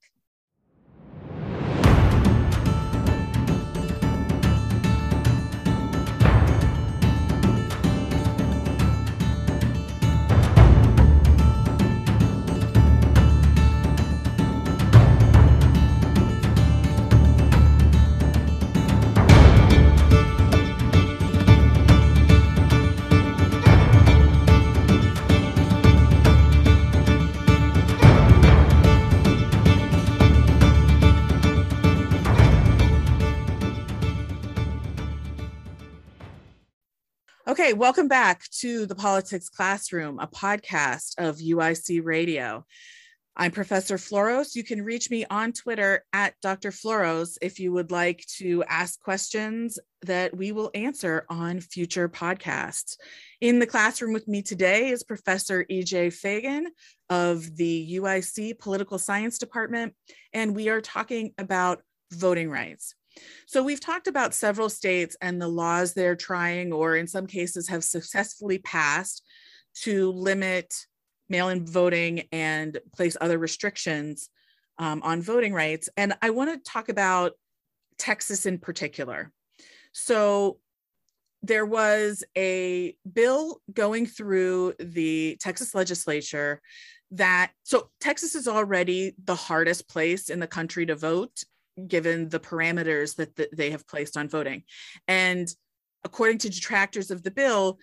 Okay, 37.59 37.73
welcome 37.73 38.07
back 38.07 38.43
to 38.59 38.85
the 38.85 38.93
Politics 38.93 39.49
Classroom, 39.49 40.19
a 40.19 40.27
podcast 40.27 41.15
of 41.17 41.37
UIC 41.37 42.05
Radio. 42.05 42.63
I'm 43.35 43.49
Professor 43.49 43.97
Floros. 43.97 44.55
You 44.55 44.63
can 44.63 44.83
reach 44.83 45.09
me 45.09 45.25
on 45.31 45.53
Twitter 45.53 46.05
at 46.13 46.35
Dr. 46.43 46.69
Floros 46.69 47.39
if 47.41 47.59
you 47.59 47.71
would 47.73 47.89
like 47.89 48.23
to 48.37 48.63
ask 48.65 49.01
questions 49.01 49.79
that 50.03 50.37
we 50.37 50.51
will 50.51 50.69
answer 50.75 51.25
on 51.31 51.59
future 51.59 52.07
podcasts. 52.07 52.95
In 53.41 53.57
the 53.57 53.65
classroom 53.65 54.13
with 54.13 54.27
me 54.27 54.43
today 54.43 54.89
is 54.89 55.01
Professor 55.01 55.65
EJ 55.65 56.13
Fagan 56.13 56.67
of 57.09 57.57
the 57.57 57.97
UIC 57.97 58.59
Political 58.59 58.99
Science 58.99 59.39
Department, 59.39 59.95
and 60.31 60.55
we 60.55 60.69
are 60.69 60.79
talking 60.79 61.33
about 61.39 61.81
voting 62.11 62.51
rights. 62.51 62.93
So 63.45 63.63
we've 63.63 63.79
talked 63.79 64.07
about 64.07 64.33
several 64.33 64.69
states 64.69 65.15
and 65.21 65.41
the 65.41 65.47
laws 65.47 65.93
they're 65.93 66.15
trying, 66.15 66.73
or 66.73 66.95
in 66.95 67.07
some 67.07 67.27
cases 67.27 67.67
have 67.69 67.83
successfully 67.83 68.59
passed 68.59 69.23
to 69.83 70.11
limit 70.11 70.73
mail-in 71.29 71.65
voting 71.65 72.23
and 72.31 72.79
place 72.95 73.17
other 73.19 73.37
restrictions 73.37 74.29
um, 74.77 75.01
on 75.03 75.21
voting 75.21 75.53
rights. 75.53 75.89
And 75.97 76.15
I 76.21 76.29
want 76.29 76.51
to 76.51 76.71
talk 76.71 76.89
about 76.89 77.33
Texas 77.97 78.45
in 78.45 78.59
particular. 78.59 79.31
So 79.91 80.59
there 81.41 81.65
was 81.65 82.23
a 82.37 82.95
bill 83.11 83.61
going 83.73 84.05
through 84.05 84.73
the 84.79 85.37
Texas 85.39 85.75
legislature 85.75 86.61
that 87.11 87.51
so 87.63 87.89
Texas 88.01 88.35
is 88.35 88.47
already 88.47 89.15
the 89.23 89.35
hardest 89.35 89.87
place 89.87 90.29
in 90.29 90.39
the 90.39 90.47
country 90.47 90.85
to 90.85 90.95
vote 90.95 91.43
given 91.87 92.29
the 92.29 92.39
parameters 92.39 93.15
that 93.15 93.35
the, 93.35 93.49
they 93.53 93.71
have 93.71 93.87
placed 93.87 94.17
on 94.17 94.29
voting. 94.29 94.63
And 95.07 95.47
according 96.03 96.37
to 96.39 96.49
detractors 96.49 97.11
of 97.11 97.23
the 97.23 97.31
bill, 97.31 97.79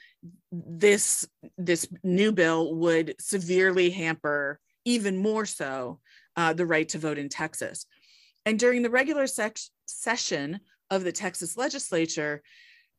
this 0.50 1.26
this 1.58 1.86
new 2.02 2.32
bill 2.32 2.74
would 2.74 3.14
severely 3.20 3.90
hamper, 3.90 4.58
even 4.84 5.16
more 5.16 5.46
so, 5.46 6.00
uh, 6.36 6.52
the 6.52 6.66
right 6.66 6.88
to 6.88 6.98
vote 6.98 7.18
in 7.18 7.28
Texas. 7.28 7.86
And 8.46 8.58
during 8.58 8.82
the 8.82 8.90
regular 8.90 9.26
session 9.86 10.60
of 10.90 11.04
the 11.04 11.12
Texas 11.12 11.56
legislature, 11.56 12.42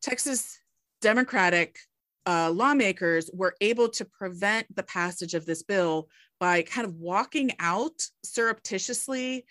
Texas 0.02 0.58
Democratic 1.00 1.78
uh, 2.26 2.50
lawmakers 2.50 3.30
were 3.32 3.54
able 3.60 3.88
to 3.88 4.04
prevent 4.04 4.66
the 4.74 4.82
passage 4.82 5.34
of 5.34 5.46
this 5.46 5.62
bill 5.62 6.08
by 6.40 6.62
kind 6.62 6.86
of 6.86 6.94
walking 6.96 7.52
out 7.60 8.02
surreptitiously 8.24 9.46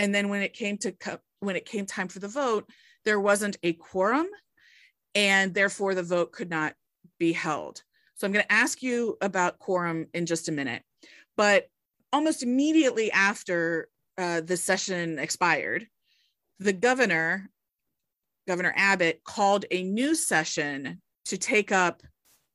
and 0.00 0.14
then 0.14 0.30
when 0.30 0.42
it 0.42 0.54
came 0.54 0.78
to 0.78 0.94
when 1.40 1.54
it 1.54 1.66
came 1.66 1.86
time 1.86 2.08
for 2.08 2.18
the 2.18 2.26
vote 2.26 2.68
there 3.04 3.20
wasn't 3.20 3.58
a 3.62 3.74
quorum 3.74 4.26
and 5.14 5.54
therefore 5.54 5.94
the 5.94 6.02
vote 6.02 6.32
could 6.32 6.50
not 6.50 6.74
be 7.18 7.32
held. 7.32 7.82
So 8.16 8.26
i'm 8.26 8.32
going 8.32 8.44
to 8.44 8.52
ask 8.52 8.82
you 8.82 9.16
about 9.20 9.58
quorum 9.58 10.08
in 10.12 10.26
just 10.26 10.48
a 10.48 10.52
minute. 10.52 10.82
But 11.36 11.68
almost 12.12 12.42
immediately 12.42 13.12
after 13.12 13.88
uh, 14.18 14.40
the 14.40 14.56
session 14.56 15.18
expired 15.18 15.86
the 16.58 16.72
governor 16.72 17.48
governor 18.48 18.74
abbott 18.76 19.20
called 19.22 19.64
a 19.70 19.82
new 19.82 20.14
session 20.14 21.00
to 21.26 21.38
take 21.38 21.72
up 21.72 22.02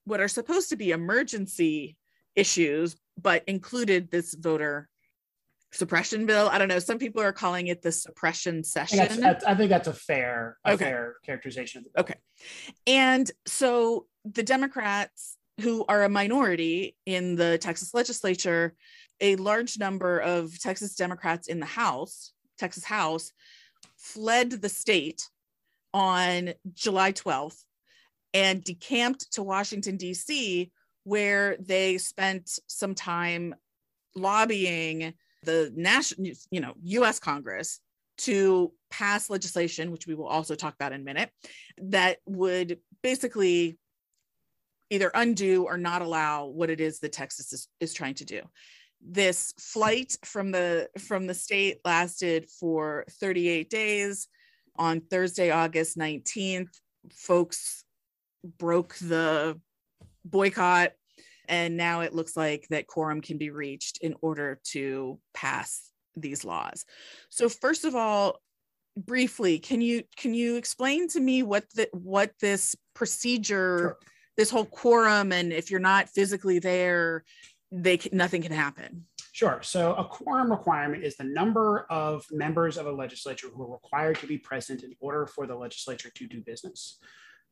what 0.05 0.19
are 0.19 0.27
supposed 0.27 0.69
to 0.69 0.75
be 0.75 0.91
emergency 0.91 1.95
issues 2.35 2.95
but 3.21 3.43
included 3.47 4.11
this 4.11 4.33
voter 4.33 4.89
suppression 5.75 6.25
bill. 6.25 6.47
I 6.49 6.57
don't 6.57 6.67
know. 6.67 6.79
Some 6.79 6.97
people 6.97 7.21
are 7.21 7.33
calling 7.33 7.67
it 7.67 7.81
the 7.81 7.91
suppression 7.91 8.63
session. 8.63 8.99
I 8.99 9.05
think 9.05 9.21
that's, 9.21 9.45
I 9.45 9.55
think 9.55 9.69
that's 9.69 9.87
a 9.87 9.93
fair, 9.93 10.57
a 10.65 10.73
okay. 10.73 10.85
fair 10.85 11.15
characterization. 11.25 11.85
Okay. 11.97 12.15
And 12.87 13.29
so 13.45 14.07
the 14.23 14.43
Democrats, 14.43 15.37
who 15.61 15.85
are 15.87 16.03
a 16.03 16.09
minority 16.09 16.95
in 17.05 17.35
the 17.35 17.57
Texas 17.57 17.93
legislature, 17.93 18.75
a 19.21 19.35
large 19.37 19.77
number 19.77 20.19
of 20.19 20.59
Texas 20.59 20.95
Democrats 20.95 21.47
in 21.47 21.59
the 21.59 21.65
House, 21.65 22.33
Texas 22.57 22.83
House, 22.83 23.31
fled 23.97 24.51
the 24.51 24.69
state 24.69 25.21
on 25.93 26.53
July 26.73 27.13
12th 27.13 27.63
and 28.33 28.63
decamped 28.63 29.31
to 29.33 29.43
Washington, 29.43 29.95
D.C., 29.95 30.71
where 31.03 31.55
they 31.59 31.97
spent 31.97 32.59
some 32.67 32.95
time 32.95 33.55
lobbying 34.15 35.13
the 35.45 35.71
national, 35.75 36.31
you 36.51 36.59
know, 36.59 36.73
U.S. 36.83 37.19
Congress 37.19 37.79
to 38.17 38.71
pass 38.89 39.29
legislation, 39.29 39.91
which 39.91 40.07
we 40.07 40.15
will 40.15 40.27
also 40.27 40.55
talk 40.55 40.73
about 40.73 40.93
in 40.93 41.01
a 41.01 41.03
minute, 41.03 41.29
that 41.77 42.17
would 42.25 42.79
basically 43.01 43.77
either 44.89 45.11
undo 45.13 45.65
or 45.65 45.77
not 45.77 46.01
allow 46.01 46.45
what 46.45 46.69
it 46.69 46.79
is 46.79 46.99
that 46.99 47.11
Texas 47.11 47.51
is, 47.51 47.67
is 47.79 47.93
trying 47.93 48.13
to 48.15 48.25
do. 48.25 48.41
This 49.01 49.53
flight 49.59 50.17
from 50.23 50.51
the 50.51 50.89
from 50.97 51.27
the 51.27 51.33
state 51.33 51.79
lasted 51.85 52.49
for 52.49 53.05
38 53.19 53.69
days. 53.69 54.27
On 54.77 54.99
Thursday, 54.99 55.51
August 55.51 55.97
19th, 55.97 56.69
folks 57.11 57.85
broke 58.57 58.95
the 58.95 59.59
boycott 60.25 60.91
and 61.47 61.77
now 61.77 62.01
it 62.01 62.13
looks 62.13 62.35
like 62.35 62.67
that 62.69 62.87
quorum 62.87 63.21
can 63.21 63.37
be 63.37 63.49
reached 63.49 63.99
in 64.01 64.15
order 64.21 64.59
to 64.71 65.19
pass 65.33 65.91
these 66.15 66.45
laws. 66.45 66.85
So 67.29 67.49
first 67.49 67.85
of 67.85 67.95
all, 67.95 68.39
briefly, 68.97 69.59
can 69.59 69.81
you 69.81 70.03
can 70.15 70.33
you 70.33 70.55
explain 70.55 71.07
to 71.09 71.19
me 71.19 71.43
what 71.43 71.65
the 71.75 71.89
what 71.91 72.31
this 72.39 72.75
procedure, 72.93 73.79
sure. 73.79 73.97
this 74.37 74.49
whole 74.49 74.65
quorum, 74.65 75.31
and 75.31 75.51
if 75.51 75.69
you're 75.69 75.79
not 75.79 76.09
physically 76.09 76.59
there, 76.59 77.23
they 77.71 77.97
can, 77.97 78.15
nothing 78.17 78.41
can 78.41 78.51
happen. 78.51 79.05
Sure. 79.33 79.59
So 79.61 79.93
a 79.95 80.05
quorum 80.05 80.49
requirement 80.49 81.03
is 81.03 81.17
the 81.17 81.25
number 81.25 81.85
of 81.89 82.25
members 82.31 82.77
of 82.77 82.85
a 82.85 82.91
legislature 82.91 83.47
who 83.53 83.63
are 83.63 83.73
required 83.73 84.17
to 84.19 84.27
be 84.27 84.37
present 84.37 84.83
in 84.83 84.93
order 85.01 85.27
for 85.27 85.45
the 85.45 85.55
legislature 85.55 86.09
to 86.15 86.27
do 86.27 86.39
business. 86.39 86.99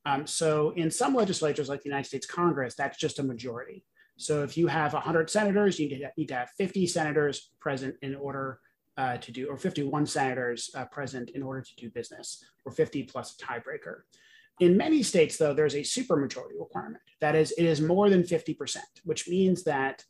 Um, 0.06 0.28
so 0.28 0.72
in 0.72 0.92
some 0.92 1.16
legislatures, 1.16 1.70
like 1.70 1.82
the 1.82 1.90
United 1.90 2.08
States 2.08 2.26
Congress, 2.26 2.76
that's 2.76 2.98
just 2.98 3.20
a 3.20 3.24
majority. 3.24 3.86
So 4.18 4.44
if 4.44 4.58
you 4.58 4.68
have 4.68 4.94
100 4.94 5.30
senators, 5.30 5.80
you 5.80 6.10
need 6.18 6.28
to 6.28 6.36
have 6.36 6.50
50 6.58 6.88
senators 6.88 7.52
present 7.60 7.96
in 8.02 8.16
order 8.16 8.60
uh, 8.98 9.18
to 9.18 9.32
do, 9.32 9.48
or 9.48 9.58
51 9.58 10.06
senators 10.06 10.70
uh, 10.76 10.86
present 10.86 11.32
in 11.32 11.42
order 11.42 11.62
to 11.62 11.76
do 11.76 11.90
business, 11.90 12.44
or 12.64 12.72
50 12.72 13.04
plus 13.04 13.36
a 13.36 13.44
tiebreaker. 13.44 14.02
In 14.60 14.78
many 14.78 15.02
states, 15.02 15.38
though, 15.38 15.54
there's 15.54 15.74
a 15.74 15.80
supermajority 15.80 16.60
requirement. 16.60 17.02
That 17.20 17.36
is, 17.36 17.52
it 17.54 17.66
is 17.66 17.82
more 17.82 18.10
than 18.10 18.22
50%, 18.22 18.78
which 19.04 19.28
means 19.28 19.64
that 19.64 20.04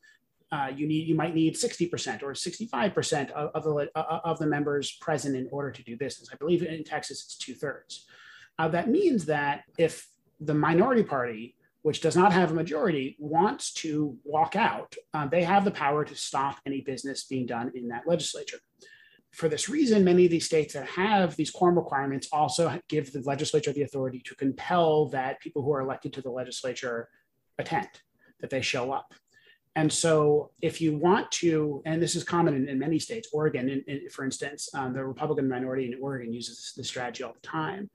uh, 0.52 0.68
you 0.76 0.86
need 0.88 1.08
you 1.08 1.16
might 1.16 1.34
need 1.34 1.56
60% 1.56 2.22
or 2.22 2.34
65% 2.34 3.32
of, 3.32 3.50
of, 3.56 3.64
the, 3.64 3.90
of 3.96 4.38
the 4.38 4.46
members 4.46 4.92
present 5.02 5.36
in 5.36 5.48
order 5.52 5.72
to 5.72 5.82
do 5.84 5.98
business. 5.98 6.30
I 6.32 6.36
believe 6.36 6.62
in 6.62 6.84
Texas 6.84 7.24
it's 7.24 7.38
two 7.38 7.56
thirds. 7.56 8.06
Uh, 8.60 8.68
that 8.68 8.90
means 8.90 9.26
that 9.26 9.64
if 9.78 10.08
the 10.40 10.54
minority 10.54 11.04
party, 11.04 11.56
which 11.82 12.02
does 12.02 12.16
not 12.16 12.32
have 12.32 12.52
a 12.52 12.54
majority, 12.54 13.16
wants 13.20 13.74
to 13.74 14.18
walk 14.24 14.56
out, 14.56 14.96
uh, 15.14 15.28
they 15.28 15.44
have 15.44 15.66
the 15.66 15.72
power 15.72 16.06
to 16.06 16.16
stop 16.16 16.58
any 16.66 16.82
business 16.82 17.26
being 17.26 17.46
done 17.46 17.72
in 17.76 17.88
that 17.90 18.08
legislature. 18.08 18.60
For 19.32 19.50
this 19.50 19.68
reason, 19.68 20.04
many 20.04 20.26
of 20.26 20.32
these 20.32 20.46
states 20.46 20.76
that 20.76 20.88
have 20.88 21.36
these 21.36 21.50
quorum 21.50 21.76
requirements 21.76 22.28
also 22.32 22.80
give 22.88 23.12
the 23.12 23.22
legislature 23.22 23.74
the 23.74 23.82
authority 23.82 24.22
to 24.26 24.36
compel 24.36 25.10
that 25.10 25.42
people 25.42 25.64
who 25.64 25.74
are 25.74 25.82
elected 25.82 26.14
to 26.14 26.22
the 26.22 26.30
legislature 26.30 27.10
attend, 27.58 27.90
that 28.42 28.52
they 28.52 28.62
show 28.62 28.92
up. 28.92 29.14
And 29.76 29.92
so, 29.92 30.52
if 30.62 30.80
you 30.80 30.96
want 30.96 31.32
to, 31.32 31.82
and 31.88 32.00
this 32.00 32.16
is 32.16 32.24
common 32.24 32.54
in, 32.54 32.70
in 32.70 32.78
many 32.78 33.00
states, 33.00 33.30
Oregon, 33.34 33.70
in, 33.70 33.84
in, 33.88 34.08
for 34.12 34.24
instance, 34.24 34.70
um, 34.76 34.94
the 34.94 35.04
Republican 35.04 35.50
minority 35.50 35.92
in 35.92 36.00
Oregon 36.00 36.32
uses 36.32 36.74
this 36.78 36.88
strategy 36.88 37.24
all 37.24 37.34
the 37.34 37.48
time 37.48 37.90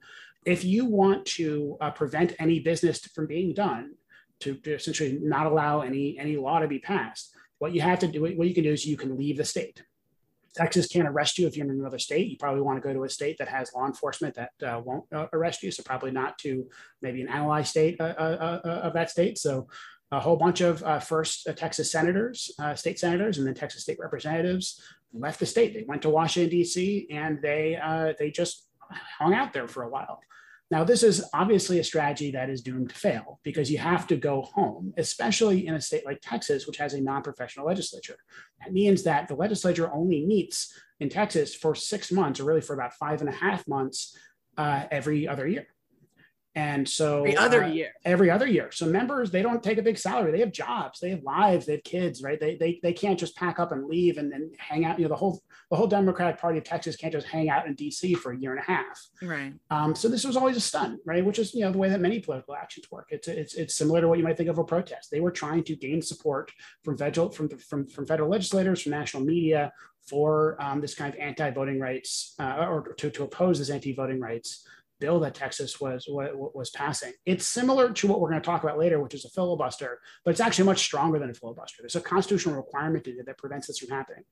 if 0.45 0.63
you 0.63 0.85
want 0.85 1.25
to 1.25 1.77
uh, 1.81 1.91
prevent 1.91 2.33
any 2.39 2.59
business 2.59 2.99
from 2.99 3.27
being 3.27 3.53
done, 3.53 3.93
to, 4.41 4.55
to, 4.55 4.75
essentially 4.75 5.19
not 5.21 5.45
allow 5.45 5.81
any 5.81 6.17
any 6.17 6.37
law 6.37 6.59
to 6.59 6.67
be 6.67 6.79
passed, 6.79 7.35
what 7.57 7.73
you 7.73 7.81
have 7.81 7.99
to 7.99 8.07
do, 8.07 8.21
what 8.21 8.47
you 8.47 8.53
can 8.53 8.63
do 8.63 8.71
is 8.71 8.85
you 8.85 8.97
can 8.97 9.17
leave 9.17 9.37
the 9.37 9.45
state. 9.45 9.83
Texas 10.55 10.87
can't 10.87 11.07
arrest 11.07 11.37
you 11.37 11.47
if 11.47 11.55
you're 11.55 11.65
in 11.65 11.71
another 11.71 11.99
state. 11.99 12.27
You 12.27 12.37
probably 12.37 12.61
want 12.61 12.81
to 12.81 12.87
go 12.87 12.93
to 12.93 13.03
a 13.03 13.09
state 13.09 13.37
that 13.37 13.47
has 13.47 13.71
law 13.73 13.85
enforcement 13.85 14.35
that 14.35 14.51
uh, 14.65 14.81
won't 14.83 15.05
uh, 15.13 15.27
arrest 15.31 15.61
you. 15.61 15.71
So 15.71 15.83
probably 15.83 16.11
not 16.11 16.37
to 16.39 16.67
maybe 17.01 17.21
an 17.21 17.27
ally 17.27 17.61
state 17.61 17.99
uh, 17.99 18.15
uh, 18.17 18.59
uh, 18.65 18.67
of 18.67 18.93
that 18.93 19.11
state. 19.11 19.37
So 19.37 19.67
a 20.11 20.19
whole 20.19 20.37
bunch 20.37 20.61
of 20.61 21.03
first 21.03 21.47
Texas 21.55 21.91
senators, 21.91 22.51
state 22.73 22.97
senators, 22.97 23.37
and 23.37 23.45
then 23.45 23.53
Texas 23.53 23.83
state 23.83 23.99
representatives 23.99 24.81
left 25.13 25.39
the 25.39 25.45
state. 25.45 25.75
They 25.75 25.85
went 25.87 26.01
to 26.01 26.09
Washington 26.09 26.49
D.C. 26.49 27.07
and 27.11 27.39
they 27.43 27.79
they 28.17 28.31
just 28.31 28.68
hung 28.89 29.33
out 29.33 29.53
there 29.53 29.67
for 29.67 29.83
a 29.83 29.89
while. 29.89 30.19
Now, 30.71 30.83
this 30.83 31.01
is 31.01 31.27
obviously 31.33 31.79
a 31.79 31.83
strategy 31.83 32.31
that 32.31 32.49
is 32.49 32.61
doomed 32.61 32.89
to 32.89 32.95
fail 32.95 33.39
because 33.43 33.71
you 33.71 33.79
have 33.79 34.05
to 34.07 34.15
go 34.15 34.43
home, 34.43 34.93
especially 34.97 35.65
in 35.65 35.73
a 35.73 35.81
state 35.81 36.05
like 36.05 36.19
Texas, 36.21 36.67
which 36.67 36.77
has 36.77 36.93
a 36.93 37.01
non 37.01 37.23
professional 37.23 37.65
legislature. 37.65 38.17
That 38.59 38.71
means 38.71 39.03
that 39.03 39.27
the 39.27 39.35
legislature 39.35 39.91
only 39.91 40.25
meets 40.25 40.71
in 40.99 41.09
Texas 41.09 41.55
for 41.55 41.73
six 41.73 42.11
months, 42.11 42.39
or 42.39 42.43
really 42.43 42.61
for 42.61 42.73
about 42.73 42.93
five 42.93 43.21
and 43.21 43.29
a 43.29 43.33
half 43.33 43.67
months 43.67 44.15
uh, 44.57 44.83
every 44.91 45.27
other 45.27 45.47
year. 45.47 45.67
And 46.55 46.89
so 46.89 47.19
every 47.19 47.37
other 47.37 47.63
uh, 47.63 47.67
year, 47.67 47.91
every 48.05 48.31
other 48.31 48.47
year. 48.47 48.71
So 48.71 48.87
members, 48.87 49.29
they 49.29 49.43
don't 49.43 49.61
take 49.61 49.77
a 49.77 49.83
big 49.83 49.99
salary. 49.99 50.31
They 50.31 50.39
have 50.39 50.51
jobs, 50.51 50.99
they 50.99 51.11
have 51.11 51.21
lives, 51.21 51.67
they 51.67 51.73
have 51.73 51.83
kids, 51.83 52.23
right? 52.23 52.39
They, 52.39 52.55
they, 52.55 52.79
they 52.81 52.91
can't 52.91 53.19
just 53.19 53.35
pack 53.35 53.59
up 53.59 53.71
and 53.71 53.85
leave 53.85 54.17
and, 54.17 54.33
and 54.33 54.55
hang 54.57 54.83
out. 54.83 54.97
You 54.97 55.05
know, 55.05 55.09
the 55.09 55.15
whole, 55.15 55.43
the 55.69 55.75
whole 55.75 55.85
Democratic 55.85 56.39
party 56.39 56.57
of 56.57 56.63
Texas 56.63 56.95
can't 56.95 57.13
just 57.13 57.27
hang 57.27 57.49
out 57.49 57.67
in 57.67 57.75
DC 57.75 58.17
for 58.17 58.31
a 58.31 58.37
year 58.37 58.51
and 58.51 58.61
a 58.61 58.63
half. 58.63 58.99
Right. 59.21 59.53
Um, 59.69 59.93
so 59.93 60.07
this 60.07 60.25
was 60.25 60.35
always 60.35 60.57
a 60.57 60.61
stunt, 60.61 60.99
right? 61.05 61.23
Which 61.23 61.37
is, 61.37 61.53
you 61.53 61.61
know, 61.61 61.71
the 61.71 61.77
way 61.77 61.89
that 61.89 62.01
many 62.01 62.19
political 62.19 62.55
actions 62.55 62.89
work. 62.89 63.09
It's, 63.11 63.27
it's, 63.27 63.53
it's 63.53 63.75
similar 63.75 64.01
to 64.01 64.07
what 64.07 64.17
you 64.17 64.23
might 64.23 64.37
think 64.37 64.49
of 64.49 64.57
a 64.57 64.63
protest. 64.63 65.11
They 65.11 65.19
were 65.19 65.31
trying 65.31 65.63
to 65.65 65.75
gain 65.75 66.01
support 66.01 66.51
from 66.83 66.97
federal, 66.97 67.29
from, 67.29 67.49
from, 67.49 67.85
from 67.85 68.07
federal 68.07 68.29
legislators, 68.29 68.81
from 68.81 68.91
national 68.91 69.23
media 69.23 69.71
for 70.09 70.57
um, 70.59 70.81
this 70.81 70.95
kind 70.95 71.13
of 71.13 71.19
anti-voting 71.19 71.79
rights 71.79 72.33
uh, 72.39 72.65
or 72.67 72.93
to, 72.97 73.11
to 73.11 73.23
oppose 73.23 73.59
this 73.59 73.69
anti-voting 73.69 74.19
rights 74.19 74.65
bill 74.99 75.19
that 75.21 75.35
Texas 75.35 75.79
was 75.79 76.05
was 76.07 76.69
passing. 76.71 77.13
It's 77.25 77.47
similar 77.47 77.91
to 77.91 78.07
what 78.07 78.19
we're 78.19 78.29
going 78.29 78.41
to 78.41 78.45
talk 78.45 78.63
about 78.63 78.77
later, 78.77 79.01
which 79.01 79.13
is 79.13 79.25
a 79.25 79.29
filibuster, 79.29 79.99
but 80.23 80.31
it's 80.31 80.39
actually 80.39 80.65
much 80.65 80.79
stronger 80.79 81.19
than 81.19 81.29
a 81.29 81.33
filibuster. 81.33 81.81
There's 81.81 81.95
a 81.95 82.01
constitutional 82.01 82.55
requirement 82.55 83.07
that 83.25 83.37
prevents 83.37 83.67
this 83.67 83.79
from 83.79 83.89
happening. 83.89 84.23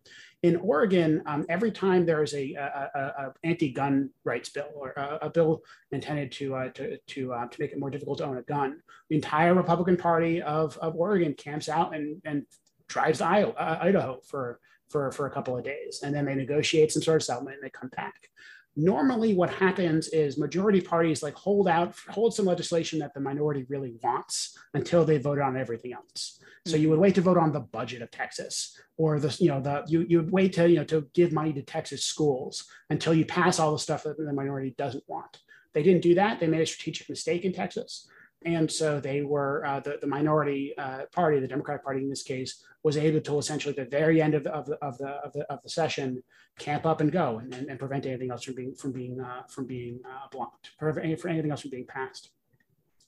In 0.43 0.57
Oregon, 0.57 1.23
um, 1.25 1.45
every 1.49 1.71
time 1.71 2.05
there 2.05 2.23
is 2.23 2.33
a, 2.33 2.53
a, 2.53 2.89
a, 2.95 2.99
a 2.99 3.33
anti-gun 3.43 4.09
rights 4.23 4.49
bill 4.49 4.69
or 4.75 4.93
a, 5.21 5.29
bill 5.29 5.61
intended 5.91 6.31
to 6.33 6.55
uh, 6.55 6.69
to 6.69 6.97
to, 6.97 7.33
uh, 7.33 7.47
to 7.47 7.61
make 7.61 7.71
it 7.71 7.79
more 7.79 7.89
difficult 7.89 8.19
to 8.19 8.25
own 8.25 8.37
a 8.37 8.43
gun, 8.43 8.81
the 9.09 9.15
entire 9.15 9.53
Republican 9.53 9.97
Party 9.97 10.41
of, 10.41 10.77
of 10.77 10.95
Oregon 10.95 11.33
camps 11.33 11.69
out 11.69 11.95
and 11.95 12.21
and 12.25 12.45
drives 12.87 13.19
to 13.19 13.25
Iowa, 13.25 13.51
uh, 13.53 13.79
Idaho 13.81 14.19
for 14.25 14.59
for 14.89 15.11
for 15.11 15.27
a 15.27 15.31
couple 15.31 15.57
of 15.57 15.63
days, 15.63 16.01
and 16.03 16.13
then 16.13 16.25
they 16.25 16.35
negotiate 16.35 16.91
some 16.91 17.01
sort 17.01 17.17
of 17.17 17.23
settlement 17.23 17.57
and 17.57 17.65
they 17.65 17.69
come 17.69 17.89
back 17.89 18.29
normally 18.77 19.33
what 19.33 19.49
happens 19.49 20.07
is 20.09 20.37
majority 20.37 20.79
parties 20.79 21.23
like 21.23 21.33
hold 21.33 21.67
out 21.67 21.95
hold 22.09 22.33
some 22.33 22.45
legislation 22.45 22.99
that 22.99 23.13
the 23.13 23.19
minority 23.19 23.65
really 23.69 23.95
wants 24.03 24.57
until 24.75 25.03
they 25.03 25.17
vote 25.17 25.39
on 25.39 25.57
everything 25.57 25.93
else. 25.93 26.39
So 26.65 26.77
you 26.77 26.89
would 26.89 26.95
mm-hmm. 26.95 27.01
wait 27.01 27.15
to 27.15 27.21
vote 27.21 27.37
on 27.37 27.51
the 27.51 27.59
budget 27.59 28.01
of 28.01 28.11
texas 28.11 28.79
or 28.97 29.19
the 29.19 29.35
you 29.39 29.49
know 29.49 29.59
the 29.59 29.83
you 29.87 30.05
you 30.07 30.17
would 30.19 30.31
wait 30.31 30.53
to 30.53 30.69
you 30.69 30.77
know 30.77 30.83
to 30.85 31.07
give 31.13 31.31
money 31.31 31.51
to 31.53 31.63
texas 31.63 32.03
schools 32.03 32.65
until 32.89 33.13
you 33.13 33.25
pass 33.25 33.59
all 33.59 33.71
the 33.71 33.79
stuff 33.79 34.03
that 34.03 34.17
the 34.17 34.31
minority 34.31 34.75
doesn't 34.77 35.03
want. 35.07 35.39
They 35.73 35.83
didn't 35.83 36.01
do 36.01 36.15
that. 36.15 36.39
They 36.39 36.47
made 36.47 36.61
a 36.61 36.65
strategic 36.65 37.09
mistake 37.09 37.43
in 37.45 37.53
texas 37.53 38.07
and 38.45 38.71
so 38.71 38.99
they 38.99 39.23
were 39.23 39.65
uh, 39.65 39.79
the, 39.79 39.97
the 39.99 40.07
minority 40.07 40.73
uh, 40.77 41.05
party, 41.11 41.39
the 41.39 41.47
Democratic 41.47 41.83
Party 41.83 42.01
in 42.01 42.09
this 42.09 42.23
case, 42.23 42.63
was 42.83 42.95
able 42.95 43.19
to 43.19 43.37
essentially 43.39 43.77
at 43.77 43.83
the 43.83 43.97
very 43.97 44.21
end 44.21 44.35
of 44.35 44.43
the, 44.43 44.51
of 44.51 44.65
the, 44.67 44.75
of 44.75 44.97
the, 44.99 45.07
of 45.07 45.33
the, 45.33 45.51
of 45.51 45.61
the 45.63 45.69
session 45.69 46.21
camp 46.59 46.85
up 46.85 47.01
and 47.01 47.11
go 47.11 47.39
and, 47.39 47.53
and, 47.53 47.69
and, 47.69 47.79
prevent 47.79 48.05
anything 48.05 48.31
else 48.31 48.43
from 48.43 48.55
being 48.55 48.75
from 48.75 48.91
being 48.91 49.19
uh, 49.19 49.41
from 49.49 49.65
being 49.65 49.99
uh, 50.05 50.27
blocked, 50.31 50.71
prevent 50.77 51.19
for 51.19 51.29
anything 51.29 51.51
else 51.51 51.61
from 51.61 51.71
being 51.71 51.85
passed. 51.85 52.29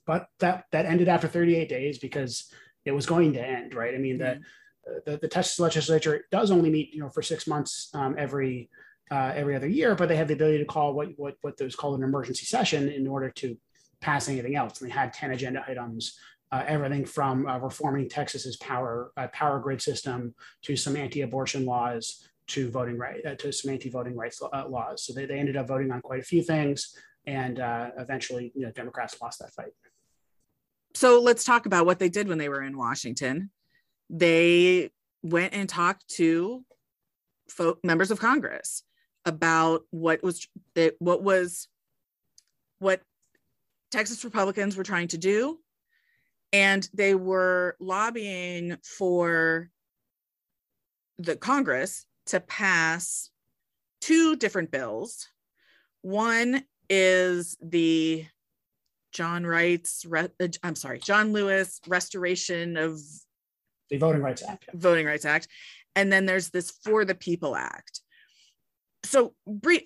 But 0.05 0.27
that 0.39 0.65
that 0.71 0.85
ended 0.85 1.07
after 1.07 1.27
38 1.27 1.69
days 1.69 1.99
because 1.99 2.51
it 2.85 2.91
was 2.91 3.05
going 3.05 3.33
to 3.33 3.45
end, 3.45 3.75
right? 3.75 3.93
I 3.93 3.99
mean, 3.99 4.17
mm-hmm. 4.17 4.41
the, 5.05 5.11
the, 5.11 5.17
the 5.17 5.27
Texas 5.27 5.59
legislature 5.59 6.25
does 6.31 6.49
only 6.49 6.71
meet, 6.71 6.93
you 6.93 7.01
know, 7.01 7.09
for 7.09 7.21
six 7.21 7.45
months 7.45 7.89
um, 7.93 8.15
every 8.17 8.69
uh, 9.11 9.33
every 9.35 9.55
other 9.55 9.67
year, 9.67 9.95
but 9.95 10.09
they 10.09 10.15
have 10.15 10.27
the 10.27 10.33
ability 10.33 10.59
to 10.59 10.65
call 10.65 10.93
what 10.93 11.09
what 11.17 11.35
what 11.41 11.59
was 11.61 11.75
called 11.75 11.97
an 11.97 12.03
emergency 12.03 12.45
session 12.45 12.89
in 12.89 13.07
order 13.07 13.29
to 13.29 13.57
pass 14.01 14.29
anything 14.29 14.55
else. 14.55 14.81
And 14.81 14.89
they 14.89 14.93
had 14.93 15.13
10 15.13 15.31
agenda 15.31 15.63
items, 15.67 16.17
uh, 16.51 16.63
everything 16.67 17.05
from 17.05 17.47
uh, 17.47 17.57
reforming 17.59 18.09
Texas's 18.09 18.57
power 18.57 19.11
uh, 19.17 19.27
power 19.27 19.59
grid 19.59 19.81
system 19.81 20.33
to 20.63 20.75
some 20.75 20.95
anti-abortion 20.95 21.65
laws 21.65 22.27
to 22.47 22.71
voting 22.71 22.97
right 22.97 23.23
uh, 23.25 23.35
to 23.35 23.51
some 23.51 23.71
anti-voting 23.71 24.15
rights 24.15 24.41
uh, 24.41 24.67
laws. 24.67 25.03
So 25.03 25.13
they, 25.13 25.25
they 25.25 25.37
ended 25.37 25.55
up 25.55 25.67
voting 25.67 25.91
on 25.91 26.01
quite 26.01 26.19
a 26.19 26.23
few 26.23 26.41
things, 26.41 26.95
and 27.27 27.59
uh, 27.59 27.91
eventually, 27.97 28.51
you 28.55 28.63
know, 28.63 28.71
Democrats 28.71 29.21
lost 29.21 29.39
that 29.39 29.53
fight. 29.53 29.71
So 30.95 31.21
let's 31.21 31.43
talk 31.43 31.67
about 31.67 31.85
what 31.85 31.99
they 31.99 32.09
did 32.09 32.27
when 32.27 32.39
they 32.39 32.49
were 32.49 32.63
in 32.63 32.77
Washington. 32.77 33.51
They 34.09 34.89
went 35.21 35.53
and 35.53 35.69
talked 35.69 36.07
to 36.15 36.65
folk, 37.47 37.79
members 37.83 38.09
of 38.09 38.19
Congress 38.19 38.83
about 39.25 39.83
what 39.91 40.23
was 40.23 40.47
what 40.99 41.21
was 41.21 41.67
what 42.79 43.01
Texas 43.91 44.23
Republicans 44.23 44.77
were 44.77 44.83
trying 44.83 45.07
to 45.09 45.17
do. 45.17 45.59
And 46.51 46.89
they 46.93 47.13
were 47.13 47.75
lobbying 47.79 48.77
for 48.83 49.69
the 51.19 51.35
Congress 51.35 52.05
to 52.27 52.39
pass 52.39 53.29
two 54.01 54.35
different 54.35 54.71
bills. 54.71 55.27
One 56.01 56.63
is 56.89 57.57
the 57.61 58.25
John 59.11 59.45
Wright's, 59.45 60.05
uh, 60.05 60.27
I'm 60.63 60.75
sorry, 60.75 60.99
John 60.99 61.33
Lewis 61.33 61.79
Restoration 61.87 62.77
of 62.77 62.99
the 63.89 63.97
Voting 63.97 64.21
Rights 64.21 64.43
Act. 64.47 64.69
Voting 64.73 65.05
Rights 65.05 65.25
Act. 65.25 65.47
And 65.95 66.11
then 66.11 66.25
there's 66.25 66.49
this 66.49 66.71
For 66.83 67.05
the 67.05 67.15
People 67.15 67.55
Act. 67.55 68.01
So, 69.03 69.33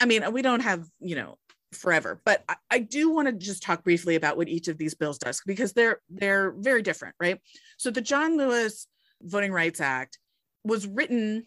I 0.01 0.05
mean, 0.05 0.31
we 0.33 0.41
don't 0.41 0.61
have, 0.61 0.85
you 0.99 1.15
know, 1.15 1.37
forever, 1.75 2.21
but 2.25 2.43
I, 2.47 2.55
I 2.71 2.79
do 2.79 3.09
want 3.09 3.27
to 3.27 3.33
just 3.33 3.63
talk 3.63 3.83
briefly 3.83 4.15
about 4.15 4.37
what 4.37 4.47
each 4.47 4.67
of 4.67 4.77
these 4.77 4.95
bills 4.95 5.17
does 5.17 5.41
because 5.45 5.73
they're 5.73 5.99
they're 6.09 6.51
very 6.51 6.81
different, 6.81 7.15
right? 7.19 7.39
So 7.77 7.91
the 7.91 8.01
John 8.01 8.37
Lewis 8.37 8.87
Voting 9.21 9.51
Rights 9.51 9.81
Act 9.81 10.19
was 10.63 10.87
written 10.87 11.45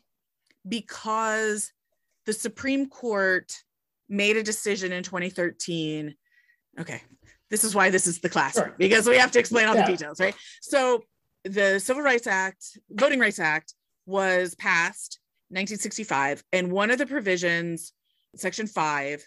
because 0.68 1.72
the 2.26 2.32
Supreme 2.32 2.88
Court 2.88 3.52
made 4.08 4.36
a 4.36 4.42
decision 4.42 4.92
in 4.92 5.02
2013. 5.02 6.14
Okay, 6.78 7.02
this 7.50 7.64
is 7.64 7.74
why 7.74 7.90
this 7.90 8.06
is 8.06 8.20
the 8.20 8.28
class 8.28 8.54
sure. 8.54 8.74
because 8.78 9.08
we 9.08 9.16
have 9.16 9.30
to 9.32 9.38
explain 9.38 9.66
all 9.68 9.74
yeah. 9.74 9.86
the 9.86 9.92
details, 9.92 10.20
right? 10.20 10.34
So 10.60 11.02
the 11.44 11.78
Civil 11.78 12.02
Rights 12.02 12.26
Act, 12.26 12.78
Voting 12.90 13.20
Rights 13.20 13.38
Act 13.38 13.74
was 14.04 14.54
passed 14.56 15.20
1965 15.48 16.42
and 16.52 16.72
one 16.72 16.90
of 16.90 16.98
the 16.98 17.06
provisions 17.06 17.92
section 18.34 18.66
5 18.66 19.26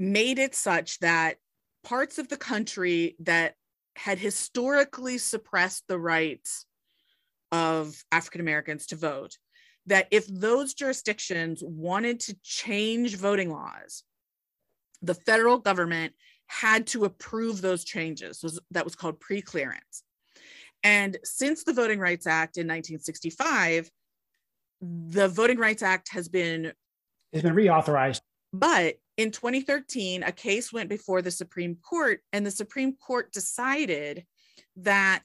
made 0.00 0.38
it 0.38 0.54
such 0.54 0.98
that 1.00 1.36
parts 1.84 2.18
of 2.18 2.28
the 2.28 2.36
country 2.36 3.14
that 3.20 3.54
had 3.96 4.18
historically 4.18 5.18
suppressed 5.18 5.84
the 5.86 5.98
rights 5.98 6.64
of 7.52 8.02
African 8.10 8.40
Americans 8.40 8.86
to 8.86 8.96
vote 8.96 9.36
that 9.86 10.08
if 10.10 10.26
those 10.26 10.72
jurisdictions 10.72 11.62
wanted 11.64 12.20
to 12.20 12.36
change 12.42 13.16
voting 13.16 13.50
laws, 13.50 14.04
the 15.02 15.14
federal 15.14 15.58
government 15.58 16.14
had 16.46 16.86
to 16.86 17.04
approve 17.04 17.60
those 17.60 17.84
changes. 17.84 18.44
that 18.70 18.84
was 18.84 18.96
called 18.96 19.20
pre-clearance. 19.20 20.02
And 20.82 21.18
since 21.24 21.64
the 21.64 21.72
Voting 21.72 21.98
Rights 21.98 22.26
Act 22.26 22.56
in 22.56 22.66
1965, 22.66 23.90
the 24.80 25.28
Voting 25.28 25.58
Rights 25.58 25.82
Act 25.82 26.08
has 26.12 26.28
been 26.28 26.72
has 27.32 27.42
been 27.42 27.54
reauthorized. 27.54 28.20
But 28.52 28.96
in 29.20 29.30
2013, 29.30 30.22
a 30.22 30.32
case 30.32 30.72
went 30.72 30.88
before 30.88 31.20
the 31.20 31.30
Supreme 31.30 31.76
Court, 31.76 32.20
and 32.32 32.46
the 32.46 32.50
Supreme 32.50 32.96
Court 32.96 33.30
decided 33.32 34.24
that 34.76 35.24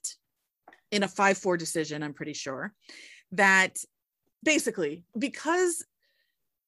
in 0.92 1.04
a 1.04 1.08
5 1.08 1.38
4 1.38 1.56
decision, 1.56 2.04
I'm 2.04 2.14
pretty 2.14 2.34
sure, 2.34 2.74
that 3.32 3.78
basically 4.44 5.06
because 5.18 5.86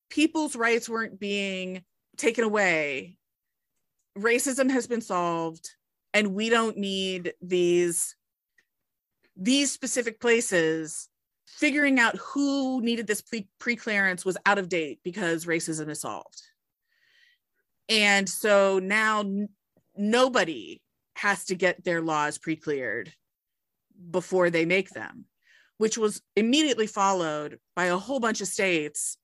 people's 0.09 0.55
rights 0.55 0.87
weren't 0.87 1.19
being 1.19 1.83
taken 2.15 2.45
away 2.45 3.17
racism 4.17 4.71
has 4.71 4.87
been 4.87 5.01
solved 5.01 5.69
and 6.13 6.33
we 6.33 6.49
don't 6.49 6.77
need 6.77 7.33
these 7.41 8.15
these 9.35 9.71
specific 9.71 10.19
places 10.19 11.09
figuring 11.45 11.99
out 11.99 12.15
who 12.15 12.81
needed 12.81 13.05
this 13.05 13.21
pre- 13.21 13.75
clearance 13.75 14.25
was 14.25 14.37
out 14.47 14.57
of 14.57 14.69
date 14.69 14.99
because 15.03 15.45
racism 15.45 15.89
is 15.89 16.01
solved 16.01 16.41
and 17.89 18.27
so 18.27 18.79
now 18.79 19.21
n- 19.21 19.49
nobody 19.95 20.81
has 21.15 21.45
to 21.45 21.55
get 21.55 21.83
their 21.83 22.01
laws 22.01 22.37
pre-cleared 22.37 23.11
before 24.11 24.49
they 24.49 24.65
make 24.65 24.89
them 24.91 25.25
which 25.77 25.97
was 25.97 26.21
immediately 26.35 26.87
followed 26.87 27.59
by 27.75 27.85
a 27.85 27.97
whole 27.97 28.19
bunch 28.19 28.41
of 28.41 28.47
states 28.47 29.17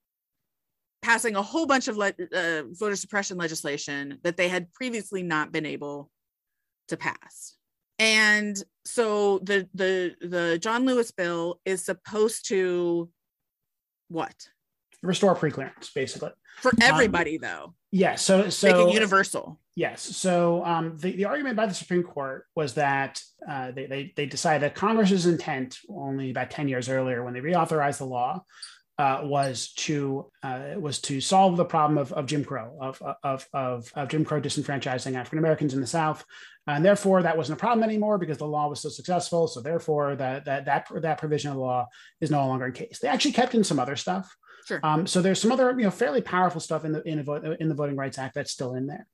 passing 1.03 1.35
a 1.35 1.41
whole 1.41 1.65
bunch 1.65 1.87
of 1.87 1.97
le- 1.97 2.13
uh, 2.33 2.63
voter 2.71 2.95
suppression 2.95 3.37
legislation 3.37 4.17
that 4.23 4.37
they 4.37 4.47
had 4.47 4.71
previously 4.73 5.21
not 5.21 5.51
been 5.51 5.65
able 5.65 6.09
to 6.87 6.97
pass. 6.97 7.55
And 7.99 8.61
so 8.85 9.39
the 9.39 9.67
the 9.73 10.15
the 10.21 10.57
John 10.57 10.85
Lewis 10.85 11.11
bill 11.11 11.59
is 11.65 11.85
supposed 11.85 12.47
to 12.47 13.09
what? 14.07 14.35
Restore 15.03 15.35
preclearance, 15.35 15.93
basically. 15.93 16.31
For 16.61 16.69
um, 16.69 16.77
everybody, 16.81 17.37
um, 17.37 17.41
though. 17.41 17.73
Yes. 17.91 18.01
Yeah, 18.01 18.15
so 18.15 18.49
so 18.49 18.67
make 18.67 18.87
it 18.87 18.93
universal. 18.93 19.59
Yes. 19.75 20.01
So 20.01 20.63
um, 20.65 20.97
the, 20.97 21.15
the 21.15 21.25
argument 21.25 21.57
by 21.57 21.65
the 21.65 21.73
Supreme 21.73 22.03
Court 22.03 22.45
was 22.55 22.75
that 22.75 23.21
uh, 23.47 23.71
they, 23.71 23.85
they, 23.87 24.13
they 24.15 24.25
decided 24.27 24.61
that 24.61 24.75
Congress's 24.75 25.25
intent 25.25 25.77
only 25.89 26.29
about 26.29 26.51
10 26.51 26.67
years 26.67 26.89
earlier 26.89 27.23
when 27.23 27.33
they 27.33 27.41
reauthorized 27.41 27.97
the 27.97 28.05
law 28.05 28.43
uh, 28.99 29.21
was 29.23 29.73
to 29.73 30.31
uh, 30.43 30.75
was 30.77 30.99
to 31.01 31.19
solve 31.19 31.57
the 31.57 31.65
problem 31.65 31.97
of, 31.97 32.13
of 32.13 32.27
Jim 32.27 32.45
Crow 32.45 32.77
of, 32.79 33.01
of, 33.23 33.47
of, 33.51 33.91
of 33.95 34.07
Jim 34.09 34.23
Crow 34.23 34.39
disenfranchising 34.39 35.15
African 35.15 35.39
Americans 35.39 35.73
in 35.73 35.81
the 35.81 35.87
South, 35.87 36.23
and 36.67 36.83
therefore 36.83 37.23
that 37.23 37.37
wasn't 37.37 37.57
a 37.57 37.59
problem 37.59 37.83
anymore 37.83 38.17
because 38.17 38.37
the 38.37 38.47
law 38.47 38.67
was 38.67 38.81
so 38.81 38.89
successful. 38.89 39.47
So 39.47 39.61
therefore 39.61 40.15
that 40.15 40.45
that 40.45 40.65
that 40.65 40.87
that 41.01 41.17
provision 41.17 41.51
of 41.51 41.57
the 41.57 41.61
law 41.61 41.87
is 42.21 42.31
no 42.31 42.45
longer 42.47 42.67
in 42.67 42.73
case. 42.73 42.99
They 42.99 43.07
actually 43.07 43.33
kept 43.33 43.55
in 43.55 43.63
some 43.63 43.79
other 43.79 43.95
stuff. 43.95 44.35
Sure. 44.65 44.79
Um, 44.81 45.05
so 45.05 45.21
there's 45.21 45.41
some 45.41 45.51
other 45.51 45.71
you 45.71 45.83
know 45.83 45.91
fairly 45.91 46.21
powerful 46.21 46.61
stuff 46.61 46.85
in 46.85 46.93
the 46.93 47.03
in 47.07 47.23
the, 47.23 47.57
in 47.59 47.67
the 47.69 47.75
Voting 47.75 47.97
Rights 47.97 48.17
Act 48.17 48.35
that's 48.35 48.51
still 48.51 48.75
in 48.75 48.87
there. 48.87 49.07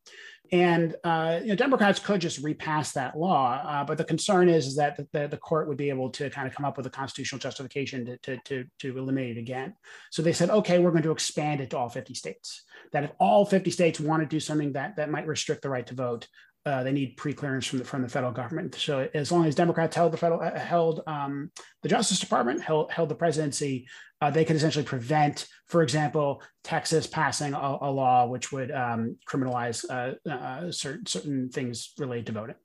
And 0.52 0.96
uh, 1.04 1.40
you 1.42 1.50
know, 1.50 1.56
Democrats 1.56 2.00
could 2.00 2.22
just 2.22 2.44
repass 2.44 2.94
that 2.94 3.18
law, 3.18 3.62
uh, 3.64 3.84
but 3.84 3.98
the 3.98 4.04
concern 4.04 4.50
is, 4.50 4.66
is 4.66 4.76
that 4.78 4.98
the, 5.12 5.28
the, 5.28 5.38
court 5.38 5.68
would 5.68 5.78
be 5.78 5.90
able 5.90 6.10
to 6.12 6.30
kind 6.32 6.48
of 6.48 6.56
come 6.56 6.66
up 6.66 6.76
with 6.76 6.88
a 6.88 6.90
constitutional 6.90 7.38
justification 7.38 8.06
to, 8.06 8.18
to, 8.18 8.38
to, 8.46 8.66
to 8.80 8.98
eliminate 8.98 9.38
it 9.38 9.40
again. 9.40 9.76
So 10.10 10.24
they 10.24 10.34
said, 10.34 10.50
okay, 10.50 10.80
we're 10.80 10.90
going 10.90 11.04
to 11.04 11.12
expand 11.12 11.62
it 11.62 11.70
to 11.70 11.78
all 11.78 11.90
50 11.90 12.16
states. 12.16 12.64
That 12.94 13.04
if 13.04 13.12
all 13.20 13.46
50 13.46 13.70
states 13.70 14.00
want 14.00 14.24
to 14.24 14.28
do 14.28 14.40
something 14.40 14.74
that, 14.74 14.96
that 14.96 15.12
might 15.12 15.28
restrict 15.28 15.62
the 15.62 15.70
right 15.70 15.86
to 15.86 15.94
vote, 15.94 16.28
uh, 16.70 16.84
they 16.84 16.92
need 16.92 17.18
pre-clearance 17.18 17.66
from 17.66 17.80
the 17.80 17.86
from 17.86 18.02
the 18.04 18.10
federal 18.10 18.32
government. 18.32 18.76
So 18.76 19.10
as 19.14 19.32
long 19.32 19.46
as 19.46 19.56
Democrats 19.56 19.96
held 19.96 20.14
the 20.14 20.18
federal 20.18 20.42
uh, 20.42 20.58
held 20.58 21.02
um, 21.08 21.52
the 21.82 21.90
Justice 21.90 22.20
Department, 22.20 22.62
held, 22.62 22.92
held 22.92 23.10
the 23.10 23.16
presidency, 23.16 23.88
uh, 24.22 24.30
they 24.30 24.46
could 24.46 24.56
essentially 24.56 24.86
prevent, 24.86 25.48
for 25.66 25.82
example, 25.82 26.44
Texas 26.64 27.08
passing 27.08 27.54
a, 27.54 27.78
a 27.82 27.92
law 27.92 28.28
which 28.28 28.52
would 28.52 28.72
um, 28.72 29.18
criminalize 29.28 29.84
uh, 29.90 30.72
certain 30.72 31.06
certain 31.06 31.50
things 31.50 31.94
related 31.98 32.28
to 32.28 32.32
voting. 32.34 32.56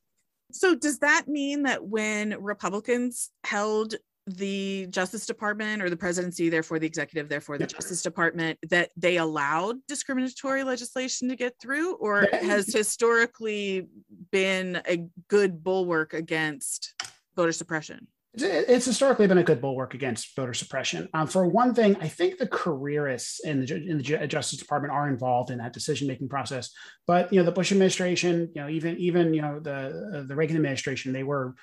So 0.53 0.75
does 0.75 0.99
that 0.99 1.27
mean 1.27 1.63
that 1.63 1.85
when 1.85 2.37
Republicans 2.41 3.31
held 3.43 3.95
the 4.27 4.87
Justice 4.91 5.27
Department 5.27 5.83
or 5.83 5.91
the 5.91 5.97
presidency, 5.97 6.49
therefore 6.49 6.79
the 6.79 6.87
executive, 6.87 7.29
therefore 7.29 7.59
the 7.59 7.67
Justice 7.67 8.03
Department, 8.03 8.59
that 8.71 8.91
they 8.97 9.19
allowed 9.19 9.77
discriminatory 9.87 10.65
legislation 10.65 11.29
to 11.29 11.37
get 11.37 11.55
through, 11.61 11.95
or 11.95 12.27
has 12.33 12.73
historically 12.73 13.87
been 14.31 14.81
a 14.87 15.07
good 15.29 15.63
bulwark 15.63 16.15
against 16.15 16.95
voter 17.37 17.53
suppression? 17.53 18.07
It's 18.37 18.85
historically 18.85 19.29
been 19.29 19.39
a 19.39 19.45
good 19.45 19.61
bulwark 19.61 19.95
against 19.95 20.35
voter 20.35 20.55
suppression. 20.55 21.09
Um, 21.15 21.29
for 21.29 21.47
one 21.47 21.73
thing, 21.73 21.97
I 22.01 22.09
think 22.09 22.39
the 22.39 22.49
careerists 22.49 23.45
in 23.45 23.65
the 23.65 23.77
in 23.77 23.99
the 23.99 24.27
Justice 24.27 24.59
Department 24.59 24.93
are 24.93 25.09
involved 25.09 25.53
in 25.53 25.59
that 25.59 25.73
decision 25.73 26.09
making 26.09 26.29
process. 26.29 26.71
But 27.07 27.33
you 27.33 27.39
know, 27.39 27.45
the 27.45 27.53
Bush 27.53 27.71
administration, 27.71 28.51
you 28.53 28.63
know, 28.63 28.69
even 28.69 28.97
even 28.97 29.35
you 29.35 29.43
know 29.43 29.61
the 29.61 29.73
uh, 30.17 30.27
the 30.27 30.35
Reagan 30.35 30.57
administration, 30.57 31.13
they 31.13 31.23
were 31.23 31.55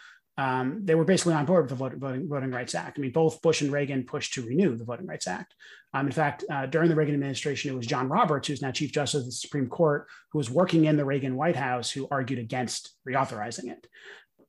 um, 0.41 0.79
they 0.83 0.95
were 0.95 1.05
basically 1.05 1.35
on 1.35 1.45
board 1.45 1.63
with 1.63 1.69
the 1.69 1.75
Voting, 1.99 2.27
Voting, 2.27 2.49
Rights 2.49 2.73
Act. 2.73 2.97
I 2.97 3.01
mean, 3.01 3.11
both 3.11 3.43
Bush 3.43 3.61
and 3.61 3.71
Reagan 3.71 4.03
pushed 4.03 4.33
to 4.33 4.41
renew 4.41 4.75
the 4.75 4.83
Voting 4.83 5.05
Rights 5.05 5.27
Act. 5.27 5.53
Um, 5.93 6.07
in 6.07 6.11
fact, 6.11 6.43
uh, 6.49 6.65
during 6.65 6.89
the 6.89 6.95
Reagan 6.95 7.13
administration, 7.13 7.71
it 7.71 7.77
was 7.77 7.85
John 7.85 8.09
Roberts, 8.09 8.47
who's 8.47 8.61
now 8.61 8.71
Chief 8.71 8.91
Justice 8.91 9.19
of 9.19 9.25
the 9.27 9.31
Supreme 9.33 9.67
Court, 9.67 10.07
who 10.31 10.39
was 10.39 10.49
working 10.49 10.85
in 10.85 10.97
the 10.97 11.05
Reagan 11.05 11.35
White 11.35 11.55
House, 11.55 11.91
who 11.91 12.07
argued 12.09 12.39
against 12.39 12.95
reauthorizing 13.07 13.65
it 13.65 13.85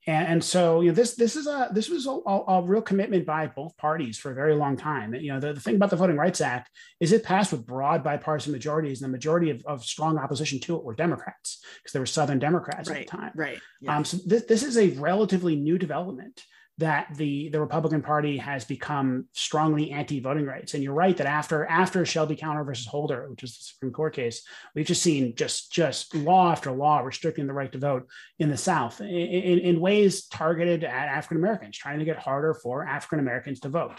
and, 0.06 0.28
and, 0.28 0.44
so 0.44 0.80
you 0.80 0.88
know 0.88 0.94
this 0.94 1.14
this 1.14 1.36
is 1.36 1.46
a 1.46 1.68
this 1.72 1.88
was 1.88 2.06
a, 2.06 2.10
a, 2.10 2.62
real 2.62 2.82
commitment 2.82 3.24
by 3.24 3.46
both 3.46 3.76
parties 3.76 4.18
for 4.18 4.32
a 4.32 4.34
very 4.34 4.54
long 4.54 4.76
time. 4.76 5.14
You 5.14 5.32
know 5.32 5.40
the, 5.40 5.52
the 5.52 5.60
thing 5.60 5.76
about 5.76 5.90
the 5.90 5.96
Voting 5.96 6.16
Rights 6.16 6.40
Act 6.40 6.70
is 6.98 7.12
it 7.12 7.22
passed 7.22 7.52
with 7.52 7.64
broad 7.64 8.02
bipartisan 8.02 8.52
majorities, 8.52 9.00
and 9.00 9.08
the 9.08 9.16
majority 9.16 9.50
of, 9.50 9.62
of 9.64 9.84
strong 9.84 10.18
opposition 10.18 10.58
to 10.60 10.76
it 10.76 10.82
were 10.82 10.94
Democrats 10.94 11.64
because 11.76 11.92
there 11.92 12.02
were 12.02 12.06
Southern 12.06 12.40
Democrats 12.40 12.88
right, 12.88 13.02
at 13.02 13.06
the 13.06 13.16
time. 13.16 13.30
Right. 13.34 13.60
Yeah. 13.80 13.96
Um, 13.96 14.04
so 14.04 14.16
this 14.26 14.44
this 14.44 14.62
is 14.64 14.76
a 14.76 14.88
relatively 14.98 15.54
new 15.54 15.78
development 15.78 16.42
that 16.78 17.08
the 17.16 17.50
the 17.50 17.60
Republican 17.60 18.02
Party 18.02 18.38
has 18.38 18.64
become 18.64 19.26
strongly 19.32 19.90
anti-voting 19.90 20.46
rights. 20.46 20.74
And 20.74 20.82
you're 20.82 20.94
right 20.94 21.16
that 21.16 21.26
after 21.26 21.66
after 21.66 22.04
Shelby 22.06 22.36
County 22.36 22.64
versus 22.64 22.86
Holder, 22.86 23.28
which 23.30 23.42
is 23.42 23.56
the 23.56 23.64
Supreme 23.64 23.92
Court 23.92 24.14
case, 24.14 24.42
we've 24.74 24.86
just 24.86 25.02
seen 25.02 25.34
just 25.36 25.70
just 25.72 26.14
law 26.14 26.50
after 26.50 26.72
law 26.72 27.00
restricting 27.00 27.46
the 27.46 27.52
right 27.52 27.70
to 27.72 27.78
vote 27.78 28.08
in 28.38 28.48
the 28.48 28.56
South 28.56 29.00
in, 29.00 29.06
in, 29.08 29.58
in 29.58 29.80
ways 29.80 30.26
targeted 30.26 30.82
at 30.82 31.08
African 31.08 31.36
Americans, 31.36 31.76
trying 31.76 31.98
to 31.98 32.04
get 32.04 32.18
harder 32.18 32.54
for 32.54 32.86
African 32.86 33.18
Americans 33.18 33.60
to 33.60 33.68
vote. 33.68 33.98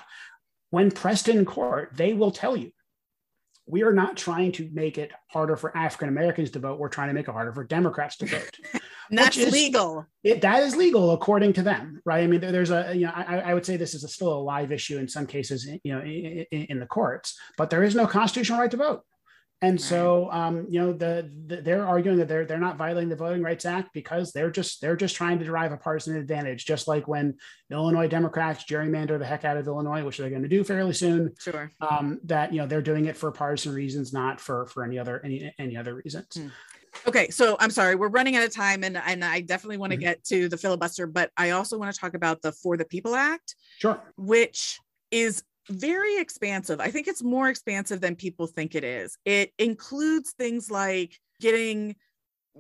When 0.72 0.90
pressed 0.90 1.30
in 1.30 1.46
court, 1.46 1.92
they 1.94 2.14
will 2.14 2.32
tell 2.32 2.58
you 2.58 2.72
we 3.66 3.84
are 3.84 3.94
not 3.94 4.18
trying 4.18 4.52
to 4.54 4.70
make 4.74 4.98
it 4.98 5.12
harder 5.28 5.56
for 5.56 5.76
African 5.76 6.10
Americans 6.10 6.52
to 6.52 6.60
vote. 6.60 6.80
We're 6.80 6.90
trying 6.90 7.08
to 7.08 7.14
make 7.14 7.28
it 7.28 7.32
harder 7.32 7.54
for 7.54 7.64
Democrats 7.64 8.18
to 8.18 8.26
vote. 8.26 8.58
that's 9.10 9.38
is, 9.38 9.54
legal. 9.54 10.06
It, 10.24 10.42
that 10.42 10.64
is 10.64 10.76
legal 10.76 11.12
according 11.12 11.54
to 11.54 11.62
them, 11.64 12.02
right? 12.06 12.24
I 12.24 12.28
mean, 12.28 12.42
there's 12.42 12.72
a, 12.72 12.94
you 12.94 13.06
know, 13.06 13.14
I, 13.16 13.40
I 13.40 13.54
would 13.54 13.66
say 13.66 13.78
this 13.78 13.94
is 13.94 14.04
a, 14.04 14.08
still 14.08 14.34
a 14.34 14.42
live 14.42 14.72
issue 14.72 14.98
in 14.98 15.08
some 15.08 15.26
cases, 15.26 15.66
you 15.84 15.94
know, 15.94 16.02
in, 16.02 16.46
in, 16.52 16.62
in 16.70 16.80
the 16.80 16.86
courts, 16.86 17.40
but 17.58 17.70
there 17.70 17.84
is 17.84 17.96
no 17.96 18.06
constitutional 18.06 18.60
right 18.60 18.72
to 18.72 18.78
vote. 18.78 19.02
And 19.64 19.80
so, 19.80 20.30
um, 20.32 20.66
you 20.70 20.80
know, 20.80 20.92
the, 20.92 21.32
the, 21.48 21.62
they're 21.62 21.88
arguing 21.88 22.18
that 22.18 22.28
they're 22.28 22.46
they're 22.46 22.60
not 22.60 22.78
violating 22.78 23.08
the 23.10 23.16
Voting 23.16 23.42
Rights 23.42 23.66
Act 23.66 23.94
because 23.94 24.34
they're 24.34 24.52
just 24.52 24.82
they're 24.82 24.98
just 24.98 25.16
trying 25.16 25.40
to 25.40 25.46
derive 25.46 25.72
a 25.72 25.78
partisan 25.78 26.18
advantage, 26.18 26.66
just 26.66 26.88
like 26.88 27.08
when 27.08 27.36
Illinois 27.72 28.08
Democrats 28.08 28.66
gerrymander 28.66 29.18
the 29.18 29.26
heck 29.26 29.46
out 29.46 29.56
of 29.56 29.66
Illinois, 29.66 30.04
which 30.04 30.18
they're 30.18 30.30
going 30.30 30.44
to 30.44 30.50
do 30.50 30.66
fairly 30.66 30.94
soon. 30.94 31.34
Sure. 31.40 31.72
Um, 31.80 32.20
that 32.26 32.52
you 32.52 32.60
know 32.60 32.68
they're 32.68 32.82
doing 32.82 33.06
it 33.06 33.16
for 33.16 33.32
partisan 33.32 33.74
reasons, 33.74 34.12
not 34.12 34.42
for 34.42 34.66
for 34.68 34.84
any 34.84 35.00
other 35.00 35.22
any 35.24 35.54
any 35.58 35.78
other 35.78 35.96
reasons. 35.96 36.28
Hmm. 36.36 36.48
Okay, 37.08 37.30
so 37.30 37.58
I'm 37.60 37.72
sorry, 37.72 37.96
we're 37.96 38.10
running 38.10 38.36
out 38.36 38.44
of 38.44 38.54
time, 38.54 38.84
and 38.84 38.98
and 38.98 39.24
I 39.24 39.42
definitely 39.42 39.78
want 39.78 39.92
to 39.94 39.98
Mhm. 39.98 40.02
get 40.02 40.24
to 40.26 40.50
the 40.50 40.58
filibuster, 40.58 41.08
but 41.08 41.32
I 41.38 41.52
also 41.52 41.78
want 41.78 41.94
to 41.94 42.00
talk 42.00 42.14
about 42.14 42.42
the 42.42 42.52
For 42.52 42.78
the 42.78 42.86
People 42.86 43.16
Act, 43.16 43.56
Sure. 43.80 44.00
which 44.18 44.80
is 45.10 45.42
very 45.70 46.18
expansive. 46.18 46.80
I 46.80 46.90
think 46.90 47.08
it's 47.08 47.24
more 47.24 47.50
expansive 47.50 48.02
than 48.02 48.16
people 48.16 48.48
think 48.48 48.76
it 48.76 48.84
is. 48.84 49.18
It 49.26 49.52
includes 49.58 50.32
things 50.32 50.70
like 50.70 51.20
getting 51.40 51.96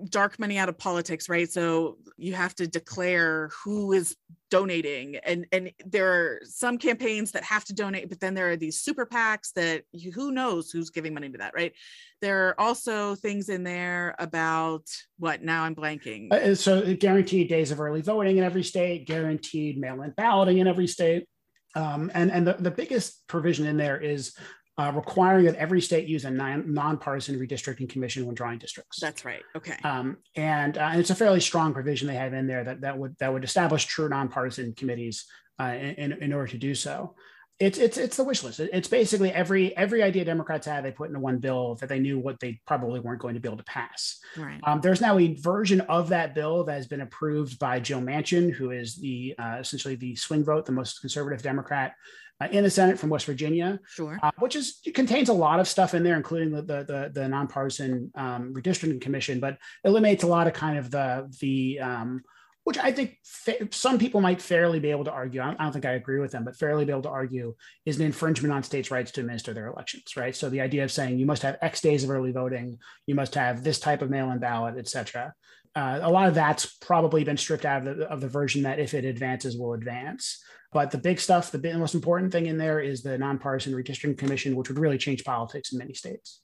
dark 0.10 0.40
money 0.40 0.58
out 0.58 0.70
of 0.70 0.78
politics, 0.78 1.30
right? 1.30 1.50
So 1.52 1.98
you 2.18 2.34
have 2.34 2.56
to 2.56 2.68
declare 2.68 3.50
who 3.64 3.94
is 3.94 4.16
donating 4.50 5.16
and 5.24 5.48
and 5.52 5.72
there 5.84 6.14
are 6.14 6.40
some 6.44 6.78
campaigns 6.78 7.32
that 7.32 7.44
have 7.44 7.66
to 7.66 7.74
donate 7.74 8.08
but 8.08 8.20
then 8.20 8.36
there 8.36 8.52
are 8.52 8.56
these 8.56 8.80
super 8.80 9.04
PACs 9.04 9.52
that 9.54 9.82
who 10.14 10.32
knows 10.32 10.70
who's 10.70 10.92
giving 10.92 11.12
money 11.12 11.28
to 11.28 11.40
that, 11.40 11.56
right? 11.56 11.74
There 12.22 12.50
are 12.50 12.60
also 12.60 13.16
things 13.16 13.50
in 13.50 13.64
there 13.64 14.14
about 14.20 14.84
what 15.18 15.42
now 15.42 15.64
I'm 15.64 15.74
blanking. 15.74 16.32
Uh, 16.32 16.54
so 16.54 16.94
guaranteed 16.94 17.50
days 17.50 17.72
of 17.72 17.82
early 17.82 18.02
voting 18.02 18.38
in 18.38 18.44
every 18.44 18.64
state, 18.64 19.08
guaranteed 19.08 19.80
mail-in 19.80 20.14
balloting 20.16 20.60
in 20.60 20.68
every 20.68 20.88
state, 20.88 21.28
um, 21.76 22.12
and 22.14 22.32
and 22.32 22.46
the, 22.46 22.54
the 22.54 22.72
biggest 22.72 23.28
provision 23.28 23.66
in 23.66 23.78
there 23.78 24.00
is 24.00 24.36
uh, 24.78 24.92
requiring 24.96 25.46
that 25.46 25.56
every 25.56 25.82
state 25.82 26.08
use 26.08 26.26
a 26.26 26.32
non, 26.32 26.74
nonpartisan 26.74 27.40
redistricting 27.40 27.88
commission 27.88 28.26
when 28.26 28.34
drawing 28.34 28.58
districts. 28.58 29.00
That's 29.00 29.24
right. 29.24 29.44
Okay. 29.56 29.78
Um, 29.84 30.18
and, 30.36 30.78
uh, 30.78 30.90
and 30.92 31.00
it's 31.00 31.12
a 31.12 31.16
fairly 31.16 31.40
strong 31.40 31.74
provision 31.74 32.08
they 32.08 32.16
have 32.16 32.34
in 32.34 32.48
there 32.48 32.64
that, 32.64 32.82
that 32.82 32.98
would 32.98 33.16
that 33.20 33.32
would 33.32 33.44
establish 33.44 33.86
true 33.86 34.10
nonpartisan 34.10 34.74
committees 34.74 35.26
uh, 35.60 35.76
in, 35.76 36.14
in 36.14 36.34
order 36.34 36.48
to 36.48 36.58
do 36.58 36.74
so. 36.74 37.16
It's 37.64 37.78
it's 37.78 37.98
it's 37.98 38.18
the 38.18 38.26
wish 38.26 38.44
list. 38.44 38.60
It's 38.60 38.90
basically 38.90 39.32
every 39.32 39.76
every 39.78 40.04
idea 40.04 40.26
Democrats 40.26 40.68
had 40.68 40.84
they 40.84 40.92
put 40.92 41.08
into 41.08 41.22
one 41.22 41.38
bill 41.38 41.76
that 41.76 41.88
they 41.88 42.00
knew 42.00 42.20
what 42.20 42.40
they 42.42 42.60
probably 42.68 43.00
weren't 43.00 43.22
going 43.22 43.36
to 43.36 43.40
be 43.40 43.48
able 43.48 43.58
to 43.58 43.64
pass. 43.64 44.20
Right. 44.38 44.60
Um, 44.64 44.82
there's 44.82 45.00
now 45.00 45.18
a 45.18 45.34
version 45.36 45.80
of 45.82 46.10
that 46.10 46.36
bill 46.36 46.66
that 46.66 46.74
has 46.74 46.88
been 46.88 47.02
approved 47.02 47.58
by 47.60 47.80
Joe 47.80 48.00
Manchin, 48.00 48.52
who 48.52 48.72
is 48.72 48.98
the 48.98 49.36
uh, 49.40 49.58
essentially 49.62 49.96
the 49.96 50.16
swing 50.16 50.44
vote, 50.44 50.66
the 50.66 50.74
most 50.74 51.00
conservative 51.00 51.42
Democrat 51.42 51.94
uh, 52.42 52.50
in 52.52 52.66
the 52.66 52.70
Senate 52.70 53.00
from 53.00 53.10
West 53.10 53.26
Virginia 53.28 53.80
Sure. 53.88 54.20
uh, 54.22 54.32
which 54.40 54.58
is 54.58 54.82
contains 54.94 55.30
a 55.30 55.34
lot 55.34 55.62
of 55.62 55.68
stuff 55.68 55.94
in 55.94 56.04
there, 56.04 56.18
including 56.18 56.52
the 56.52 56.62
the 56.62 56.84
the, 56.84 57.12
the 57.14 57.28
nonpartisan 57.30 58.12
um, 58.16 58.54
redistricting 58.54 59.00
commission, 59.00 59.40
but 59.40 59.58
eliminates 59.86 60.24
a 60.24 60.28
lot 60.28 60.48
of 60.48 60.54
kind 60.54 60.78
of 60.78 60.92
the 60.92 61.32
the 61.40 61.80
um, 61.80 62.24
which 62.64 62.78
I 62.78 62.92
think 62.92 63.18
fa- 63.24 63.68
some 63.72 64.00
people 64.00 64.22
might 64.22 64.42
fairly 64.42 64.80
be 64.80 64.92
able 64.92 65.04
to 65.06 65.12
argue. 65.12 65.42
I 65.42 65.54
don't, 65.54 65.74
think 65.74 65.86
I 65.86 65.94
agree 65.94 66.20
with 66.20 66.32
them, 66.32 66.46
but 66.46 66.56
fairly 66.56 66.86
be 66.86 66.92
able 66.92 67.02
to 67.04 67.10
argue 67.10 67.56
is 67.86 67.98
an 68.00 68.06
infringement 68.06 68.54
on 68.54 68.64
states' 68.64 68.92
rights 68.92 69.12
to 69.12 69.22
administer 69.22 69.54
their 69.54 69.68
elections, 69.68 70.16
right? 70.16 70.36
So 70.36 70.50
the 70.50 70.62
idea 70.62 70.84
of 70.84 70.92
saying 70.92 71.20
you 71.20 71.26
must 71.26 71.42
have 71.42 71.58
X 71.62 71.82
days 71.82 72.04
of 72.04 72.10
early 72.10 72.32
voting, 72.32 72.78
you 73.06 73.16
must 73.16 73.36
have 73.36 73.64
this 73.64 73.80
type 73.80 74.02
of 74.02 74.10
mail-in 74.10 74.40
ballot, 74.40 74.76
et 74.78 74.88
cetera. 74.88 75.34
Uh, 75.76 76.00
a 76.04 76.12
lot 76.12 76.28
of 76.28 76.36
that's 76.36 76.78
probably 76.78 77.24
been 77.24 77.38
stripped 77.38 77.66
out 77.66 77.86
of 77.86 77.98
the, 77.98 78.10
of 78.10 78.22
the 78.22 78.28
version 78.28 78.64
that 78.64 78.80
if 78.80 78.94
it 78.94 79.06
advances, 79.06 79.58
will 79.58 79.74
advance. 79.74 80.42
But 80.72 80.92
the 80.92 80.98
big 80.98 81.20
stuff, 81.20 81.52
the 81.52 81.58
big, 81.58 81.76
most 81.76 81.96
important 81.96 82.32
thing 82.32 82.46
in 82.46 82.58
there 82.58 82.80
is 82.80 83.04
the 83.04 83.18
nonpartisan 83.18 83.74
redistricting 83.74 84.18
commission, 84.18 84.56
which 84.56 84.70
would 84.70 84.80
really 84.80 84.98
change 84.98 85.24
politics 85.24 85.72
in 85.72 85.80
many 85.80 85.94
states. 85.94 86.42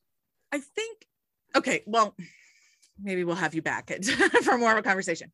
I 0.51 0.59
think, 0.59 1.05
okay, 1.55 1.83
well, 1.85 2.15
maybe 3.01 3.23
we'll 3.23 3.35
have 3.35 3.55
you 3.55 3.61
back 3.61 3.91
for 4.43 4.57
more 4.57 4.71
of 4.71 4.77
a 4.77 4.83
conversation. 4.83 5.31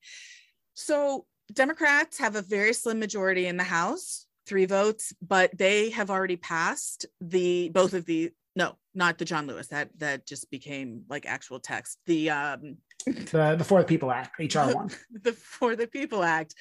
So, 0.76 1.26
Democrats 1.52 2.20
have 2.20 2.36
a 2.36 2.42
very 2.42 2.74
slim 2.74 3.00
majority 3.00 3.48
in 3.48 3.58
the 3.58 3.64
House, 3.64 4.26
three 4.46 4.66
votes, 4.66 5.14
but 5.22 5.56
they 5.58 5.90
have 5.92 6.10
already 6.10 6.38
passed 6.38 7.06
the 7.22 7.70
both 7.70 7.94
of 7.94 8.06
the 8.06 8.32
no, 8.56 8.78
not 8.94 9.18
the 9.18 9.26
John 9.26 9.48
Lewis. 9.48 9.68
That 9.68 9.90
that 10.00 10.26
just 10.26 10.50
became 10.50 11.04
like 11.10 11.26
actual 11.26 11.60
text. 11.60 12.00
The 12.06 12.30
um 12.30 12.78
The 13.06 13.56
the 13.58 13.64
For 13.64 13.82
the 13.82 13.88
People 13.88 14.12
Act, 14.12 14.40
HR 14.40 14.74
one. 14.74 14.90
the 15.12 15.34
For 15.34 15.76
the 15.76 15.88
People 15.88 16.24
Act. 16.24 16.56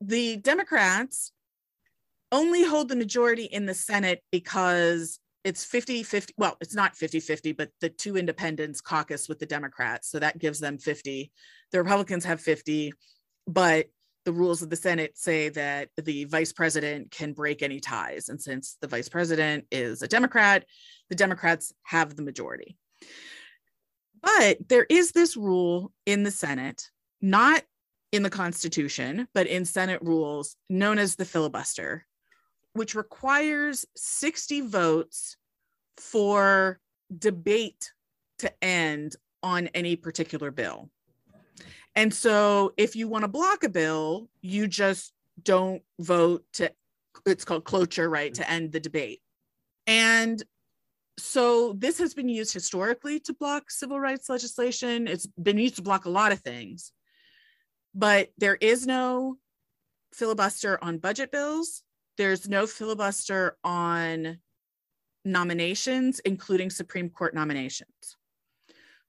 The 0.00 0.36
Democrats 0.36 1.32
only 2.32 2.64
hold 2.64 2.88
the 2.88 2.96
majority 2.96 3.44
in 3.44 3.66
the 3.66 3.74
Senate 3.74 4.22
because 4.30 5.18
it's 5.44 5.64
50 5.64 6.02
50. 6.02 6.34
Well, 6.36 6.56
it's 6.60 6.74
not 6.74 6.96
50 6.96 7.20
50, 7.20 7.52
but 7.52 7.70
the 7.80 7.88
two 7.88 8.16
independents 8.16 8.80
caucus 8.80 9.28
with 9.28 9.38
the 9.38 9.46
Democrats. 9.46 10.10
So 10.10 10.18
that 10.18 10.38
gives 10.38 10.60
them 10.60 10.78
50. 10.78 11.30
The 11.72 11.78
Republicans 11.78 12.24
have 12.24 12.40
50, 12.40 12.92
but 13.46 13.86
the 14.24 14.32
rules 14.32 14.62
of 14.62 14.70
the 14.70 14.76
Senate 14.76 15.16
say 15.16 15.48
that 15.48 15.88
the 15.96 16.24
vice 16.24 16.52
president 16.52 17.10
can 17.10 17.32
break 17.32 17.62
any 17.62 17.80
ties. 17.80 18.28
And 18.28 18.40
since 18.40 18.76
the 18.80 18.86
vice 18.86 19.08
president 19.08 19.66
is 19.70 20.02
a 20.02 20.08
Democrat, 20.08 20.64
the 21.08 21.16
Democrats 21.16 21.72
have 21.84 22.14
the 22.14 22.22
majority. 22.22 22.76
But 24.22 24.68
there 24.68 24.86
is 24.88 25.12
this 25.12 25.36
rule 25.36 25.92
in 26.04 26.22
the 26.22 26.30
Senate, 26.30 26.90
not 27.22 27.62
in 28.12 28.22
the 28.22 28.30
Constitution, 28.30 29.26
but 29.32 29.46
in 29.46 29.64
Senate 29.64 30.02
rules 30.02 30.56
known 30.68 30.98
as 30.98 31.16
the 31.16 31.24
filibuster, 31.24 32.06
which 32.74 32.94
requires 32.94 33.86
60 33.96 34.62
votes 34.62 35.36
for 35.96 36.78
debate 37.16 37.92
to 38.40 38.52
end 38.62 39.16
on 39.42 39.68
any 39.68 39.96
particular 39.96 40.50
bill. 40.50 40.90
And 41.96 42.14
so 42.14 42.72
if 42.76 42.94
you 42.96 43.08
want 43.08 43.24
to 43.24 43.28
block 43.28 43.64
a 43.64 43.68
bill, 43.68 44.28
you 44.40 44.68
just 44.68 45.12
don't 45.42 45.82
vote 45.98 46.44
to, 46.54 46.72
it's 47.26 47.44
called 47.44 47.64
cloture, 47.64 48.08
right, 48.08 48.32
to 48.34 48.48
end 48.48 48.72
the 48.72 48.80
debate. 48.80 49.20
And 49.86 50.42
so 51.18 51.74
this 51.74 51.98
has 51.98 52.14
been 52.14 52.28
used 52.28 52.54
historically 52.54 53.20
to 53.20 53.34
block 53.34 53.70
civil 53.70 54.00
rights 54.00 54.28
legislation. 54.28 55.08
It's 55.08 55.26
been 55.26 55.58
used 55.58 55.76
to 55.76 55.82
block 55.82 56.04
a 56.04 56.10
lot 56.10 56.32
of 56.32 56.40
things, 56.40 56.92
but 57.94 58.30
there 58.38 58.56
is 58.56 58.86
no 58.86 59.36
filibuster 60.14 60.82
on 60.82 60.98
budget 60.98 61.30
bills. 61.32 61.82
There's 62.16 62.48
no 62.48 62.66
filibuster 62.66 63.56
on 63.64 64.38
nominations, 65.24 66.20
including 66.20 66.70
Supreme 66.70 67.10
Court 67.10 67.34
nominations. 67.34 68.16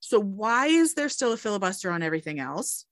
So, 0.02 0.20
why 0.20 0.66
is 0.66 0.96
there 0.96 1.10
still 1.10 1.32
a 1.32 1.38
filibuster 1.38 1.92
on 1.92 2.04
everything 2.04 2.40
else? 2.40 2.86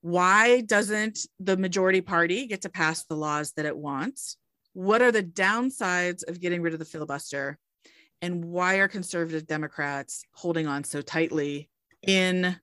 Why 0.00 0.60
doesn't 0.60 1.26
the 1.40 1.56
majority 1.56 2.00
party 2.00 2.46
get 2.46 2.62
to 2.62 2.68
pass 2.68 3.04
the 3.04 3.16
laws 3.16 3.52
that 3.56 3.66
it 3.66 3.76
wants? 3.76 4.36
What 4.72 5.02
are 5.02 5.12
the 5.12 5.22
downsides 5.22 6.26
of 6.28 6.40
getting 6.40 6.62
rid 6.62 6.72
of 6.72 6.78
the 6.78 6.84
filibuster? 6.84 7.58
And 8.22 8.44
why 8.44 8.76
are 8.76 8.88
conservative 8.88 9.46
Democrats 9.46 10.24
holding 10.32 10.66
on 10.66 10.84
so 10.84 11.02
tightly 11.02 11.68
in 12.02 12.56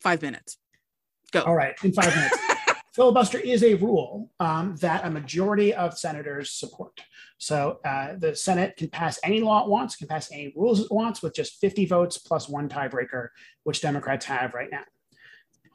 five 0.00 0.20
minutes? 0.20 0.58
Go. 1.30 1.42
All 1.42 1.54
right, 1.54 1.74
in 1.82 1.92
five 1.92 2.14
minutes. 2.14 2.38
Filibuster 2.96 3.38
is 3.38 3.62
a 3.62 3.74
rule 3.74 4.30
um, 4.40 4.74
that 4.76 5.04
a 5.04 5.10
majority 5.10 5.74
of 5.74 5.98
senators 5.98 6.52
support. 6.52 6.98
So 7.36 7.78
uh, 7.84 8.14
the 8.16 8.34
Senate 8.34 8.74
can 8.78 8.88
pass 8.88 9.18
any 9.22 9.42
law 9.42 9.62
it 9.62 9.68
wants, 9.68 9.96
can 9.96 10.08
pass 10.08 10.32
any 10.32 10.54
rules 10.56 10.80
it 10.80 10.90
wants 10.90 11.22
with 11.22 11.34
just 11.34 11.60
50 11.60 11.84
votes 11.84 12.16
plus 12.16 12.48
one 12.48 12.70
tiebreaker, 12.70 13.28
which 13.64 13.82
Democrats 13.82 14.24
have 14.24 14.54
right 14.54 14.70
now. 14.72 14.84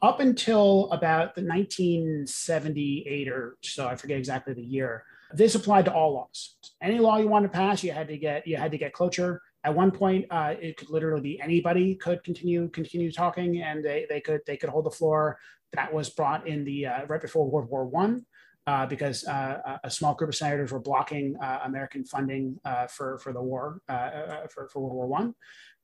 Up 0.02 0.18
until 0.18 0.90
about 0.90 1.36
the 1.36 1.42
1978 1.42 3.28
or 3.28 3.56
so, 3.62 3.86
I 3.86 3.94
forget 3.94 4.18
exactly 4.18 4.52
the 4.54 4.60
year, 4.60 5.04
this 5.32 5.54
applied 5.54 5.84
to 5.84 5.94
all 5.94 6.14
laws. 6.14 6.56
Any 6.82 6.98
law 6.98 7.18
you 7.18 7.28
wanted 7.28 7.52
to 7.52 7.54
pass, 7.54 7.84
you 7.84 7.92
had 7.92 8.08
to 8.08 8.18
get 8.18 8.48
you 8.48 8.56
had 8.56 8.72
to 8.72 8.78
get 8.78 8.92
cloture. 8.92 9.40
At 9.62 9.76
one 9.76 9.92
point, 9.92 10.26
uh, 10.28 10.56
it 10.60 10.76
could 10.76 10.90
literally 10.90 11.22
be 11.22 11.40
anybody 11.40 11.94
could 11.94 12.24
continue 12.24 12.68
continue 12.70 13.12
talking, 13.12 13.62
and 13.62 13.84
they, 13.84 14.06
they 14.08 14.20
could 14.20 14.40
they 14.44 14.56
could 14.56 14.70
hold 14.70 14.86
the 14.86 14.90
floor. 14.90 15.38
That 15.72 15.92
was 15.92 16.10
brought 16.10 16.46
in 16.46 16.64
the 16.64 16.86
uh, 16.86 17.06
right 17.06 17.20
before 17.20 17.48
World 17.48 17.68
War 17.70 17.84
One, 17.84 18.26
uh, 18.66 18.86
because 18.86 19.26
uh, 19.26 19.78
a 19.82 19.90
small 19.90 20.14
group 20.14 20.28
of 20.28 20.36
senators 20.36 20.70
were 20.70 20.80
blocking 20.80 21.36
uh, 21.42 21.60
American 21.64 22.04
funding 22.04 22.60
uh, 22.64 22.86
for 22.86 23.18
for 23.18 23.32
the 23.32 23.42
war 23.42 23.80
uh, 23.88 24.46
for, 24.50 24.68
for 24.68 24.80
World 24.80 24.94
War 24.94 25.06
One. 25.06 25.34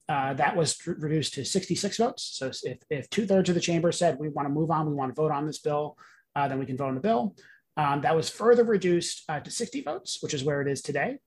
that 0.09 0.55
was 0.57 0.76
reduced 0.86 1.34
to 1.34 1.45
66 1.45 1.97
votes. 1.97 2.22
So 2.22 2.51
if, 2.64 2.78
if 2.91 3.11
two 3.11 3.26
thirds 3.26 3.49
of 3.49 3.55
the 3.55 3.61
chamber 3.61 3.93
said 3.93 4.18
we 4.18 4.28
want 4.28 4.47
to 4.47 4.53
move 4.53 4.70
on, 4.70 4.89
we 4.89 4.95
want 4.95 5.14
to 5.14 5.20
vote 5.20 5.32
on 5.32 5.47
this 5.47 5.59
bill, 5.59 5.97
then 6.34 6.59
we 6.59 6.66
can 6.66 6.76
vote 6.76 6.89
on 6.89 6.95
the 6.95 7.01
bill. 7.01 7.34
Um, 7.76 8.01
that 8.01 8.16
was 8.16 8.28
further 8.28 8.64
reduced 8.64 9.26
to 9.28 9.51
60 9.51 9.82
votes, 9.82 10.18
which 10.20 10.34
is 10.34 10.43
where 10.43 10.61
it 10.61 10.68
is 10.68 10.82
today. 10.82 11.18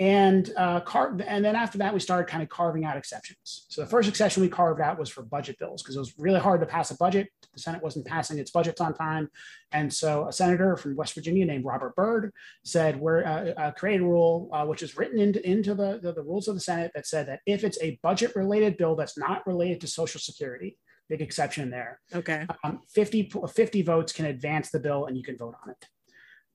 And 0.00 0.52
uh, 0.56 0.80
car- 0.80 1.16
and 1.26 1.44
then 1.44 1.54
after 1.54 1.78
that 1.78 1.94
we 1.94 2.00
started 2.00 2.26
kind 2.28 2.42
of 2.42 2.48
carving 2.48 2.84
out 2.84 2.96
exceptions. 2.96 3.66
So 3.68 3.80
the 3.82 3.86
first 3.86 4.08
exception 4.08 4.42
we 4.42 4.48
carved 4.48 4.80
out 4.80 4.98
was 4.98 5.08
for 5.08 5.22
budget 5.22 5.56
bills 5.58 5.82
because 5.82 5.94
it 5.94 6.00
was 6.00 6.14
really 6.18 6.40
hard 6.40 6.60
to 6.60 6.66
pass 6.66 6.90
a 6.90 6.96
budget. 6.96 7.28
The 7.52 7.60
senate 7.60 7.82
wasn't 7.82 8.06
passing 8.06 8.38
its 8.38 8.50
budgets 8.50 8.80
on 8.80 8.94
time. 8.94 9.28
And 9.70 9.92
so 9.92 10.26
a 10.26 10.32
senator 10.32 10.76
from 10.76 10.96
west 10.96 11.14
virginia 11.14 11.44
named 11.46 11.64
robert 11.64 11.94
byrd 11.94 12.32
said 12.64 12.98
we're 12.98 13.24
uh, 13.24 13.50
uh, 13.60 13.70
create 13.72 14.00
a 14.00 14.04
rule 14.04 14.48
uh, 14.52 14.64
which 14.66 14.82
is 14.82 14.96
written 14.96 15.18
into, 15.20 15.48
into 15.48 15.74
the, 15.74 16.00
the, 16.02 16.12
the 16.12 16.22
rules 16.22 16.48
of 16.48 16.54
the 16.54 16.60
senate 16.60 16.90
that 16.94 17.06
said 17.06 17.28
that 17.28 17.40
if 17.46 17.62
it's 17.62 17.78
a 17.80 17.98
budget 18.02 18.34
related 18.34 18.76
bill 18.76 18.96
that's 18.96 19.16
not 19.16 19.46
related 19.46 19.80
to 19.80 19.86
social 19.86 20.20
security 20.20 20.76
big 21.08 21.20
exception 21.20 21.70
there 21.70 22.00
Okay. 22.14 22.46
um, 22.64 22.80
50, 22.88 23.30
50 23.52 23.82
votes 23.82 24.12
can 24.12 24.26
advance 24.26 24.70
the 24.70 24.80
bill 24.80 25.06
and 25.06 25.16
you 25.16 25.22
can 25.22 25.36
vote 25.36 25.54
on 25.62 25.70
it 25.70 25.86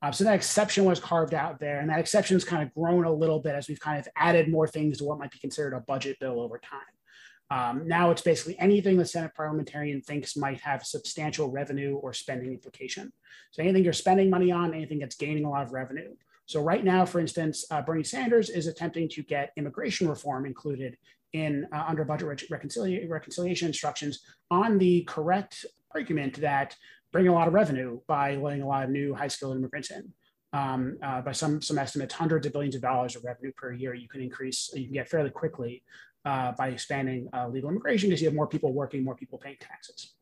um, 0.01 0.13
so 0.13 0.23
that 0.23 0.35
exception 0.35 0.85
was 0.85 0.99
carved 0.99 1.33
out 1.33 1.59
there, 1.59 1.79
and 1.79 1.89
that 1.89 1.99
exception 1.99 2.35
has 2.35 2.45
kind 2.45 2.63
of 2.63 2.73
grown 2.73 3.05
a 3.05 3.13
little 3.13 3.39
bit 3.39 3.55
as 3.55 3.67
we've 3.67 3.79
kind 3.79 3.99
of 3.99 4.07
added 4.15 4.49
more 4.49 4.67
things 4.67 4.99
to 4.99 5.03
what 5.03 5.19
might 5.19 5.31
be 5.31 5.39
considered 5.39 5.73
a 5.73 5.81
budget 5.81 6.17
bill 6.19 6.39
over 6.39 6.57
time. 6.57 6.79
Um, 7.51 7.87
now 7.87 8.11
it's 8.11 8.21
basically 8.21 8.57
anything 8.59 8.95
the 8.97 9.05
Senate 9.05 9.31
parliamentarian 9.35 10.01
thinks 10.01 10.37
might 10.37 10.61
have 10.61 10.85
substantial 10.85 11.49
revenue 11.49 11.95
or 11.95 12.13
spending 12.13 12.51
implication. 12.51 13.11
So 13.51 13.63
anything 13.63 13.83
you're 13.83 13.93
spending 13.93 14.29
money 14.29 14.51
on, 14.51 14.73
anything 14.73 14.99
that's 14.99 15.15
gaining 15.15 15.45
a 15.45 15.49
lot 15.49 15.63
of 15.63 15.71
revenue. 15.71 16.13
So 16.45 16.61
right 16.61 16.83
now, 16.83 17.05
for 17.05 17.19
instance, 17.19 17.65
uh, 17.71 17.81
Bernie 17.81 18.03
Sanders 18.03 18.49
is 18.49 18.67
attempting 18.67 19.09
to 19.09 19.23
get 19.23 19.51
immigration 19.57 20.07
reform 20.07 20.45
included 20.45 20.97
in 21.33 21.67
uh, 21.73 21.85
under 21.87 22.03
budget 22.05 22.43
reconciliation, 22.49 23.09
reconciliation 23.09 23.67
instructions 23.67 24.21
on 24.49 24.77
the 24.77 25.03
correct 25.03 25.65
argument 25.93 26.39
that 26.41 26.75
bring 27.11 27.27
a 27.27 27.33
lot 27.33 27.47
of 27.47 27.53
revenue 27.53 27.99
by 28.07 28.35
letting 28.35 28.61
a 28.61 28.67
lot 28.67 28.83
of 28.83 28.89
new 28.89 29.13
high 29.13 29.27
skilled 29.27 29.57
immigrants 29.57 29.91
in. 29.91 30.13
Um, 30.51 30.97
uh, 31.03 31.21
by 31.21 31.31
some 31.31 31.61
some 31.61 31.77
estimates, 31.77 32.13
hundreds 32.13 32.47
of 32.47 32.53
billions 32.53 32.75
of 32.75 32.81
dollars 32.81 33.15
of 33.15 33.23
revenue 33.23 33.51
per 33.55 33.71
year 33.71 33.93
you 33.93 34.09
can 34.09 34.21
increase, 34.21 34.71
you 34.73 34.85
can 34.85 34.93
get 34.93 35.07
fairly 35.07 35.29
quickly 35.29 35.83
uh, 36.25 36.53
by 36.53 36.69
expanding 36.69 37.29
uh, 37.33 37.47
legal 37.47 37.69
immigration 37.69 38.09
because 38.09 38.21
you 38.21 38.27
have 38.27 38.35
more 38.35 38.47
people 38.47 38.73
working, 38.73 39.03
more 39.03 39.15
people 39.15 39.37
paying 39.37 39.57
taxes. 39.59 40.15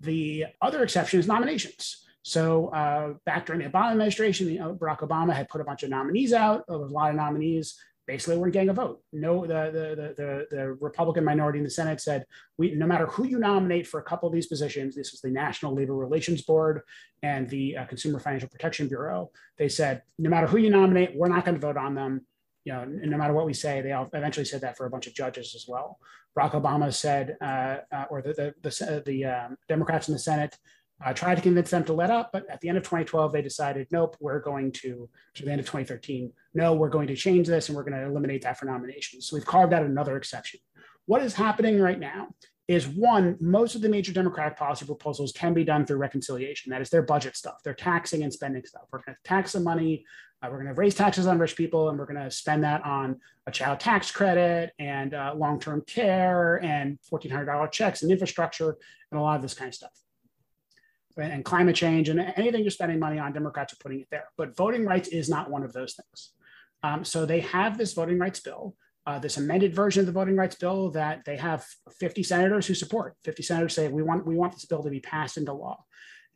The 0.00 0.46
other 0.60 0.82
exception 0.82 1.20
is 1.20 1.26
nominations. 1.26 2.04
So 2.22 2.68
uh, 2.68 3.14
back 3.24 3.46
during 3.46 3.62
the 3.62 3.70
Obama 3.70 3.92
administration, 3.92 4.48
you 4.48 4.58
know, 4.58 4.74
Barack 4.74 4.98
Obama 4.98 5.32
had 5.32 5.48
put 5.48 5.60
a 5.60 5.64
bunch 5.64 5.84
of 5.84 5.90
nominees 5.90 6.32
out. 6.32 6.64
There 6.68 6.78
was 6.78 6.90
a 6.90 6.94
lot 6.94 7.10
of 7.10 7.16
nominees 7.16 7.80
basically 8.06 8.36
weren't 8.36 8.52
getting 8.52 8.68
a 8.68 8.74
vote. 8.74 9.02
No, 9.12 9.46
the, 9.46 9.70
the, 9.72 10.14
the, 10.16 10.56
the, 10.56 10.72
Republican 10.74 11.24
minority 11.24 11.58
in 11.58 11.64
the 11.64 11.70
Senate 11.70 12.00
said, 12.00 12.24
we, 12.56 12.74
no 12.74 12.86
matter 12.86 13.06
who 13.06 13.26
you 13.26 13.38
nominate 13.38 13.86
for 13.86 13.98
a 14.00 14.02
couple 14.02 14.28
of 14.28 14.32
these 14.32 14.46
positions, 14.46 14.94
this 14.94 15.12
was 15.12 15.20
the 15.20 15.30
National 15.30 15.74
Labor 15.74 15.94
Relations 15.94 16.42
Board 16.42 16.82
and 17.22 17.48
the 17.48 17.76
uh, 17.76 17.84
Consumer 17.86 18.20
Financial 18.20 18.48
Protection 18.48 18.88
Bureau. 18.88 19.30
They 19.58 19.68
said, 19.68 20.02
no 20.18 20.30
matter 20.30 20.46
who 20.46 20.58
you 20.58 20.70
nominate, 20.70 21.16
we're 21.16 21.28
not 21.28 21.44
going 21.44 21.56
to 21.56 21.60
vote 21.60 21.76
on 21.76 21.94
them. 21.94 22.26
You 22.64 22.72
know, 22.72 22.84
no 22.84 23.16
matter 23.16 23.32
what 23.32 23.46
we 23.46 23.54
say, 23.54 23.80
they 23.80 23.92
all 23.92 24.08
eventually 24.12 24.46
said 24.46 24.60
that 24.62 24.76
for 24.76 24.86
a 24.86 24.90
bunch 24.90 25.06
of 25.06 25.14
judges 25.14 25.54
as 25.54 25.66
well. 25.68 25.98
Barack 26.36 26.52
Obama 26.52 26.92
said, 26.92 27.36
uh, 27.40 27.78
uh, 27.92 28.04
or 28.10 28.22
the 28.22 28.32
the 28.32 28.54
the, 28.62 29.02
the 29.06 29.24
um, 29.24 29.56
Democrats 29.68 30.08
in 30.08 30.14
the 30.14 30.18
Senate 30.18 30.58
I 31.00 31.12
tried 31.12 31.34
to 31.34 31.42
convince 31.42 31.70
them 31.70 31.84
to 31.84 31.92
let 31.92 32.10
up, 32.10 32.30
but 32.32 32.48
at 32.48 32.60
the 32.60 32.68
end 32.68 32.78
of 32.78 32.84
2012, 32.84 33.32
they 33.32 33.42
decided, 33.42 33.86
nope, 33.90 34.16
we're 34.18 34.40
going 34.40 34.72
to, 34.72 35.08
to 35.34 35.44
the 35.44 35.50
end 35.50 35.60
of 35.60 35.66
2013, 35.66 36.32
no, 36.54 36.74
we're 36.74 36.88
going 36.88 37.06
to 37.08 37.16
change 37.16 37.46
this 37.46 37.68
and 37.68 37.76
we're 37.76 37.84
going 37.84 38.00
to 38.00 38.06
eliminate 38.06 38.42
that 38.42 38.58
for 38.58 38.64
nominations. 38.64 39.26
So 39.28 39.36
we've 39.36 39.44
carved 39.44 39.74
out 39.74 39.82
another 39.82 40.16
exception. 40.16 40.60
What 41.04 41.22
is 41.22 41.34
happening 41.34 41.80
right 41.80 42.00
now 42.00 42.28
is 42.66 42.88
one, 42.88 43.36
most 43.40 43.74
of 43.74 43.82
the 43.82 43.88
major 43.90 44.12
Democratic 44.12 44.56
policy 44.56 44.86
proposals 44.86 45.32
can 45.32 45.52
be 45.52 45.64
done 45.64 45.84
through 45.84 45.98
reconciliation. 45.98 46.70
That 46.70 46.80
is 46.80 46.90
their 46.90 47.02
budget 47.02 47.36
stuff, 47.36 47.62
their 47.62 47.74
taxing 47.74 48.22
and 48.22 48.32
spending 48.32 48.64
stuff. 48.64 48.82
We're 48.90 49.02
going 49.02 49.14
to 49.14 49.28
tax 49.28 49.52
the 49.52 49.60
money, 49.60 50.04
uh, 50.42 50.48
we're 50.50 50.62
going 50.62 50.74
to 50.74 50.80
raise 50.80 50.94
taxes 50.94 51.26
on 51.26 51.38
rich 51.38 51.56
people, 51.56 51.90
and 51.90 51.98
we're 51.98 52.06
going 52.06 52.22
to 52.22 52.30
spend 52.30 52.64
that 52.64 52.84
on 52.84 53.20
a 53.46 53.52
child 53.52 53.80
tax 53.80 54.10
credit 54.10 54.72
and 54.78 55.14
uh, 55.14 55.34
long 55.36 55.60
term 55.60 55.82
care 55.86 56.56
and 56.64 56.98
$1,400 57.12 57.70
checks 57.70 58.02
and 58.02 58.10
infrastructure 58.10 58.76
and 59.12 59.20
a 59.20 59.22
lot 59.22 59.36
of 59.36 59.42
this 59.42 59.54
kind 59.54 59.68
of 59.68 59.74
stuff 59.74 59.92
and 61.16 61.44
climate 61.44 61.76
change 61.76 62.08
and 62.08 62.20
anything 62.36 62.62
you're 62.62 62.70
spending 62.70 62.98
money 62.98 63.18
on, 63.18 63.32
Democrats 63.32 63.72
are 63.72 63.78
putting 63.80 64.00
it 64.00 64.08
there. 64.10 64.28
But 64.36 64.56
voting 64.56 64.84
rights 64.84 65.08
is 65.08 65.28
not 65.28 65.50
one 65.50 65.62
of 65.62 65.72
those 65.72 65.94
things. 65.94 66.32
Um, 66.82 67.04
so 67.04 67.24
they 67.24 67.40
have 67.40 67.78
this 67.78 67.94
voting 67.94 68.18
rights 68.18 68.40
bill, 68.40 68.74
uh, 69.06 69.18
this 69.18 69.36
amended 69.36 69.74
version 69.74 70.00
of 70.00 70.06
the 70.06 70.12
voting 70.12 70.36
rights 70.36 70.56
bill 70.56 70.90
that 70.90 71.22
they 71.24 71.36
have 71.36 71.66
50 71.98 72.22
senators 72.22 72.66
who 72.66 72.74
support. 72.74 73.14
50 73.24 73.42
senators 73.42 73.74
say 73.74 73.88
we 73.88 74.02
want 74.02 74.26
we 74.26 74.36
want 74.36 74.52
this 74.52 74.66
bill 74.66 74.82
to 74.82 74.90
be 74.90 75.00
passed 75.00 75.36
into 75.36 75.52
law. 75.52 75.84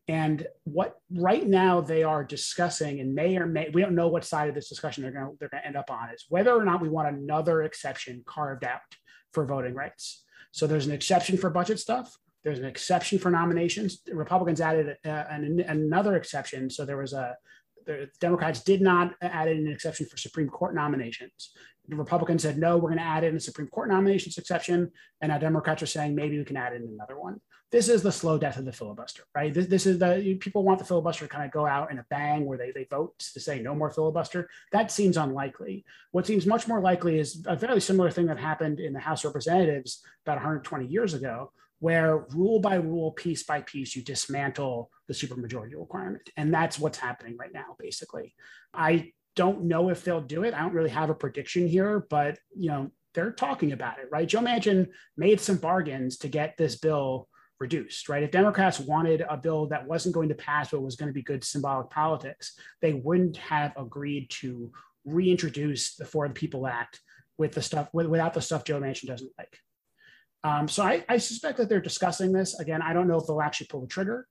And 0.09 0.47
what 0.65 0.97
right 1.13 1.47
now 1.47 1.81
they 1.81 2.03
are 2.03 2.25
discussing 2.25 3.01
and 3.01 3.15
may 3.15 3.37
or 3.37 3.47
may 3.47 3.71
we 3.73 3.83
don't 3.83 3.95
know 3.95 4.09
what 4.09 4.25
side 4.25 4.49
of 4.49 4.55
this 4.55 4.69
discussion 4.69 5.03
they're 5.03 5.13
going 5.13 5.37
they're 5.39 5.51
going 5.51 5.63
to 5.63 5.67
end 5.67 5.77
up 5.77 5.91
on 5.91 6.11
is 6.11 6.25
whether 6.29 6.53
or 6.53 6.65
not 6.65 6.81
we 6.81 6.89
want 6.89 7.15
another 7.15 7.63
exception 7.63 8.23
carved 8.27 8.65
out 8.65 8.81
for 9.33 9.45
voting 9.45 9.75
rights. 9.75 10.25
So 10.53 10.67
there's 10.67 10.87
an 10.87 10.93
exception 10.93 11.39
for 11.39 11.51
budget 11.51 11.79
stuff. 11.79 12.17
There's 12.45 12.59
an 12.59 12.65
exception 12.65 13.19
for 13.19 13.31
nominations. 13.31 14.03
The 14.05 14.15
Republicans 14.15 14.61
added 14.61 14.97
uh, 15.05 15.25
an, 15.31 15.61
another 15.69 16.17
exception. 16.17 16.71
So 16.71 16.85
there 16.85 16.97
was 16.97 17.13
a, 17.13 17.37
the 17.87 18.09
Democrats 18.21 18.63
did 18.63 18.81
not 18.81 19.15
add 19.21 19.49
in 19.49 19.67
an 19.67 19.73
exception 19.73 20.07
for 20.07 20.17
Supreme 20.17 20.49
Court 20.49 20.75
nominations. 20.75 21.53
The 21.89 21.97
Republicans 21.97 22.43
said, 22.43 22.59
no, 22.59 22.77
we're 22.77 22.91
going 22.91 22.99
to 22.99 23.05
add 23.05 23.25
in 23.25 23.37
a 23.37 23.41
Supreme 23.41 23.69
Court 23.69 23.89
nominations 23.89 24.39
exception. 24.39 24.91
And 25.21 25.31
now 25.31 25.39
Democrats 25.39 25.83
are 25.83 25.87
saying 25.87 26.15
maybe 26.15 26.39
we 26.39 26.45
can 26.45 26.57
add 26.57 26.73
in 26.73 26.83
another 26.83 27.19
one. 27.19 27.41
This 27.71 27.89
is 27.89 28.03
the 28.03 28.11
slow 28.11 28.37
death 28.37 28.57
of 28.57 28.65
the 28.65 28.73
filibuster, 28.73 29.23
right? 29.33 29.55
This, 29.55 29.67
this 29.67 29.87
is 29.87 29.99
the 30.01 30.37
people 30.41 30.65
want 30.65 30.81
the 30.81 30.85
filibuster 30.85 31.27
to 31.27 31.33
kind 31.33 31.45
of 31.45 31.53
go 31.53 31.67
out 31.67 31.93
in 31.93 31.99
a 31.99 32.07
bang 32.11 32.45
where 32.45 32.59
they, 32.59 32.73
they 32.73 32.87
vote 32.91 33.17
to 33.21 33.41
say 33.41 33.63
no 33.63 33.77
more 33.77 33.91
filibuster. 33.91 34.49
That 34.73 34.91
seems 34.91 35.17
unlikely. 35.17 35.85
What 36.11 36.27
seems 36.27 36.47
much 36.47 36.67
more 36.67 36.81
likely 36.81 37.21
is 37.21 37.45
a 37.47 37.55
very 37.55 37.81
similar 37.81 38.11
thing 38.11 38.27
that 38.27 38.39
happened 38.39 38.81
in 38.81 38.93
the 38.93 38.99
House 38.99 39.25
of 39.25 39.29
Representatives 39.29 40.03
about 40.25 40.39
120 40.39 40.87
years 40.87 41.15
ago, 41.15 41.53
where 41.81 42.27
rule 42.31 42.61
by 42.61 42.77
rule, 42.77 43.11
piece 43.13 43.43
by 43.43 43.63
piece, 43.63 43.97
you 43.97 44.03
dismantle 44.03 44.91
the 45.09 45.15
supermajority 45.15 45.79
requirement. 45.79 46.29
And 46.37 46.53
that's 46.53 46.79
what's 46.79 46.99
happening 46.99 47.37
right 47.39 47.53
now, 47.53 47.75
basically. 47.79 48.35
I 48.73 49.13
don't 49.35 49.65
know 49.65 49.89
if 49.89 50.05
they'll 50.05 50.21
do 50.21 50.45
it. 50.45 50.55
I 50.55 50.61
don't 50.61 50.75
really 50.75 50.91
have 50.91 51.11
a 51.11 51.15
prediction 51.15 51.67
here, 51.67 52.07
but 52.11 52.39
you 52.55 52.69
know, 52.69 52.91
they're 53.15 53.33
talking 53.33 53.73
about 53.73 53.99
it, 53.99 54.09
right? 54.13 54.29
Joe 54.29 54.41
Manchin 54.41 54.89
made 55.17 55.41
some 55.41 55.57
bargains 55.57 56.19
to 56.19 56.29
get 56.29 56.57
this 56.57 56.77
bill 56.77 57.29
reduced, 57.59 58.09
right? 58.09 58.23
If 58.23 58.31
Democrats 58.31 58.79
wanted 58.79 59.25
a 59.29 59.37
bill 59.37 59.67
that 59.69 59.87
wasn't 59.87 60.15
going 60.15 60.29
to 60.29 60.35
pass 60.35 60.71
but 60.71 60.83
was 60.83 60.97
going 60.97 61.09
to 61.09 61.15
be 61.15 61.23
good 61.23 61.45
symbolic 61.45 61.91
politics, 61.91 62.59
they 62.81 62.95
wouldn't 62.95 63.37
have 63.37 63.73
agreed 63.77 64.31
to 64.41 64.71
reintroduce 65.05 65.97
the 65.97 66.05
For 66.05 66.29
the 66.29 66.35
People 66.35 66.67
Act 66.67 67.01
with 67.39 67.53
the 67.53 67.63
stuff 67.63 67.89
without 67.93 68.35
the 68.35 68.43
stuff 68.43 68.65
Joe 68.65 68.81
Manchin 68.81 69.07
doesn't 69.07 69.33
like. 69.39 69.59
Um, 70.43 70.69
so 70.69 70.83
I, 70.83 71.05
I, 71.09 71.19
suspect 71.19 71.59
that 71.59 71.69
they're 71.69 71.81
discussing 71.83 72.33
this. 72.33 72.59
Again, 72.59 72.81
I 72.81 72.95
don't 72.95 73.07
know 73.07 73.19
if 73.19 73.27
they'll 73.27 73.43
actually 73.43 73.67
pull 73.67 73.83
the 73.83 73.87
trigger. 73.87 74.27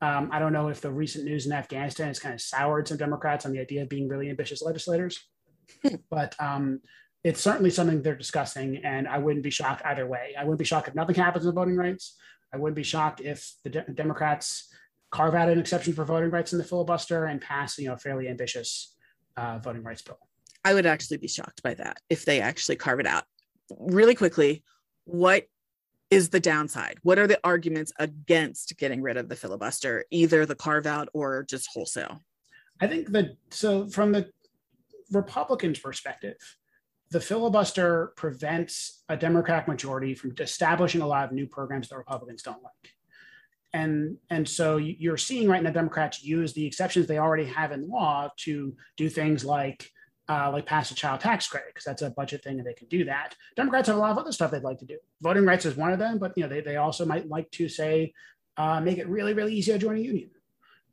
Um, 0.00 0.30
I 0.32 0.38
don't 0.38 0.54
know 0.54 0.68
if 0.68 0.80
the 0.80 0.90
recent 0.90 1.26
news 1.26 1.44
in 1.44 1.52
Afghanistan 1.52 2.06
has 2.06 2.18
kind 2.18 2.34
of 2.34 2.40
soured 2.40 2.88
some 2.88 2.96
Democrats 2.96 3.44
on 3.44 3.52
the 3.52 3.60
idea 3.60 3.82
of 3.82 3.90
being 3.90 4.08
really 4.08 4.30
ambitious 4.30 4.62
legislators. 4.62 5.22
but 6.10 6.34
um, 6.40 6.80
it's 7.22 7.40
certainly 7.40 7.70
something 7.70 8.02
they're 8.02 8.16
discussing, 8.16 8.78
and 8.78 9.06
I 9.06 9.18
wouldn't 9.18 9.44
be 9.44 9.50
shocked 9.50 9.82
either 9.84 10.06
way. 10.06 10.34
I 10.38 10.44
wouldn't 10.44 10.58
be 10.58 10.64
shocked 10.64 10.88
if 10.88 10.94
nothing 10.94 11.16
happens 11.16 11.44
with 11.44 11.54
voting 11.54 11.76
rights. 11.76 12.16
I 12.52 12.56
wouldn't 12.56 12.76
be 12.76 12.82
shocked 12.82 13.20
if 13.20 13.52
the 13.62 13.70
de- 13.70 13.92
Democrats 13.92 14.72
carve 15.10 15.34
out 15.34 15.48
an 15.48 15.58
exception 15.58 15.92
for 15.92 16.04
voting 16.04 16.30
rights 16.30 16.52
in 16.52 16.58
the 16.58 16.64
filibuster 16.64 17.26
and 17.26 17.40
pass, 17.40 17.78
you 17.78 17.88
know, 17.88 17.94
a 17.94 17.98
fairly 17.98 18.28
ambitious 18.28 18.96
uh, 19.36 19.58
voting 19.58 19.82
rights 19.82 20.02
bill. 20.02 20.18
I 20.64 20.74
would 20.74 20.86
actually 20.86 21.18
be 21.18 21.28
shocked 21.28 21.62
by 21.62 21.74
that 21.74 21.98
if 22.08 22.24
they 22.24 22.40
actually 22.40 22.76
carve 22.76 23.00
it 23.00 23.06
out. 23.06 23.24
Really 23.78 24.14
quickly, 24.14 24.64
what 25.04 25.46
is 26.10 26.30
the 26.30 26.40
downside? 26.40 26.98
What 27.02 27.18
are 27.18 27.26
the 27.26 27.40
arguments 27.44 27.92
against 27.98 28.76
getting 28.78 29.00
rid 29.00 29.16
of 29.16 29.28
the 29.28 29.36
filibuster, 29.36 30.04
either 30.10 30.44
the 30.44 30.56
carve 30.56 30.86
out 30.86 31.08
or 31.12 31.44
just 31.44 31.68
wholesale? 31.72 32.20
I 32.80 32.86
think 32.86 33.12
that 33.12 33.36
so 33.50 33.86
from 33.86 34.12
the 34.12 34.30
Republicans' 35.12 35.78
perspective, 35.78 36.36
the 37.10 37.20
filibuster 37.20 38.12
prevents 38.16 39.02
a 39.08 39.16
Democratic 39.16 39.68
majority 39.68 40.14
from 40.14 40.32
establishing 40.38 41.00
a 41.00 41.06
lot 41.06 41.24
of 41.24 41.32
new 41.32 41.46
programs 41.46 41.88
that 41.88 41.96
Republicans 41.96 42.42
don't 42.42 42.62
like. 42.62 42.92
And, 43.72 44.16
and 44.30 44.48
so 44.48 44.78
you're 44.78 45.16
seeing 45.16 45.48
right 45.48 45.62
now 45.62 45.70
Democrats 45.70 46.24
use 46.24 46.52
the 46.52 46.66
exceptions 46.66 47.06
they 47.06 47.18
already 47.18 47.44
have 47.44 47.72
in 47.72 47.88
law 47.88 48.30
to 48.38 48.74
do 48.96 49.08
things 49.08 49.44
like 49.44 49.88
uh, 50.30 50.48
like 50.52 50.64
pass 50.64 50.90
a 50.92 50.94
child 50.94 51.20
tax 51.20 51.48
credit 51.48 51.70
because 51.70 51.84
that's 51.84 52.02
a 52.02 52.10
budget 52.10 52.42
thing 52.44 52.58
and 52.58 52.66
they 52.66 52.72
can 52.72 52.86
do 52.86 53.04
that. 53.04 53.34
Democrats 53.56 53.88
have 53.88 53.96
a 53.96 54.00
lot 54.00 54.12
of 54.12 54.18
other 54.18 54.30
stuff 54.30 54.52
they'd 54.52 54.62
like 54.62 54.78
to 54.78 54.84
do. 54.84 54.96
Voting 55.20 55.44
rights 55.44 55.66
is 55.66 55.76
one 55.76 55.92
of 55.92 55.98
them, 55.98 56.18
but 56.18 56.32
you 56.36 56.44
know 56.44 56.48
they, 56.48 56.60
they 56.60 56.76
also 56.76 57.04
might 57.04 57.28
like 57.28 57.50
to 57.50 57.68
say 57.68 58.14
uh, 58.56 58.80
make 58.80 58.98
it 58.98 59.08
really 59.08 59.34
really 59.34 59.54
easy 59.54 59.72
to 59.72 59.78
join 59.78 59.96
a 59.96 60.00
union, 60.00 60.30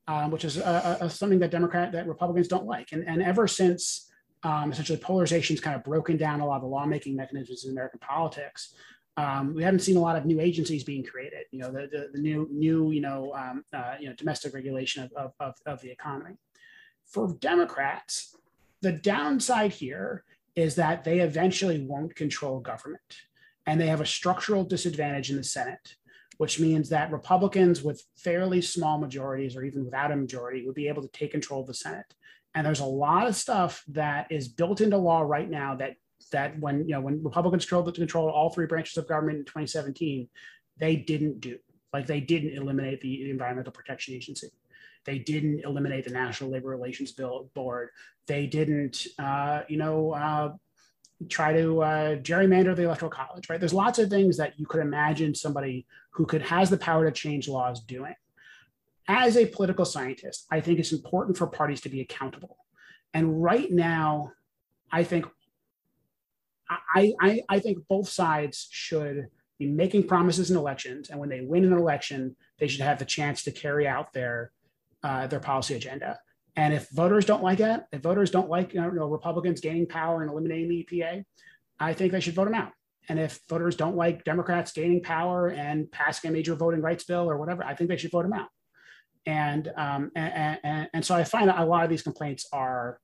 um, 0.08 0.32
which 0.32 0.44
is 0.44 0.58
uh, 0.58 1.08
something 1.08 1.40
that 1.40 1.52
Democrat 1.52 1.92
that 1.92 2.08
Republicans 2.08 2.48
don't 2.48 2.66
like. 2.66 2.92
And 2.92 3.08
and 3.08 3.22
ever 3.22 3.48
since 3.48 4.12
um, 4.44 4.72
essentially 4.72 4.98
polarization's 4.98 5.60
kind 5.60 5.76
of 5.76 5.84
broken 5.84 6.18
down 6.18 6.42
a 6.42 6.46
lot 6.46 6.58
of 6.58 6.62
the 6.64 6.68
lawmaking 6.68 7.16
mechanisms 7.16 7.66
in 7.66 7.72
American 7.72 8.00
politics. 8.00 8.74
Um, 9.18 9.56
we 9.56 9.64
haven't 9.64 9.80
seen 9.80 9.98
a 9.98 10.00
lot 10.00 10.16
of 10.16 10.28
new 10.28 10.40
agencies 10.40 10.84
being 10.84 11.04
created. 11.04 11.46
You 11.52 11.60
know, 11.60 11.72
the, 11.72 11.88
the, 11.92 12.10
the 12.14 12.20
new 12.20 12.48
new 12.52 12.92
you 12.92 13.02
know 13.02 13.34
um, 13.36 13.64
uh, 13.72 13.96
you 14.00 14.08
know 14.10 14.16
domestic 14.16 14.54
regulation 14.54 15.10
of, 15.16 15.34
of, 15.40 15.56
of 15.66 15.82
the 15.82 15.92
economy. 15.92 16.38
For 17.06 17.34
Democrats, 17.40 18.36
the 18.82 18.92
downside 18.92 19.74
here 19.74 20.24
is 20.56 20.76
that 20.76 21.04
they 21.04 21.20
eventually 21.20 21.86
won't 21.86 22.16
control 22.16 22.60
government 22.60 23.18
and 23.66 23.80
they 23.80 23.88
have 23.88 24.02
a 24.02 24.06
structural 24.06 24.64
disadvantage 24.64 25.30
in 25.30 25.38
the 25.38 25.44
Senate, 25.44 25.96
which 26.38 26.60
means 26.60 26.90
that 26.90 27.12
Republicans 27.12 27.84
with 27.84 28.04
fairly 28.16 28.62
small 28.62 28.98
majorities 28.98 29.56
or 29.56 29.64
even 29.64 29.86
without 29.86 30.12
a 30.12 30.16
majority 30.16 30.66
would 30.66 30.76
be 30.76 30.88
able 30.88 31.02
to 31.02 31.10
take 31.10 31.32
control 31.32 31.62
of 31.62 31.68
the 31.68 31.74
Senate. 31.74 32.14
And 32.56 32.66
there's 32.66 32.80
a 32.80 32.86
lot 32.86 33.28
of 33.28 33.36
stuff 33.36 33.84
that 33.90 34.32
is 34.32 34.48
built 34.48 34.82
into 34.82 34.98
law 34.98 35.22
right 35.22 35.50
now 35.50 35.76
that 35.76 35.96
that 36.32 36.60
when 36.60 36.80
you 36.88 36.94
know 36.94 37.02
when 37.02 37.24
Republicans 37.24 37.66
controlled 37.66 37.94
control 37.94 38.30
all 38.30 38.50
three 38.50 38.66
branches 38.66 38.98
of 38.98 39.08
government 39.08 39.38
in 39.38 39.46
2017, 39.46 40.28
they 40.80 40.96
didn't 40.96 41.40
do. 41.40 41.58
Like 41.94 42.08
they 42.08 42.20
didn't 42.20 42.58
eliminate 42.58 43.02
the 43.02 43.30
Environmental 43.30 43.72
Protection 43.72 44.16
Agency. 44.16 44.48
They 45.08 45.20
didn't 45.20 45.62
eliminate 45.64 46.04
the 46.04 46.12
National 46.12 46.52
Labor 46.52 46.68
Relations 46.68 47.14
Bill 47.14 47.50
Board. 47.56 47.90
They 48.28 48.46
didn't, 48.46 49.08
uh, 49.18 49.62
you 49.70 49.78
know, 49.78 50.12
uh, 50.12 50.54
try 51.30 51.54
to 51.54 51.82
uh, 51.82 52.16
gerrymander 52.18 52.76
the 52.76 52.84
electoral 52.84 53.10
college. 53.10 53.50
Right? 53.50 53.58
There's 53.60 53.74
lots 53.74 54.00
of 54.00 54.10
things 54.10 54.36
that 54.38 54.60
you 54.60 54.66
could 54.66 54.82
imagine 54.82 55.34
somebody 55.34 55.88
who 56.12 56.26
could 56.26 56.42
has 56.42 56.70
the 56.70 56.78
power 56.78 57.06
to 57.06 57.12
change 57.12 57.48
laws 57.48 57.80
doing. 57.80 58.14
As 59.08 59.38
a 59.38 59.46
political 59.46 59.86
scientist, 59.86 60.46
I 60.52 60.60
think 60.60 60.78
it's 60.78 60.92
important 60.92 61.38
for 61.38 61.48
parties 61.48 61.80
to 61.82 61.90
be 61.90 62.02
accountable. 62.02 62.58
And 63.14 63.42
right 63.42 63.72
now, 63.72 64.34
I 64.92 65.06
think 65.06 65.26
I, 66.70 67.14
I, 67.22 67.42
I 67.48 67.60
think 67.60 67.78
both 67.88 68.10
sides 68.10 68.68
should 68.72 69.28
be 69.58 69.68
making 69.68 70.06
promises 70.08 70.52
in 70.52 70.58
elections, 70.58 71.10
and 71.10 71.18
when 71.18 71.30
they 71.30 71.40
win 71.40 71.64
an 71.64 71.72
election, 71.72 72.36
they 72.60 72.68
should 72.68 72.82
have 72.82 73.00
the 73.00 73.06
chance 73.06 73.44
to 73.44 73.52
carry 73.52 73.88
out 73.88 74.12
their 74.12 74.52
uh, 75.08 75.26
their 75.28 75.40
policy 75.40 75.74
agenda. 75.74 76.20
And 76.58 76.74
if 76.74 76.90
voters 76.90 77.24
don't 77.24 77.42
like 77.42 77.62
it, 77.62 77.82
if 77.94 78.02
voters 78.02 78.30
don't 78.30 78.50
like 78.50 78.74
you 78.74 78.82
know, 78.82 79.08
Republicans 79.08 79.62
gaining 79.62 79.88
power 79.88 80.22
and 80.22 80.30
eliminating 80.30 80.70
the 80.70 80.88
EPA, 80.92 81.24
I 81.80 81.94
think 81.94 82.12
they 82.12 82.20
should 82.20 82.34
vote 82.34 82.46
them 82.46 82.56
out. 82.56 82.72
And 83.08 83.18
if 83.18 83.40
voters 83.48 83.78
don't 83.78 83.96
like 83.96 84.26
Democrats 84.26 84.74
gaining 84.74 85.02
power 85.02 85.48
and 85.48 85.90
passing 85.92 86.30
a 86.30 86.34
major 86.34 86.56
voting 86.56 86.82
rights 86.82 87.06
bill 87.06 87.30
or 87.30 87.38
whatever, 87.38 87.64
I 87.64 87.74
think 87.74 87.90
they 87.90 87.96
should 87.96 88.12
vote 88.12 88.24
them 88.24 88.34
out. 88.34 88.50
And 89.26 89.72
um, 89.78 90.12
and, 90.16 90.60
and, 90.64 90.90
and 90.94 91.06
so 91.06 91.16
I 91.16 91.24
find 91.24 91.48
that 91.48 91.60
a 91.60 91.66
lot 91.66 91.86
of 91.86 91.90
these 91.90 92.02
complaints 92.02 92.46
are 92.52 93.00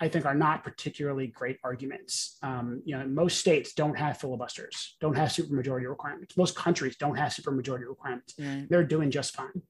I 0.00 0.08
think 0.08 0.26
are 0.26 0.34
not 0.34 0.62
particularly 0.62 1.28
great 1.28 1.58
arguments. 1.64 2.38
Um, 2.42 2.82
you 2.84 2.96
know, 2.96 3.06
most 3.06 3.38
states 3.38 3.72
don't 3.72 3.98
have 3.98 4.18
filibusters, 4.18 4.96
don't 5.00 5.16
have 5.16 5.30
supermajority 5.30 5.88
requirements. 5.88 6.36
Most 6.36 6.54
countries 6.54 6.96
don't 6.96 7.16
have 7.16 7.32
supermajority 7.32 7.88
requirements. 7.88 8.34
Mm. 8.34 8.68
They're 8.68 8.84
doing 8.84 9.10
just 9.10 9.34
fine. 9.34 9.62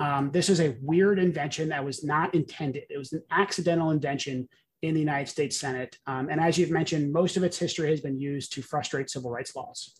Um, 0.00 0.30
this 0.32 0.48
is 0.48 0.60
a 0.60 0.76
weird 0.80 1.18
invention 1.18 1.68
that 1.68 1.84
was 1.84 2.02
not 2.02 2.34
intended. 2.34 2.84
It 2.88 2.98
was 2.98 3.12
an 3.12 3.22
accidental 3.30 3.90
invention 3.90 4.48
in 4.82 4.94
the 4.94 5.00
United 5.00 5.28
States 5.28 5.60
Senate. 5.60 5.98
Um, 6.06 6.30
and 6.30 6.40
as 6.40 6.56
you've 6.56 6.70
mentioned, 6.70 7.12
most 7.12 7.36
of 7.36 7.44
its 7.44 7.58
history 7.58 7.90
has 7.90 8.00
been 8.00 8.18
used 8.18 8.52
to 8.54 8.62
frustrate 8.62 9.10
civil 9.10 9.30
rights 9.30 9.54
laws. 9.54 9.94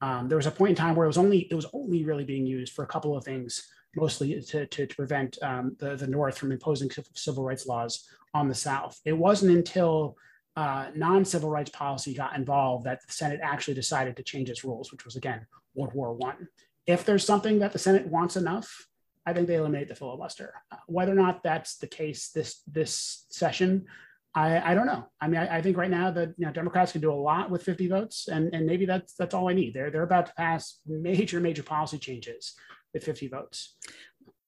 Um, 0.00 0.28
there 0.28 0.36
was 0.36 0.46
a 0.46 0.50
point 0.50 0.70
in 0.70 0.76
time 0.76 0.96
where 0.96 1.04
it 1.04 1.08
was 1.08 1.18
only 1.18 1.46
it 1.50 1.54
was 1.54 1.66
only 1.72 2.04
really 2.04 2.24
being 2.24 2.44
used 2.44 2.72
for 2.74 2.82
a 2.82 2.88
couple 2.88 3.16
of 3.16 3.24
things, 3.24 3.68
mostly 3.94 4.40
to, 4.42 4.66
to, 4.66 4.86
to 4.86 4.94
prevent 4.96 5.38
um, 5.40 5.76
the, 5.78 5.94
the 5.94 6.08
North 6.08 6.36
from 6.36 6.50
imposing 6.50 6.90
civil 7.14 7.44
rights 7.44 7.66
laws 7.66 8.08
on 8.34 8.48
the 8.48 8.54
South. 8.54 9.00
It 9.04 9.16
wasn't 9.16 9.56
until 9.56 10.16
uh, 10.56 10.88
non-civil 10.96 11.48
rights 11.48 11.70
policy 11.70 12.12
got 12.12 12.36
involved 12.36 12.86
that 12.86 13.06
the 13.06 13.12
Senate 13.12 13.40
actually 13.42 13.74
decided 13.74 14.16
to 14.16 14.24
change 14.24 14.50
its 14.50 14.64
rules, 14.64 14.90
which 14.90 15.04
was 15.04 15.14
again 15.14 15.46
World 15.76 15.94
War 15.94 16.12
One. 16.12 16.48
If 16.86 17.04
there's 17.04 17.24
something 17.24 17.60
that 17.60 17.72
the 17.72 17.78
Senate 17.78 18.06
wants 18.08 18.36
enough, 18.36 18.88
I 19.26 19.32
think 19.32 19.48
they 19.48 19.56
eliminate 19.56 19.88
the 19.88 19.94
filibuster. 19.94 20.54
Uh, 20.70 20.76
whether 20.86 21.12
or 21.12 21.16
not 21.16 21.42
that's 21.42 21.76
the 21.78 21.86
case 21.86 22.30
this 22.30 22.62
this 22.66 23.26
session, 23.30 23.86
I, 24.34 24.72
I 24.72 24.74
don't 24.74 24.86
know. 24.86 25.06
I 25.20 25.28
mean, 25.28 25.40
I, 25.40 25.58
I, 25.58 25.62
think 25.62 25.76
right 25.76 25.90
now 25.90 26.10
that 26.10 26.34
you 26.36 26.46
know 26.46 26.52
Democrats 26.52 26.92
can 26.92 27.00
do 27.00 27.12
a 27.12 27.14
lot 27.14 27.50
with 27.50 27.62
50 27.62 27.88
votes, 27.88 28.28
and, 28.28 28.52
and 28.54 28.66
maybe 28.66 28.84
that's 28.84 29.14
that's 29.14 29.34
all 29.34 29.48
I 29.48 29.54
need. 29.54 29.74
They're 29.74 29.90
they're 29.90 30.02
about 30.02 30.26
to 30.26 30.34
pass 30.34 30.80
major 30.86 31.40
major 31.40 31.62
policy 31.62 31.98
changes 31.98 32.54
with 32.92 33.04
50 33.04 33.28
votes. 33.28 33.76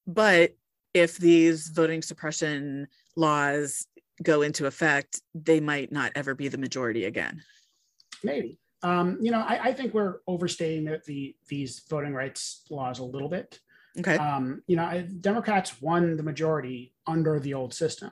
But 0.05 0.55
if 0.93 1.17
these 1.17 1.69
voting 1.69 2.01
suppression 2.01 2.87
laws 3.15 3.87
go 4.23 4.41
into 4.41 4.65
effect, 4.65 5.21
they 5.35 5.59
might 5.59 5.91
not 5.91 6.11
ever 6.15 6.33
be 6.33 6.47
the 6.47 6.57
majority 6.57 7.05
again. 7.05 7.41
Maybe. 8.23 8.59
Um, 8.83 9.17
you 9.21 9.31
know, 9.31 9.39
I, 9.39 9.59
I, 9.65 9.73
think 9.73 9.93
we're 9.93 10.17
overstating 10.27 10.85
the, 10.85 11.01
the, 11.05 11.35
these 11.49 11.81
voting 11.89 12.13
rights 12.13 12.63
laws 12.69 12.99
a 12.99 13.03
little 13.03 13.29
bit. 13.29 13.59
Okay. 13.99 14.17
Um, 14.17 14.61
you 14.67 14.75
know, 14.75 15.07
Democrats 15.21 15.81
won 15.81 16.17
the 16.17 16.23
majority 16.23 16.93
under 17.05 17.39
the 17.39 17.53
old 17.53 17.73
system. 17.73 18.11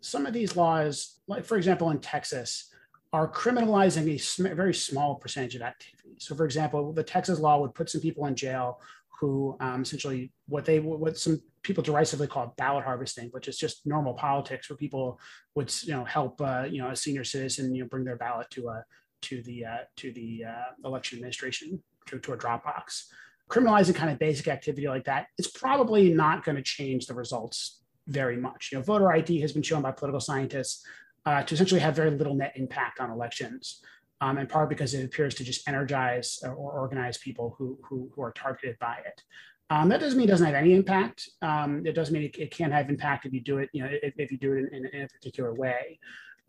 Some 0.00 0.26
of 0.26 0.34
these 0.34 0.56
laws, 0.56 1.20
like 1.26 1.44
for 1.44 1.56
example, 1.56 1.90
in 1.90 1.98
Texas, 1.98 2.70
are 3.12 3.30
criminalizing 3.30 4.12
a 4.12 4.18
sm- 4.18 4.54
very 4.54 4.74
small 4.74 5.14
percentage 5.14 5.54
of 5.54 5.62
activity. 5.62 6.16
So, 6.18 6.34
for 6.34 6.44
example, 6.44 6.92
the 6.92 7.02
Texas 7.02 7.38
law 7.38 7.60
would 7.60 7.74
put 7.74 7.88
some 7.88 8.00
people 8.00 8.26
in 8.26 8.34
jail 8.34 8.80
who 9.20 9.56
um, 9.60 9.82
essentially 9.82 10.32
what 10.48 10.64
they 10.64 10.80
what 10.80 11.16
some 11.16 11.40
people 11.62 11.82
derisively 11.82 12.26
call 12.26 12.52
ballot 12.58 12.84
harvesting, 12.84 13.28
which 13.30 13.48
is 13.48 13.56
just 13.56 13.86
normal 13.86 14.14
politics 14.14 14.68
where 14.68 14.76
people 14.76 15.18
would 15.54 15.72
you 15.84 15.92
know 15.92 16.04
help 16.04 16.40
uh, 16.40 16.64
you 16.68 16.82
know 16.82 16.90
a 16.90 16.96
senior 16.96 17.24
citizen 17.24 17.74
you 17.74 17.82
know 17.82 17.88
bring 17.88 18.04
their 18.04 18.16
ballot 18.16 18.50
to 18.50 18.68
a 18.68 18.84
to 19.22 19.42
the 19.42 19.64
uh, 19.64 19.78
to 19.96 20.12
the 20.12 20.44
uh, 20.46 20.88
election 20.88 21.18
administration 21.18 21.82
to, 22.06 22.18
to 22.18 22.32
a 22.32 22.36
drop 22.36 22.64
box. 22.64 23.10
Criminalizing 23.50 23.94
kind 23.94 24.10
of 24.10 24.18
basic 24.18 24.48
activity 24.48 24.88
like 24.88 25.04
that, 25.04 25.26
it's 25.38 25.50
probably 25.50 26.12
not 26.12 26.44
going 26.44 26.56
to 26.56 26.62
change 26.62 27.06
the 27.06 27.14
results 27.14 27.82
very 28.06 28.36
much. 28.36 28.70
You 28.72 28.78
know, 28.78 28.84
voter 28.84 29.12
ID 29.12 29.40
has 29.40 29.52
been 29.52 29.62
shown 29.62 29.82
by 29.82 29.92
political 29.92 30.20
scientists 30.20 30.84
uh, 31.26 31.42
to 31.42 31.54
essentially 31.54 31.80
have 31.80 31.96
very 31.96 32.10
little 32.10 32.34
net 32.34 32.52
impact 32.56 33.00
on 33.00 33.10
elections 33.10 33.82
um, 34.20 34.38
in 34.38 34.46
part 34.46 34.68
because 34.68 34.94
it 34.94 35.04
appears 35.04 35.34
to 35.34 35.44
just 35.44 35.68
energize 35.68 36.38
or 36.42 36.54
organize 36.54 37.18
people 37.18 37.54
who, 37.58 37.78
who, 37.82 38.10
who 38.14 38.22
are 38.22 38.32
targeted 38.32 38.78
by 38.78 38.96
it. 39.04 39.22
Um, 39.70 39.88
that 39.88 40.00
doesn't 40.00 40.18
mean 40.18 40.28
it 40.28 40.30
doesn't 40.30 40.46
have 40.46 40.54
any 40.54 40.74
impact. 40.74 41.28
Um, 41.42 41.86
it 41.86 41.94
doesn't 41.94 42.12
mean 42.12 42.24
it, 42.24 42.38
it, 42.38 42.50
can 42.50 42.70
have 42.70 42.90
impact 42.90 43.26
if 43.26 43.32
you 43.32 43.40
do 43.40 43.58
it, 43.58 43.70
you 43.72 43.82
know, 43.82 43.88
if, 43.90 44.14
if 44.18 44.30
you 44.30 44.38
do 44.38 44.52
it 44.52 44.72
in, 44.72 44.86
in, 44.86 45.02
a 45.02 45.08
particular 45.08 45.54
way. 45.54 45.98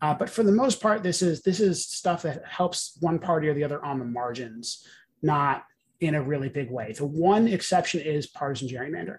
Uh, 0.02 0.14
but 0.14 0.28
for 0.28 0.42
the 0.42 0.52
most 0.52 0.82
part, 0.82 1.02
this 1.02 1.22
is 1.22 1.42
this 1.42 1.58
is 1.58 1.86
stuff 1.86 2.22
that 2.22 2.44
helps 2.44 2.98
one 3.00 3.18
party 3.18 3.48
or 3.48 3.54
the 3.54 3.64
other 3.64 3.82
on 3.82 3.98
the 3.98 4.04
margins, 4.04 4.86
not 5.22 5.64
in 6.00 6.14
a 6.14 6.22
really 6.22 6.48
big 6.48 6.70
way. 6.70 6.92
The 6.92 7.06
one 7.06 7.48
exception 7.48 8.00
is 8.00 8.26
partisan 8.26 8.68
gerrymandering. 8.68 9.18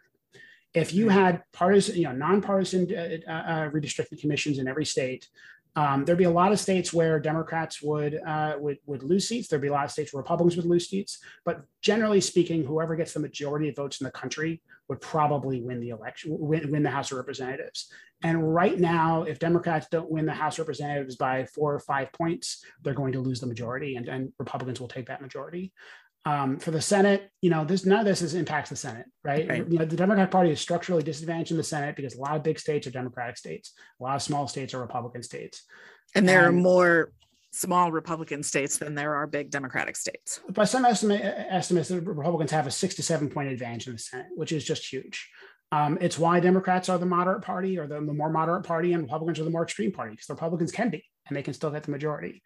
If 0.73 0.93
you 0.93 1.09
had 1.09 1.43
partisan, 1.53 1.95
you 1.95 2.03
know, 2.03 2.11
nonpartisan 2.11 2.87
uh, 2.93 3.31
uh, 3.31 3.69
redistricting 3.69 4.19
commissions 4.19 4.59
in 4.59 4.67
every 4.67 4.85
state, 4.85 5.27
um, 5.75 6.05
there'd 6.05 6.17
be 6.17 6.23
a 6.23 6.29
lot 6.31 6.51
of 6.51 6.59
states 6.59 6.91
where 6.91 7.19
Democrats 7.19 7.83
would, 7.83 8.19
uh, 8.25 8.55
would 8.57 8.77
would 8.87 9.03
lose 9.03 9.27
seats. 9.27 9.47
There'd 9.47 9.61
be 9.61 9.67
a 9.67 9.71
lot 9.71 9.85
of 9.85 9.91
states 9.91 10.11
where 10.11 10.21
Republicans 10.23 10.57
would 10.57 10.65
lose 10.65 10.89
seats. 10.89 11.19
But 11.45 11.61
generally 11.81 12.19
speaking, 12.19 12.63
whoever 12.63 12.95
gets 12.95 13.13
the 13.13 13.19
majority 13.19 13.69
of 13.69 13.75
votes 13.75 14.01
in 14.01 14.05
the 14.05 14.11
country 14.11 14.61
would 14.87 15.01
probably 15.01 15.61
win 15.61 15.79
the 15.79 15.89
election, 15.89 16.35
win, 16.39 16.71
win 16.71 16.81
the 16.81 16.89
House 16.89 17.11
of 17.11 17.17
Representatives. 17.17 17.91
And 18.23 18.53
right 18.55 18.79
now, 18.79 19.23
if 19.23 19.37
Democrats 19.37 19.87
don't 19.91 20.09
win 20.09 20.25
the 20.25 20.33
House 20.33 20.55
of 20.55 20.59
Representatives 20.59 21.15
by 21.15 21.45
four 21.45 21.75
or 21.75 21.79
five 21.79 22.11
points, 22.11 22.63
they're 22.81 22.95
going 22.95 23.13
to 23.13 23.19
lose 23.19 23.39
the 23.39 23.47
majority, 23.47 23.95
and, 23.97 24.07
and 24.07 24.33
Republicans 24.39 24.79
will 24.79 24.87
take 24.87 25.07
that 25.07 25.21
majority. 25.21 25.71
Um, 26.27 26.59
for 26.59 26.71
the 26.71 26.81
Senate, 26.81 27.31
you 27.41 27.49
know, 27.49 27.63
this 27.63 27.85
none 27.85 27.99
of 27.99 28.05
this 28.05 28.21
is, 28.21 28.33
impacts 28.33 28.69
the 28.69 28.75
Senate, 28.75 29.05
right? 29.23 29.47
right? 29.47 29.65
You 29.65 29.79
know, 29.79 29.85
the 29.85 29.95
Democratic 29.95 30.29
Party 30.29 30.51
is 30.51 30.59
structurally 30.59 31.01
disadvantaged 31.01 31.51
in 31.51 31.57
the 31.57 31.63
Senate 31.63 31.95
because 31.95 32.15
a 32.15 32.19
lot 32.19 32.35
of 32.35 32.43
big 32.43 32.59
states 32.59 32.85
are 32.85 32.91
Democratic 32.91 33.37
states, 33.37 33.71
a 34.01 34.03
lot 34.03 34.17
of 34.17 34.21
small 34.21 34.45
states 34.45 34.73
are 34.73 34.81
Republican 34.81 35.23
states, 35.23 35.63
and 36.15 36.27
there 36.27 36.45
are 36.45 36.51
more 36.51 37.13
small 37.53 37.93
Republican 37.93 38.43
states 38.43 38.77
than 38.77 38.93
there 38.93 39.15
are 39.15 39.25
big 39.25 39.51
Democratic 39.51 39.95
states. 39.95 40.41
By 40.49 40.65
some 40.65 40.83
estimate, 40.83 41.21
estimates, 41.23 41.87
the 41.87 42.01
Republicans 42.01 42.51
have 42.51 42.67
a 42.67 42.71
six 42.71 42.95
to 42.95 43.03
seven 43.03 43.29
point 43.29 43.47
advantage 43.47 43.87
in 43.87 43.93
the 43.93 43.99
Senate, 43.99 44.27
which 44.35 44.51
is 44.51 44.65
just 44.65 44.91
huge. 44.91 45.29
Um, 45.71 45.97
it's 46.01 46.19
why 46.19 46.41
Democrats 46.41 46.89
are 46.89 46.97
the 46.97 47.05
moderate 47.05 47.41
party 47.41 47.79
or 47.79 47.87
the, 47.87 47.95
the 47.95 48.13
more 48.13 48.29
moderate 48.29 48.65
party, 48.65 48.91
and 48.91 49.03
Republicans 49.03 49.39
are 49.39 49.45
the 49.45 49.49
more 49.49 49.63
extreme 49.63 49.93
party 49.93 50.11
because 50.11 50.27
the 50.27 50.33
Republicans 50.33 50.73
can 50.73 50.89
be 50.89 51.05
and 51.29 51.37
they 51.37 51.43
can 51.43 51.53
still 51.53 51.71
get 51.71 51.83
the 51.83 51.91
majority 51.91 52.41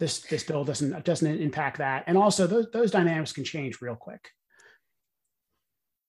this 0.00 0.20
this 0.22 0.44
bill 0.44 0.64
doesn't 0.64 1.04
doesn't 1.04 1.40
impact 1.40 1.78
that 1.78 2.04
and 2.06 2.18
also 2.18 2.46
those, 2.46 2.66
those 2.72 2.90
dynamics 2.90 3.32
can 3.32 3.44
change 3.44 3.80
real 3.80 3.96
quick 3.96 4.30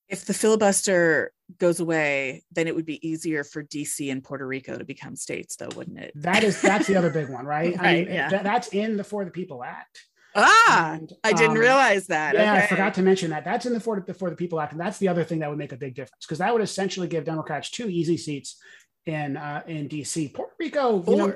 if 0.10 0.26
the 0.26 0.34
filibuster 0.34 1.32
goes 1.60 1.80
away 1.80 2.44
then 2.52 2.68
it 2.68 2.76
would 2.76 2.86
be 2.86 3.08
easier 3.08 3.44
for 3.44 3.64
dc 3.64 4.12
and 4.12 4.24
puerto 4.24 4.48
rico 4.48 4.78
to 4.78 4.86
become 4.86 5.16
states 5.16 5.56
though 5.56 5.70
wouldn't 5.76 6.00
it 6.00 6.12
that 6.16 6.44
is 6.44 6.62
that's 6.62 6.88
the 6.88 6.96
other 6.96 7.10
big 7.10 7.30
one 7.30 7.46
right, 7.46 7.76
right 7.78 7.86
I 7.86 7.94
mean, 7.94 8.14
yeah. 8.14 8.30
That, 8.30 8.44
that's 8.44 8.70
in 8.70 8.98
the 8.98 9.04
for 9.04 9.26
the 9.26 9.32
people 9.32 9.64
act 9.64 10.00
Ah, 10.36 10.94
and, 10.94 11.14
I 11.24 11.32
didn't 11.32 11.52
um, 11.52 11.58
realize 11.58 12.08
that. 12.08 12.34
Yeah, 12.34 12.54
okay. 12.54 12.64
I 12.64 12.68
forgot 12.68 12.94
to 12.96 13.02
mention 13.02 13.30
that. 13.30 13.46
That's 13.46 13.66
in 13.66 13.74
the 13.74 13.80
For, 13.80 14.04
the 14.06 14.14
For 14.14 14.30
the 14.30 14.36
People 14.36 14.60
Act, 14.60 14.72
and 14.72 14.82
that's 14.82 14.98
the 14.98 15.08
other 15.08 15.24
thing 15.24 15.40
that 15.40 15.50
would 15.50 15.60
make 15.60 15.74
a 15.74 15.78
big 15.78 15.94
difference 15.94 16.26
because 16.26 16.40
that 16.40 16.52
would 16.52 16.64
essentially 16.64 17.08
give 17.08 17.24
Democrats 17.24 17.70
two 17.70 17.88
easy 17.88 18.18
seats 18.18 18.60
in 19.06 19.38
uh, 19.38 19.62
in 19.68 19.88
DC. 19.88 20.34
Puerto 20.34 20.54
Rico, 20.60 21.04
you 21.08 21.16
know, 21.18 21.36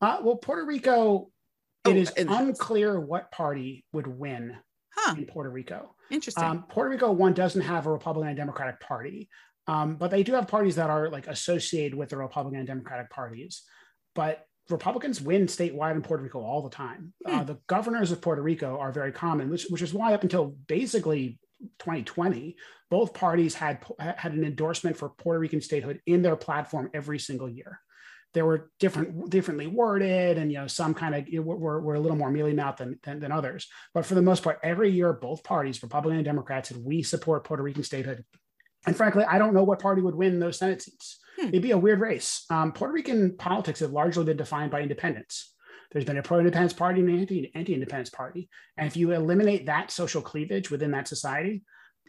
uh, 0.00 0.18
well, 0.22 0.36
Puerto 0.36 0.64
Rico 0.64 1.31
Oh, 1.84 1.90
it 1.90 1.96
is 1.96 2.12
unclear 2.16 3.00
what 3.00 3.30
party 3.32 3.84
would 3.92 4.06
win 4.06 4.56
huh. 4.94 5.14
in 5.16 5.26
Puerto 5.26 5.50
Rico. 5.50 5.94
Interesting. 6.10 6.44
Um, 6.44 6.64
Puerto 6.68 6.90
Rico 6.90 7.10
one 7.10 7.32
doesn't 7.32 7.62
have 7.62 7.86
a 7.86 7.92
Republican 7.92 8.28
and 8.28 8.36
Democratic 8.36 8.78
Party, 8.80 9.28
um, 9.66 9.96
but 9.96 10.10
they 10.10 10.22
do 10.22 10.32
have 10.32 10.46
parties 10.46 10.76
that 10.76 10.90
are 10.90 11.08
like 11.08 11.26
associated 11.26 11.94
with 11.94 12.10
the 12.10 12.16
Republican 12.16 12.58
and 12.58 12.68
Democratic 12.68 13.10
parties. 13.10 13.62
but 14.14 14.46
Republicans 14.70 15.20
win 15.20 15.46
statewide 15.46 15.96
in 15.96 16.02
Puerto 16.02 16.22
Rico 16.22 16.40
all 16.40 16.62
the 16.62 16.70
time. 16.70 17.12
Hmm. 17.26 17.34
Uh, 17.34 17.44
the 17.44 17.58
governors 17.66 18.12
of 18.12 18.20
Puerto 18.20 18.42
Rico 18.42 18.78
are 18.78 18.92
very 18.92 19.12
common, 19.12 19.50
which, 19.50 19.66
which 19.68 19.82
is 19.82 19.92
why 19.92 20.14
up 20.14 20.22
until 20.22 20.56
basically 20.68 21.38
2020, 21.80 22.56
both 22.90 23.14
parties 23.14 23.54
had 23.54 23.84
had 23.98 24.32
an 24.32 24.44
endorsement 24.44 24.96
for 24.96 25.08
Puerto 25.10 25.40
Rican 25.40 25.60
statehood 25.60 26.00
in 26.06 26.22
their 26.22 26.36
platform 26.36 26.90
every 26.94 27.18
single 27.18 27.48
year. 27.48 27.80
There 28.34 28.46
were 28.46 28.70
different, 28.78 29.28
differently 29.28 29.66
worded, 29.66 30.38
and 30.38 30.50
you 30.50 30.58
know 30.58 30.66
some 30.66 30.94
kind 30.94 31.14
of 31.14 31.44
were, 31.44 31.80
were 31.80 31.94
a 31.94 32.00
little 32.00 32.16
more 32.16 32.30
mealy 32.30 32.54
mouthed 32.54 32.78
than, 32.78 32.98
than, 33.02 33.20
than 33.20 33.32
others. 33.32 33.68
But 33.92 34.06
for 34.06 34.14
the 34.14 34.22
most 34.22 34.42
part, 34.42 34.58
every 34.62 34.90
year 34.90 35.12
both 35.12 35.44
parties, 35.44 35.82
Republican 35.82 36.18
and 36.18 36.24
democrats 36.24 36.68
said 36.68 36.78
we 36.82 37.02
support 37.02 37.44
Puerto 37.44 37.62
Rican 37.62 37.82
statehood. 37.82 38.24
And 38.86 38.96
frankly, 38.96 39.24
I 39.24 39.38
don't 39.38 39.54
know 39.54 39.64
what 39.64 39.78
party 39.78 40.02
would 40.02 40.14
win 40.14 40.40
those 40.40 40.58
Senate 40.58 40.82
seats. 40.82 41.20
Hmm. 41.38 41.48
It'd 41.48 41.62
be 41.62 41.70
a 41.70 41.78
weird 41.78 42.00
race. 42.00 42.44
Um, 42.50 42.72
Puerto 42.72 42.92
Rican 42.92 43.36
politics 43.36 43.80
have 43.80 43.92
largely 43.92 44.24
been 44.24 44.36
defined 44.36 44.70
by 44.70 44.80
independence. 44.80 45.54
There's 45.92 46.04
been 46.06 46.18
a 46.18 46.22
pro-independence 46.22 46.72
party 46.72 47.00
and 47.00 47.10
an 47.10 47.18
anti, 47.18 47.52
anti-independence 47.54 48.10
party, 48.10 48.48
and 48.78 48.86
if 48.86 48.96
you 48.96 49.12
eliminate 49.12 49.66
that 49.66 49.90
social 49.90 50.22
cleavage 50.22 50.70
within 50.70 50.90
that 50.92 51.06
society, 51.06 51.64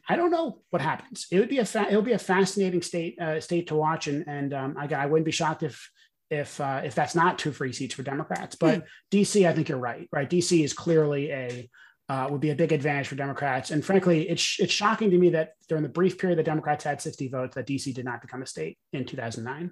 I 0.08 0.16
don't 0.16 0.32
know 0.32 0.62
what 0.70 0.82
happens. 0.82 1.28
It 1.32 1.40
would 1.40 1.50
be 1.50 1.60
a 1.60 1.66
fa- 1.66 1.88
it 1.90 1.96
would 1.96 2.06
be 2.06 2.14
a 2.14 2.20
fascinating 2.20 2.82
state 2.82 3.20
uh, 3.20 3.42
state 3.42 3.68
to 3.68 3.76
watch, 3.76 4.08
and 4.08 4.26
and 4.28 4.54
um, 4.54 4.78
again, 4.78 5.00
I 5.00 5.06
wouldn't 5.06 5.26
be 5.26 5.32
shocked 5.32 5.64
if 5.64 5.90
if 6.34 6.60
uh, 6.60 6.82
if 6.84 6.96
that's 6.96 7.16
not 7.16 7.38
two 7.38 7.52
free 7.52 7.72
seats 7.72 7.94
for 7.94 8.04
Democrats. 8.04 8.56
But 8.56 8.80
hmm. 8.80 8.86
DC, 9.12 9.48
I 9.48 9.54
think 9.54 9.70
you're 9.70 9.78
right. 9.78 10.08
Right, 10.12 10.30
DC 10.30 10.64
is 10.64 10.74
clearly 10.74 11.32
a 11.32 11.70
uh, 12.10 12.28
would 12.30 12.42
be 12.42 12.50
a 12.50 12.56
big 12.56 12.72
advantage 12.72 13.08
for 13.08 13.16
Democrats. 13.16 13.72
And 13.72 13.84
frankly, 13.84 14.30
it's 14.30 14.58
it's 14.60 14.74
shocking 14.74 15.12
to 15.12 15.18
me 15.18 15.30
that 15.30 15.54
during 15.70 15.84
the 15.84 15.90
brief 15.90 16.18
period 16.18 16.40
that 16.40 16.46
Democrats 16.46 16.84
had 16.84 17.02
60 17.02 17.30
votes, 17.30 17.56
that 17.56 17.68
DC 17.68 17.94
did 17.94 18.06
not 18.06 18.22
become 18.22 18.42
a 18.42 18.46
state 18.46 18.78
in 18.92 19.06
2009. 19.06 19.72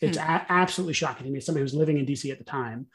It's 0.00 0.18
hmm. 0.18 0.22
a- 0.22 0.46
absolutely 0.48 0.94
shocking 0.94 1.24
to 1.26 1.32
me 1.32 1.38
as 1.38 1.46
somebody 1.46 1.62
who's 1.62 1.74
living 1.74 1.98
in 1.98 2.06
DC 2.06 2.30
at 2.30 2.38
the 2.38 2.44
time. 2.44 2.86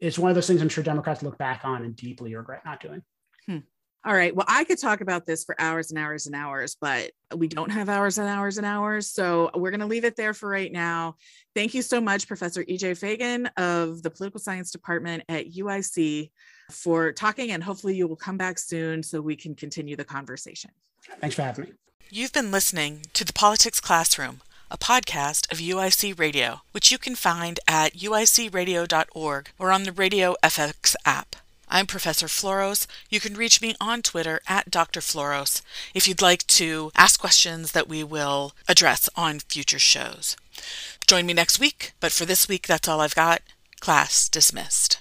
It's 0.00 0.18
one 0.18 0.30
of 0.30 0.34
those 0.34 0.46
things 0.46 0.60
I'm 0.60 0.68
sure 0.68 0.84
Democrats 0.84 1.22
look 1.22 1.38
back 1.38 1.64
on 1.64 1.84
and 1.84 1.94
deeply 1.94 2.34
regret 2.34 2.64
not 2.64 2.80
doing. 2.80 3.02
Hmm. 3.46 3.58
All 4.06 4.12
right. 4.14 4.36
Well, 4.36 4.44
I 4.46 4.64
could 4.64 4.78
talk 4.78 5.00
about 5.00 5.24
this 5.24 5.44
for 5.44 5.58
hours 5.58 5.90
and 5.90 5.98
hours 5.98 6.26
and 6.26 6.34
hours, 6.34 6.76
but 6.78 7.12
we 7.34 7.48
don't 7.48 7.70
have 7.70 7.88
hours 7.88 8.18
and 8.18 8.28
hours 8.28 8.58
and 8.58 8.66
hours. 8.66 9.08
So 9.08 9.50
we're 9.54 9.70
going 9.70 9.80
to 9.80 9.86
leave 9.86 10.04
it 10.04 10.14
there 10.14 10.34
for 10.34 10.48
right 10.48 10.70
now. 10.70 11.16
Thank 11.54 11.72
you 11.72 11.80
so 11.80 12.02
much, 12.02 12.28
Professor 12.28 12.62
EJ 12.64 12.98
Fagan 12.98 13.46
of 13.56 14.02
the 14.02 14.10
Political 14.10 14.40
Science 14.40 14.70
Department 14.70 15.24
at 15.30 15.50
UIC, 15.52 16.30
for 16.70 17.12
talking. 17.12 17.52
And 17.52 17.64
hopefully 17.64 17.96
you 17.96 18.06
will 18.06 18.16
come 18.16 18.36
back 18.36 18.58
soon 18.58 19.02
so 19.02 19.22
we 19.22 19.36
can 19.36 19.54
continue 19.54 19.96
the 19.96 20.04
conversation. 20.04 20.70
Thanks 21.20 21.36
for 21.36 21.42
having 21.42 21.64
me. 21.64 21.72
You've 22.10 22.32
been 22.32 22.50
listening 22.50 23.06
to 23.14 23.24
The 23.24 23.32
Politics 23.32 23.80
Classroom, 23.80 24.42
a 24.70 24.76
podcast 24.76 25.50
of 25.50 25.58
UIC 25.58 26.18
Radio, 26.18 26.60
which 26.72 26.92
you 26.92 26.98
can 26.98 27.14
find 27.14 27.58
at 27.66 27.94
uicradio.org 27.94 29.50
or 29.58 29.72
on 29.72 29.84
the 29.84 29.92
Radio 29.92 30.34
FX 30.42 30.94
app. 31.06 31.36
I'm 31.74 31.86
Professor 31.86 32.28
Floros. 32.28 32.86
You 33.10 33.18
can 33.18 33.34
reach 33.34 33.60
me 33.60 33.74
on 33.80 34.00
Twitter 34.00 34.40
at 34.46 34.70
Dr. 34.70 35.00
Floros 35.00 35.60
if 35.92 36.06
you'd 36.06 36.22
like 36.22 36.46
to 36.46 36.92
ask 36.94 37.18
questions 37.18 37.72
that 37.72 37.88
we 37.88 38.04
will 38.04 38.52
address 38.68 39.10
on 39.16 39.40
future 39.40 39.80
shows. 39.80 40.36
Join 41.08 41.26
me 41.26 41.34
next 41.34 41.58
week, 41.58 41.90
but 41.98 42.12
for 42.12 42.24
this 42.24 42.46
week, 42.46 42.68
that's 42.68 42.86
all 42.86 43.00
I've 43.00 43.16
got. 43.16 43.42
Class 43.80 44.28
dismissed. 44.28 45.00